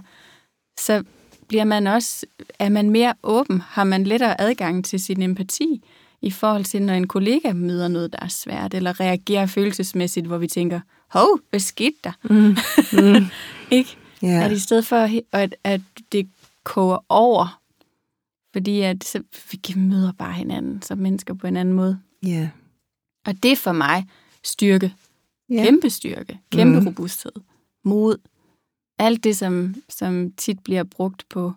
så 0.79 1.03
bliver 1.53 1.63
man 1.65 1.87
også, 1.87 2.25
er 2.59 2.69
man 2.69 2.89
mere 2.89 3.13
åben, 3.23 3.61
har 3.61 3.83
man 3.83 4.03
lettere 4.03 4.41
adgang 4.41 4.85
til 4.85 4.99
sin 4.99 5.21
empati 5.21 5.83
i 6.21 6.31
forhold 6.31 6.63
til, 6.63 6.81
når 6.81 6.93
en 6.93 7.07
kollega 7.07 7.53
møder 7.53 7.87
noget, 7.87 8.11
der 8.13 8.19
er 8.21 8.27
svært, 8.27 8.73
eller 8.73 8.99
reagerer 8.99 9.45
følelsesmæssigt, 9.45 10.25
hvor 10.27 10.37
vi 10.37 10.47
tænker, 10.47 10.79
hov, 11.09 11.39
hvad 11.49 11.59
skete 11.59 11.95
der? 12.03 12.11
Mm. 12.23 12.55
Mm. 13.03 13.25
Ikke? 13.77 13.97
Ja. 14.21 14.43
At 14.45 14.51
i 14.51 14.59
stedet 14.59 14.85
for, 14.85 15.09
at, 15.31 15.55
at 15.63 15.81
det 16.11 16.29
koger 16.63 16.97
over, 17.09 17.61
fordi 18.53 18.81
at 18.81 19.03
så, 19.03 19.23
vi 19.51 19.73
møder 19.79 20.11
bare 20.11 20.33
hinanden 20.33 20.81
som 20.81 20.97
mennesker 20.97 21.33
på 21.33 21.47
en 21.47 21.57
anden 21.57 21.73
måde. 21.75 21.99
ja. 22.23 22.49
Og 23.25 23.43
det 23.43 23.51
er 23.51 23.55
for 23.55 23.71
mig 23.71 24.05
styrke. 24.43 24.93
Ja. 25.49 25.63
Kæmpe 25.63 25.89
styrke. 25.89 26.39
Kæmpe 26.51 26.77
Mhm. 26.79 26.87
robusthed. 26.87 27.31
Mod. 27.83 28.17
Alt 28.99 29.23
det, 29.23 29.37
som, 29.37 29.75
som 29.89 30.31
tit 30.37 30.59
bliver 30.63 30.83
brugt 30.83 31.25
på, 31.29 31.53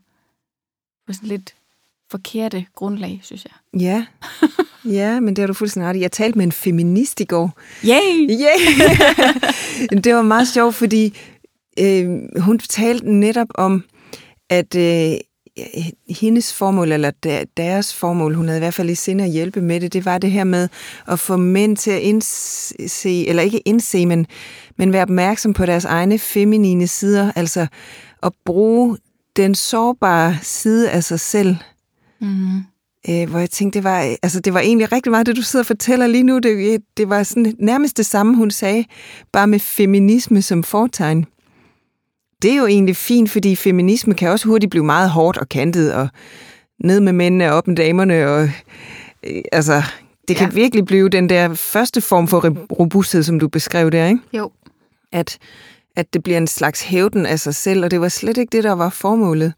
på 1.07 1.13
sådan 1.13 1.29
lidt 1.29 1.55
forkerte 2.11 2.67
grundlag, 2.75 3.21
synes 3.23 3.45
jeg. 3.45 3.81
Ja. 3.81 4.07
Ja, 4.85 5.21
men 5.21 5.37
det 5.37 5.43
har 5.43 5.47
du 5.47 5.55
fuldstændig 5.55 5.89
ret 5.89 5.97
i. 5.97 6.01
Jeg 6.01 6.13
talte 6.13 6.39
med 6.39 6.47
en 6.47 6.53
feminist 6.53 7.21
i 7.21 7.25
går. 7.25 7.59
Yay! 7.85 8.31
Yeah. 8.31 10.01
det 10.05 10.15
var 10.15 10.23
meget 10.23 10.49
sjovt, 10.49 10.75
fordi 10.75 11.19
øh, 11.79 12.07
hun 12.41 12.59
talte 12.59 13.13
netop 13.13 13.49
om, 13.55 13.85
at 14.51 14.75
øh, 14.75 15.19
hendes 16.09 16.53
formål, 16.55 16.93
eller 16.93 17.11
der- 17.11 17.45
deres 17.57 17.95
formål, 17.95 18.35
hun 18.35 18.47
havde 18.47 18.59
i 18.59 18.61
hvert 18.61 18.75
fald 18.75 18.91
i 18.91 18.95
sinde 18.95 19.25
at 19.25 19.31
hjælpe 19.31 19.61
med 19.61 19.81
det, 19.81 19.93
det 19.93 20.05
var 20.05 20.19
det 20.19 20.31
her 20.31 20.45
med 20.45 20.69
at 21.09 21.19
få 21.21 21.37
mænd 21.37 21.77
til 21.77 21.91
at 21.91 22.01
indse, 22.01 23.27
eller 23.27 23.43
ikke 23.43 23.59
indse, 23.59 24.07
men, 24.07 24.27
men 24.79 24.93
være 24.93 25.03
opmærksom 25.03 25.53
på 25.53 25.67
deres 25.67 25.85
egne 25.85 26.19
feminine 26.19 26.87
sider, 26.87 27.33
altså 27.37 27.67
at 28.23 28.33
bruge 28.45 28.97
den 29.37 29.55
sårbare 29.55 30.37
side 30.43 30.91
af 30.91 31.05
sig 31.05 31.21
selv, 31.21 31.57
Mm. 32.21 32.57
øh, 33.09 33.31
hvor 33.31 33.39
jeg 33.39 33.51
tænkte, 33.51 33.77
det 33.79 33.85
var, 33.85 33.99
altså, 34.23 34.41
det 34.41 34.55
var 34.55 34.61
egentlig 34.61 34.93
rigtig 34.93 35.11
meget 35.11 35.27
det, 35.27 35.37
du 35.37 35.43
sidder 35.43 35.63
og 35.63 35.67
fortæller 35.67 36.07
lige 36.07 36.23
nu. 36.23 36.39
Det, 36.39 36.83
det 36.97 37.09
var 37.09 37.23
sådan 37.23 37.55
nærmest 37.59 37.97
det 37.97 38.07
samme, 38.07 38.37
hun 38.37 38.51
sagde, 38.51 38.85
bare 39.33 39.47
med 39.47 39.59
feminisme 39.59 40.43
som 40.43 40.63
fortegn. 40.63 41.27
Det 42.43 42.51
er 42.53 42.57
jo 42.57 42.67
egentlig 42.67 42.97
fint, 42.97 43.31
fordi 43.31 43.57
feminisme 43.57 44.15
kan 44.15 44.29
også 44.31 44.49
hurtigt 44.49 44.71
blive 44.71 44.85
meget 44.85 45.11
hårdt 45.11 45.39
og 45.39 45.49
kantet, 45.49 45.95
og 45.95 46.09
ned 46.85 47.01
med 47.01 47.13
mændene 47.13 47.49
og 47.51 47.57
op 47.57 47.67
med 47.69 47.77
damerne, 47.77 48.29
og 48.29 48.43
øh, 49.25 49.43
altså, 49.53 49.83
det 50.29 50.37
kan 50.37 50.49
Ja. 50.51 50.55
virkelig 50.55 50.85
blive 50.85 51.09
den 51.09 51.29
der 51.29 51.55
første 51.55 52.01
form 52.01 52.29
for 52.29 52.49
robusthed, 52.79 53.23
som 53.23 53.41
du 53.41 53.49
beskrev 53.49 53.91
der, 53.91 54.07
ikke? 54.07 54.21
Jo. 54.33 54.51
At, 55.13 55.39
at 55.97 56.13
det 56.15 56.23
bliver 56.23 56.39
en 56.39 56.47
slags 56.47 56.83
hævden 56.83 57.27
af 57.27 57.41
sig 57.41 57.55
selv, 57.55 57.85
og 57.85 57.91
det 57.91 58.01
var 58.01 58.09
slet 58.09 58.37
ikke 58.37 58.57
det, 58.57 58.65
der 58.65 58.73
var 58.73 58.89
formålet. 58.91 59.53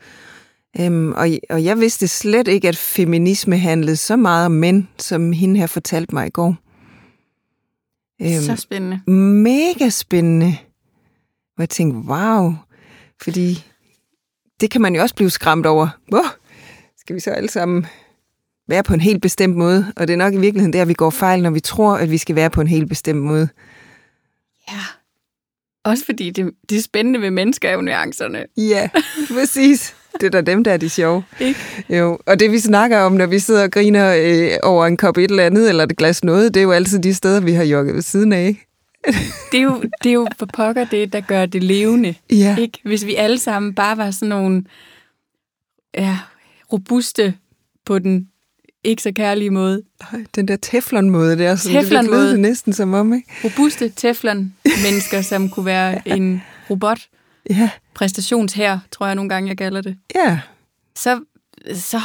Øhm, 0.80 1.12
og, 1.12 1.28
og 1.50 1.64
jeg 1.64 1.80
vidste 1.80 2.08
slet 2.08 2.48
ikke, 2.48 2.68
at 2.68 2.76
feminisme 2.76 3.58
handlede 3.58 3.96
så 3.96 4.16
meget 4.16 4.46
om 4.46 4.52
mænd, 4.52 4.84
som 4.98 5.32
hende 5.32 5.60
her 5.60 5.66
fortalte 5.66 6.14
mig 6.14 6.26
i 6.26 6.30
går. 6.30 6.56
Øhm, 8.22 8.42
Så 8.42 8.56
spændende. 8.56 9.00
mega 9.42 9.88
spændende. 9.88 10.56
Og 11.56 11.60
jeg 11.62 11.68
tænkte, 11.68 12.10
wow, 12.10 12.54
fordi 13.22 13.64
det 14.60 14.70
kan 14.70 14.80
man 14.80 14.94
jo 14.94 15.02
også 15.02 15.14
blive 15.14 15.30
skræmt 15.30 15.66
over. 15.66 15.88
Hvor 16.08 16.24
skal 16.98 17.14
vi 17.14 17.20
så 17.20 17.30
alle 17.30 17.50
sammen 17.50 17.86
være 18.68 18.82
på 18.82 18.94
en 18.94 19.00
helt 19.00 19.22
bestemt 19.22 19.56
måde? 19.56 19.92
Og 19.96 20.08
det 20.08 20.12
er 20.12 20.18
nok 20.18 20.34
i 20.34 20.38
virkeligheden 20.38 20.72
der, 20.72 20.84
vi 20.84 20.94
går 20.94 21.10
fejl, 21.10 21.42
når 21.42 21.50
vi 21.50 21.60
tror, 21.60 21.96
at 21.96 22.10
vi 22.10 22.18
skal 22.18 22.34
være 22.36 22.50
på 22.50 22.60
en 22.60 22.66
helt 22.66 22.88
bestemt 22.88 23.22
måde. 23.22 23.48
Ja. 24.70 24.80
Også 25.84 26.04
fordi 26.04 26.30
det, 26.30 26.50
det 26.70 26.84
spændende 26.84 27.20
ved 27.20 27.30
mennesker 27.30 27.68
er 27.68 27.72
jo 27.72 27.80
nuancerne. 27.80 28.46
Ja, 28.56 28.88
præcis. 29.34 29.94
Det 30.20 30.26
er 30.26 30.30
da 30.30 30.40
dem, 30.40 30.64
der 30.64 30.72
er 30.72 30.76
de 30.76 30.88
sjove. 30.88 31.24
Ikke? 31.40 31.60
Jo, 31.90 32.18
og 32.26 32.40
det 32.40 32.52
vi 32.52 32.58
snakker 32.58 32.98
om, 32.98 33.12
når 33.12 33.26
vi 33.26 33.38
sidder 33.38 33.62
og 33.62 33.70
griner 33.70 34.14
øh, 34.18 34.50
over 34.62 34.86
en 34.86 34.96
kop 34.96 35.16
et 35.16 35.30
eller 35.30 35.46
andet, 35.46 35.68
eller 35.68 35.84
et 35.84 35.96
glas 35.96 36.24
noget, 36.24 36.54
det 36.54 36.60
er 36.60 36.64
jo 36.64 36.72
altid 36.72 36.98
de 36.98 37.14
steder, 37.14 37.40
vi 37.40 37.52
har 37.52 37.64
jogget 37.64 37.94
ved 37.94 38.02
siden 38.02 38.32
af? 38.32 38.67
Det 39.52 39.58
er, 39.58 39.62
jo, 39.62 39.82
det 40.02 40.10
er 40.10 40.14
jo 40.14 40.28
for 40.38 40.46
pokker 40.46 40.84
det, 40.84 41.12
der 41.12 41.20
gør 41.20 41.46
det 41.46 41.62
levende. 41.62 42.14
Ja. 42.30 42.56
Ikke? 42.58 42.78
Hvis 42.84 43.06
vi 43.06 43.14
alle 43.14 43.38
sammen 43.38 43.74
bare 43.74 43.96
var 43.96 44.10
sådan 44.10 44.28
nogle 44.28 44.64
ja, 45.94 46.18
robuste 46.72 47.34
på 47.84 47.98
den 47.98 48.28
ikke 48.84 49.02
så 49.02 49.12
kærlige 49.12 49.50
måde. 49.50 49.82
Den 50.34 50.48
der 50.48 50.56
teflon-måde 50.56 51.38
der, 51.38 51.56
sådan, 51.56 51.76
det 51.76 51.82
Teflon-måde. 51.84 52.20
lød 52.22 52.30
det 52.30 52.40
næsten 52.40 52.72
som 52.72 52.94
om, 52.94 53.12
ikke? 53.14 53.28
Robuste 53.44 53.88
teflon-mennesker, 53.96 55.22
som 55.22 55.48
kunne 55.48 55.66
være 55.66 56.08
en 56.16 56.42
robot. 56.70 56.98
Ja, 57.50 57.70
Præstationsher, 57.94 58.78
tror 58.92 59.06
jeg 59.06 59.14
nogle 59.14 59.28
gange, 59.28 59.48
jeg 59.48 59.58
kalder 59.58 59.80
det. 59.80 59.96
ja. 60.14 60.40
Så, 60.96 61.20
så 61.74 61.98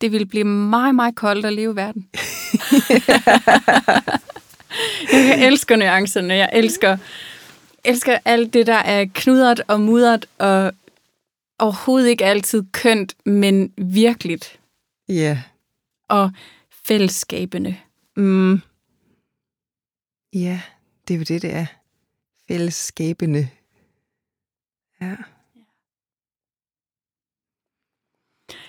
det 0.00 0.12
ville 0.12 0.26
blive 0.26 0.44
meget, 0.44 0.94
meget 0.94 1.14
koldt 1.14 1.46
at 1.46 1.52
leve 1.52 1.72
i 1.72 1.76
verden. 1.76 2.08
jeg 5.12 5.46
elsker 5.46 5.76
nuancerne. 5.76 6.34
Jeg 6.34 6.50
elsker, 6.52 6.96
elsker 7.84 8.18
alt 8.24 8.52
det, 8.54 8.66
der 8.66 8.74
er 8.74 9.06
knudret 9.14 9.60
og 9.68 9.80
mudret 9.80 10.26
og 10.38 10.72
overhovedet 11.58 12.08
ikke 12.08 12.24
altid 12.24 12.64
kønt, 12.72 13.16
men 13.26 13.72
virkeligt. 13.78 14.58
Ja. 15.08 15.42
Og 16.08 16.30
fællesskabende. 16.86 17.76
Mm. 18.16 18.60
Ja, 20.34 20.60
det 21.08 21.14
er 21.14 21.18
jo 21.18 21.24
det, 21.24 21.42
det 21.42 21.54
er. 21.54 21.66
Fællesskabende. 22.48 23.48
Ja. 25.00 25.14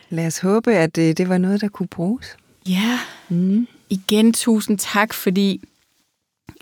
Lad 0.10 0.28
os 0.28 0.40
håbe, 0.40 0.74
at 0.74 0.96
det, 0.96 1.18
det 1.18 1.30
var 1.30 1.38
noget, 1.38 1.62
der 1.62 1.68
kunne 1.68 1.88
bruges. 1.88 2.38
Ja, 2.68 3.00
Mm. 3.30 3.68
igen 3.90 4.34
tusind 4.34 4.78
tak, 4.78 5.14
fordi 5.14 5.62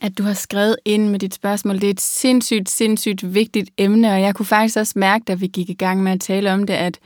at 0.02 0.17
du 0.17 0.24
har 0.24 0.34
skrevet 0.34 0.76
ind 0.86 1.10
med 1.10 1.20
dit 1.20 1.34
spørgsmål. 1.34 1.76
Det 1.76 1.84
er 1.84 1.89
et 1.89 2.02
sindssygt, 2.02 2.70
sindssygt 2.70 3.34
vigtigt 3.34 3.70
emne, 3.78 4.12
og 4.12 4.22
jeg 4.22 4.36
kunne 4.36 4.46
faktisk 4.46 4.78
også 4.78 4.94
mærke, 4.96 5.24
da 5.28 5.34
vi 5.34 5.48
gik 5.48 5.70
i 5.70 5.74
gang 5.74 6.04
med 6.04 6.12
at 6.12 6.22
tale 6.22 6.54
om 6.54 6.65
det, 6.65 6.74
at, 6.74 7.00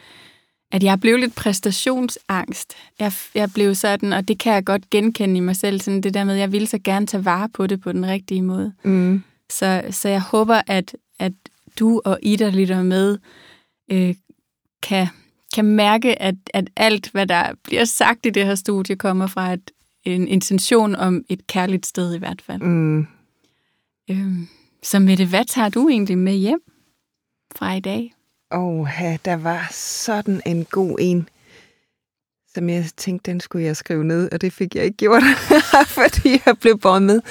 at 0.72 0.84
jeg 0.84 1.00
blev 1.00 1.18
lidt 1.18 1.36
præstationsangst. 1.36 2.74
Jeg, 3.00 3.14
jeg 3.36 3.50
blev 3.54 3.76
sådan, 3.76 4.14
og 4.14 4.28
det 4.28 4.40
kan 4.40 4.54
jeg 4.54 4.66
godt 4.66 4.90
genkende 4.90 5.38
i 5.38 5.40
mig 5.40 5.56
selv, 5.56 5.80
sådan 5.80 6.02
det 6.02 6.14
der 6.14 6.24
med, 6.24 6.34
at 6.34 6.40
jeg 6.40 6.52
ville 6.52 6.68
så 6.68 6.80
gerne 6.84 7.08
tage 7.08 7.26
vare 7.26 7.50
på 7.50 7.68
det 7.68 7.82
på 7.82 7.92
den 7.92 8.08
rigtige 8.08 8.42
måde. 8.42 8.74
Mm. 8.84 9.24
Så, 9.50 9.84
så 9.92 10.10
jeg 10.10 10.22
håber, 10.22 10.62
at, 10.68 10.96
at 11.20 11.34
du 11.80 12.02
og 12.06 12.20
I, 12.22 12.36
der 12.36 12.52
lytter 12.52 12.84
med, 12.84 13.18
øh, 13.92 14.16
kan, 14.84 15.08
kan 15.56 15.66
mærke, 15.66 16.22
at, 16.22 16.36
at 16.54 16.70
alt, 16.76 17.10
hvad 17.12 17.28
der 17.28 17.54
bliver 17.64 17.86
sagt 17.86 18.26
i 18.26 18.30
det 18.30 18.46
her 18.46 18.56
studie, 18.56 18.96
kommer 18.96 19.28
fra 19.28 19.54
et, 19.54 19.72
en 20.06 20.28
intention 20.28 20.96
om 20.96 21.26
et 21.30 21.48
kærligt 21.48 21.86
sted 21.86 22.16
i 22.16 22.18
hvert 22.18 22.42
fald. 22.42 22.62
Mm. 22.62 23.08
Øhm, 24.10 24.48
så 24.84 25.00
Mette, 25.00 25.26
hvad 25.26 25.46
tager 25.46 25.70
du 25.70 25.90
egentlig 25.90 26.18
med 26.18 26.34
hjem 26.34 26.62
fra 27.56 27.74
i 27.74 27.80
dag? 27.80 28.14
Åh, 28.52 28.88
der 29.26 29.36
var 29.36 29.68
sådan 29.72 30.42
en 30.46 30.66
god 30.66 30.98
en, 31.00 31.30
som 32.54 32.70
jeg 32.70 32.86
tænkte, 32.98 33.32
den 33.32 33.40
skulle 33.40 33.66
jeg 33.66 33.78
skrive 33.78 34.04
ned, 34.04 34.30
og 34.32 34.42
det 34.42 34.54
fik 34.54 34.76
jeg 34.76 34.86
ikke 34.86 34.98
gjort, 34.98 35.24
fordi 36.00 36.30
jeg 36.46 36.56
blev 36.62 36.80
med. 37.02 37.22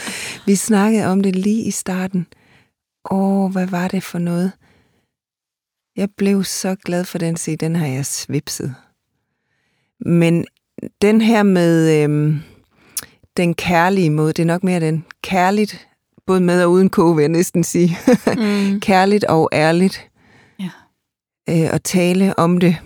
Vi 0.47 0.55
snakkede 0.55 1.07
om 1.07 1.23
det 1.23 1.37
lige 1.37 1.65
i 1.65 1.71
starten. 1.71 2.27
Åh, 3.11 3.53
hvad 3.53 3.67
var 3.67 3.89
det 3.89 4.03
for 4.03 4.19
noget? 4.19 4.53
Jeg 5.97 6.09
blev 6.17 6.45
så 6.45 6.77
glad 6.85 7.05
for 7.05 7.19
den, 7.19 7.37
se, 7.37 7.57
den 7.57 7.77
har 7.77 7.87
jeg 7.87 8.07
svipset. 8.07 8.75
Men 10.01 10.47
den 11.03 11.21
her 11.21 11.43
med 11.43 12.03
øhm, 12.03 12.41
den 13.37 13.55
kærlige 13.55 14.11
måde, 14.11 14.33
det 14.33 14.43
er 14.43 14.47
nok 14.47 14.65
mere 14.65 14.81
den 14.81 15.05
kærligt, 15.23 15.89
både 16.27 16.41
med 16.41 16.65
og 16.65 16.71
uden 16.71 16.91
k, 16.91 16.99
vil 16.99 17.23
jeg 17.23 17.29
næsten 17.29 17.65
sige. 17.65 17.97
mm. 18.37 18.81
kærligt 18.81 19.25
og 19.25 19.49
ærligt. 19.53 20.11
Ja. 20.59 20.71
Øh, 21.49 21.75
at 21.75 21.83
tale 21.83 22.39
om 22.39 22.59
det. 22.59 22.77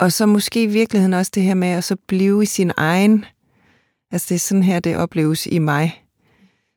Og 0.00 0.12
så 0.12 0.26
måske 0.26 0.62
i 0.62 0.66
virkeligheden 0.66 1.14
også 1.14 1.32
det 1.34 1.42
her 1.42 1.54
med 1.54 1.68
at 1.68 1.84
så 1.84 1.96
blive 2.08 2.42
i 2.42 2.46
sin 2.46 2.72
egen. 2.76 3.24
Altså 4.12 4.26
det 4.28 4.34
er 4.34 4.38
sådan 4.38 4.62
her, 4.62 4.80
det 4.80 4.96
opleves 4.96 5.46
i 5.46 5.58
mig. 5.58 6.04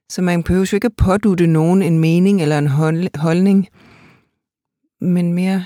Så 0.10 0.22
man 0.22 0.44
behøver 0.44 0.70
jo 0.72 0.76
ikke 0.76 0.86
at 0.86 0.96
pådute 0.96 1.48
nogen 1.48 1.82
en 1.82 2.00
mening 2.00 2.42
eller 2.42 2.58
en 2.58 2.68
holdning. 3.16 3.68
Men 5.02 5.34
mere, 5.34 5.66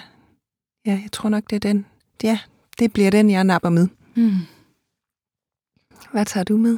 ja, 0.86 0.99
jeg 1.03 1.10
tror 1.12 1.30
nok, 1.30 1.43
det 1.49 1.55
er 1.55 1.60
den. 1.60 1.86
Ja, 2.24 2.39
det 2.80 2.93
bliver 2.93 3.12
den, 3.12 3.30
jeg 3.30 3.43
napper 3.43 3.70
med. 3.70 3.88
Mm. 4.16 4.32
Hvad 6.12 6.26
tager 6.26 6.43
du 6.43 6.58
med? 6.58 6.78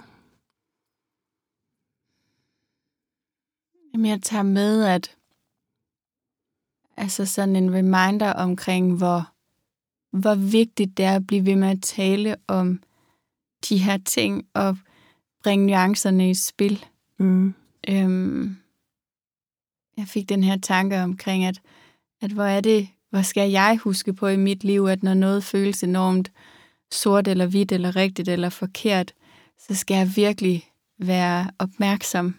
Jamen, 3.93 4.05
jeg 4.05 4.21
tager 4.21 4.43
med, 4.43 4.83
at 4.83 5.15
altså 6.97 7.25
sådan 7.25 7.55
en 7.55 7.73
reminder 7.73 8.33
omkring, 8.33 8.97
hvor, 8.97 9.31
hvor 10.17 10.35
vigtigt 10.35 10.97
det 10.97 11.05
er 11.05 11.15
at 11.15 11.27
blive 11.27 11.45
ved 11.45 11.55
med 11.55 11.69
at 11.69 11.81
tale 11.81 12.35
om 12.47 12.83
de 13.69 13.77
her 13.77 13.97
ting 13.97 14.47
og 14.53 14.77
bringe 15.43 15.67
nuancerne 15.67 16.29
i 16.29 16.33
spil. 16.33 16.85
Mm. 17.17 17.53
Øhm, 17.89 18.57
jeg 19.97 20.07
fik 20.07 20.29
den 20.29 20.43
her 20.43 20.57
tanke 20.57 21.01
omkring, 21.01 21.45
at, 21.45 21.61
at 22.21 22.31
hvor 22.31 22.43
er 22.43 22.61
det, 22.61 22.89
hvor 23.09 23.21
skal 23.21 23.51
jeg 23.51 23.79
huske 23.83 24.13
på 24.13 24.27
i 24.27 24.37
mit 24.37 24.63
liv, 24.63 24.85
at 24.85 25.03
når 25.03 25.13
noget 25.13 25.43
føles 25.43 25.83
enormt 25.83 26.31
sort 26.91 27.27
eller 27.27 27.47
hvidt 27.47 27.71
eller 27.71 27.95
rigtigt 27.95 28.29
eller 28.29 28.49
forkert, 28.49 29.13
så 29.57 29.75
skal 29.75 29.97
jeg 29.97 30.15
virkelig 30.15 30.65
være 30.97 31.51
opmærksom 31.59 32.35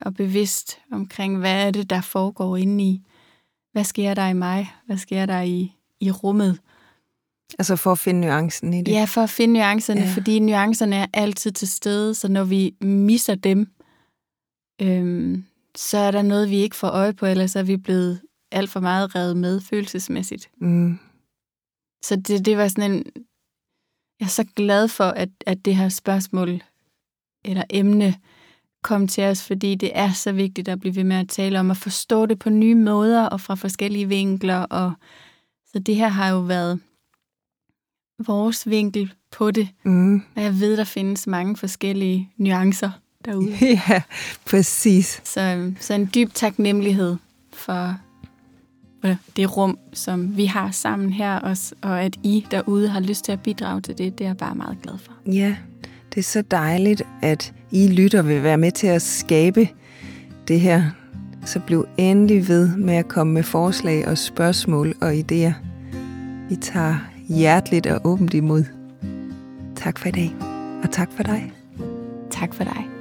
og 0.00 0.14
bevidst 0.14 0.78
omkring, 0.92 1.38
hvad 1.38 1.66
er 1.66 1.70
det, 1.70 1.90
der 1.90 2.00
foregår 2.00 2.56
inde 2.56 2.84
i. 2.84 3.02
Hvad 3.72 3.84
sker 3.84 4.14
der 4.14 4.28
i 4.28 4.32
mig? 4.32 4.72
Hvad 4.86 4.96
sker 4.96 5.26
der 5.26 5.40
i, 5.40 5.72
i 6.00 6.10
rummet? 6.10 6.58
Altså 7.58 7.76
for 7.76 7.92
at 7.92 7.98
finde 7.98 8.20
nuancen 8.20 8.74
i 8.74 8.82
det? 8.82 8.92
Ja, 8.92 9.04
for 9.04 9.20
at 9.20 9.30
finde 9.30 9.54
nuancerne, 9.54 10.00
ja. 10.00 10.12
fordi 10.14 10.38
nuancerne 10.38 10.96
er 10.96 11.06
altid 11.12 11.52
til 11.52 11.68
stede, 11.68 12.14
så 12.14 12.28
når 12.28 12.44
vi 12.44 12.74
misser 12.80 13.34
dem, 13.34 13.72
øhm, 14.82 15.44
så 15.76 15.98
er 15.98 16.10
der 16.10 16.22
noget, 16.22 16.50
vi 16.50 16.56
ikke 16.56 16.76
får 16.76 16.88
øje 16.88 17.12
på, 17.12 17.26
eller 17.26 17.46
så 17.46 17.58
er 17.58 17.62
vi 17.62 17.76
blevet 17.76 18.20
alt 18.50 18.70
for 18.70 18.80
meget 18.80 19.14
revet 19.14 19.36
med 19.36 19.60
følelsesmæssigt. 19.60 20.50
Mm. 20.60 20.98
Så 22.02 22.16
det, 22.16 22.44
det 22.44 22.56
var 22.56 22.68
sådan 22.68 22.92
en... 22.92 23.04
Jeg 24.20 24.26
er 24.26 24.30
så 24.30 24.44
glad 24.56 24.88
for, 24.88 25.04
at, 25.04 25.28
at 25.46 25.64
det 25.64 25.76
her 25.76 25.88
spørgsmål 25.88 26.62
eller 27.44 27.64
emne 27.70 28.14
kom 28.88 29.08
til 29.08 29.24
os, 29.24 29.42
fordi 29.42 29.74
det 29.74 29.90
er 29.94 30.12
så 30.12 30.32
vigtigt 30.32 30.68
at 30.68 30.80
blive 30.80 30.96
ved 30.96 31.04
med 31.04 31.16
at 31.16 31.28
tale 31.28 31.60
om, 31.60 31.70
at 31.70 31.76
forstå 31.76 32.26
det 32.26 32.38
på 32.38 32.50
nye 32.50 32.74
måder 32.74 33.24
og 33.24 33.40
fra 33.40 33.54
forskellige 33.54 34.08
vinkler. 34.08 34.58
Og, 34.58 34.92
så 35.72 35.78
det 35.78 35.96
her 35.96 36.08
har 36.08 36.28
jo 36.28 36.38
været 36.38 36.80
vores 38.26 38.70
vinkel 38.70 39.12
på 39.32 39.50
det. 39.50 39.68
Mm. 39.82 40.22
Og 40.36 40.42
jeg 40.42 40.60
ved, 40.60 40.76
der 40.76 40.84
findes 40.84 41.26
mange 41.26 41.56
forskellige 41.56 42.30
nuancer 42.36 42.90
derude. 43.24 43.56
Ja, 43.88 44.02
præcis. 44.46 45.20
Så, 45.24 45.72
så 45.80 45.94
en 45.94 46.10
dyb 46.14 46.34
taknemmelighed 46.34 47.16
for 47.52 47.96
det 49.36 49.56
rum, 49.56 49.78
som 49.92 50.36
vi 50.36 50.44
har 50.44 50.70
sammen 50.70 51.12
her 51.12 51.36
også, 51.38 51.74
og 51.82 52.02
at 52.02 52.16
I 52.22 52.46
derude 52.50 52.88
har 52.88 53.00
lyst 53.00 53.24
til 53.24 53.32
at 53.32 53.42
bidrage 53.42 53.80
til 53.80 53.98
det, 53.98 54.18
det 54.18 54.24
er 54.24 54.28
jeg 54.28 54.36
bare 54.36 54.54
meget 54.54 54.78
glad 54.82 54.98
for. 54.98 55.12
Ja, 55.26 55.56
det 56.14 56.18
er 56.18 56.22
så 56.22 56.42
dejligt, 56.42 57.02
at 57.22 57.54
i 57.70 57.88
lytter 57.88 58.22
vil 58.22 58.42
være 58.42 58.58
med 58.58 58.72
til 58.72 58.86
at 58.86 59.02
skabe 59.02 59.68
det 60.48 60.60
her. 60.60 60.82
Så 61.44 61.60
bliv 61.60 61.86
endelig 61.96 62.48
ved 62.48 62.76
med 62.76 62.94
at 62.94 63.08
komme 63.08 63.32
med 63.32 63.42
forslag 63.42 64.08
og 64.08 64.18
spørgsmål 64.18 64.94
og 65.00 65.12
idéer. 65.12 65.52
Vi 66.48 66.56
tager 66.56 66.96
hjerteligt 67.28 67.86
og 67.86 68.00
åbent 68.04 68.34
imod. 68.34 68.64
Tak 69.76 69.98
for 69.98 70.08
i 70.08 70.10
dag, 70.10 70.34
og 70.82 70.90
tak 70.90 71.08
for 71.16 71.22
dig. 71.22 71.52
Tak 72.30 72.54
for 72.54 72.64
dig. 72.64 72.97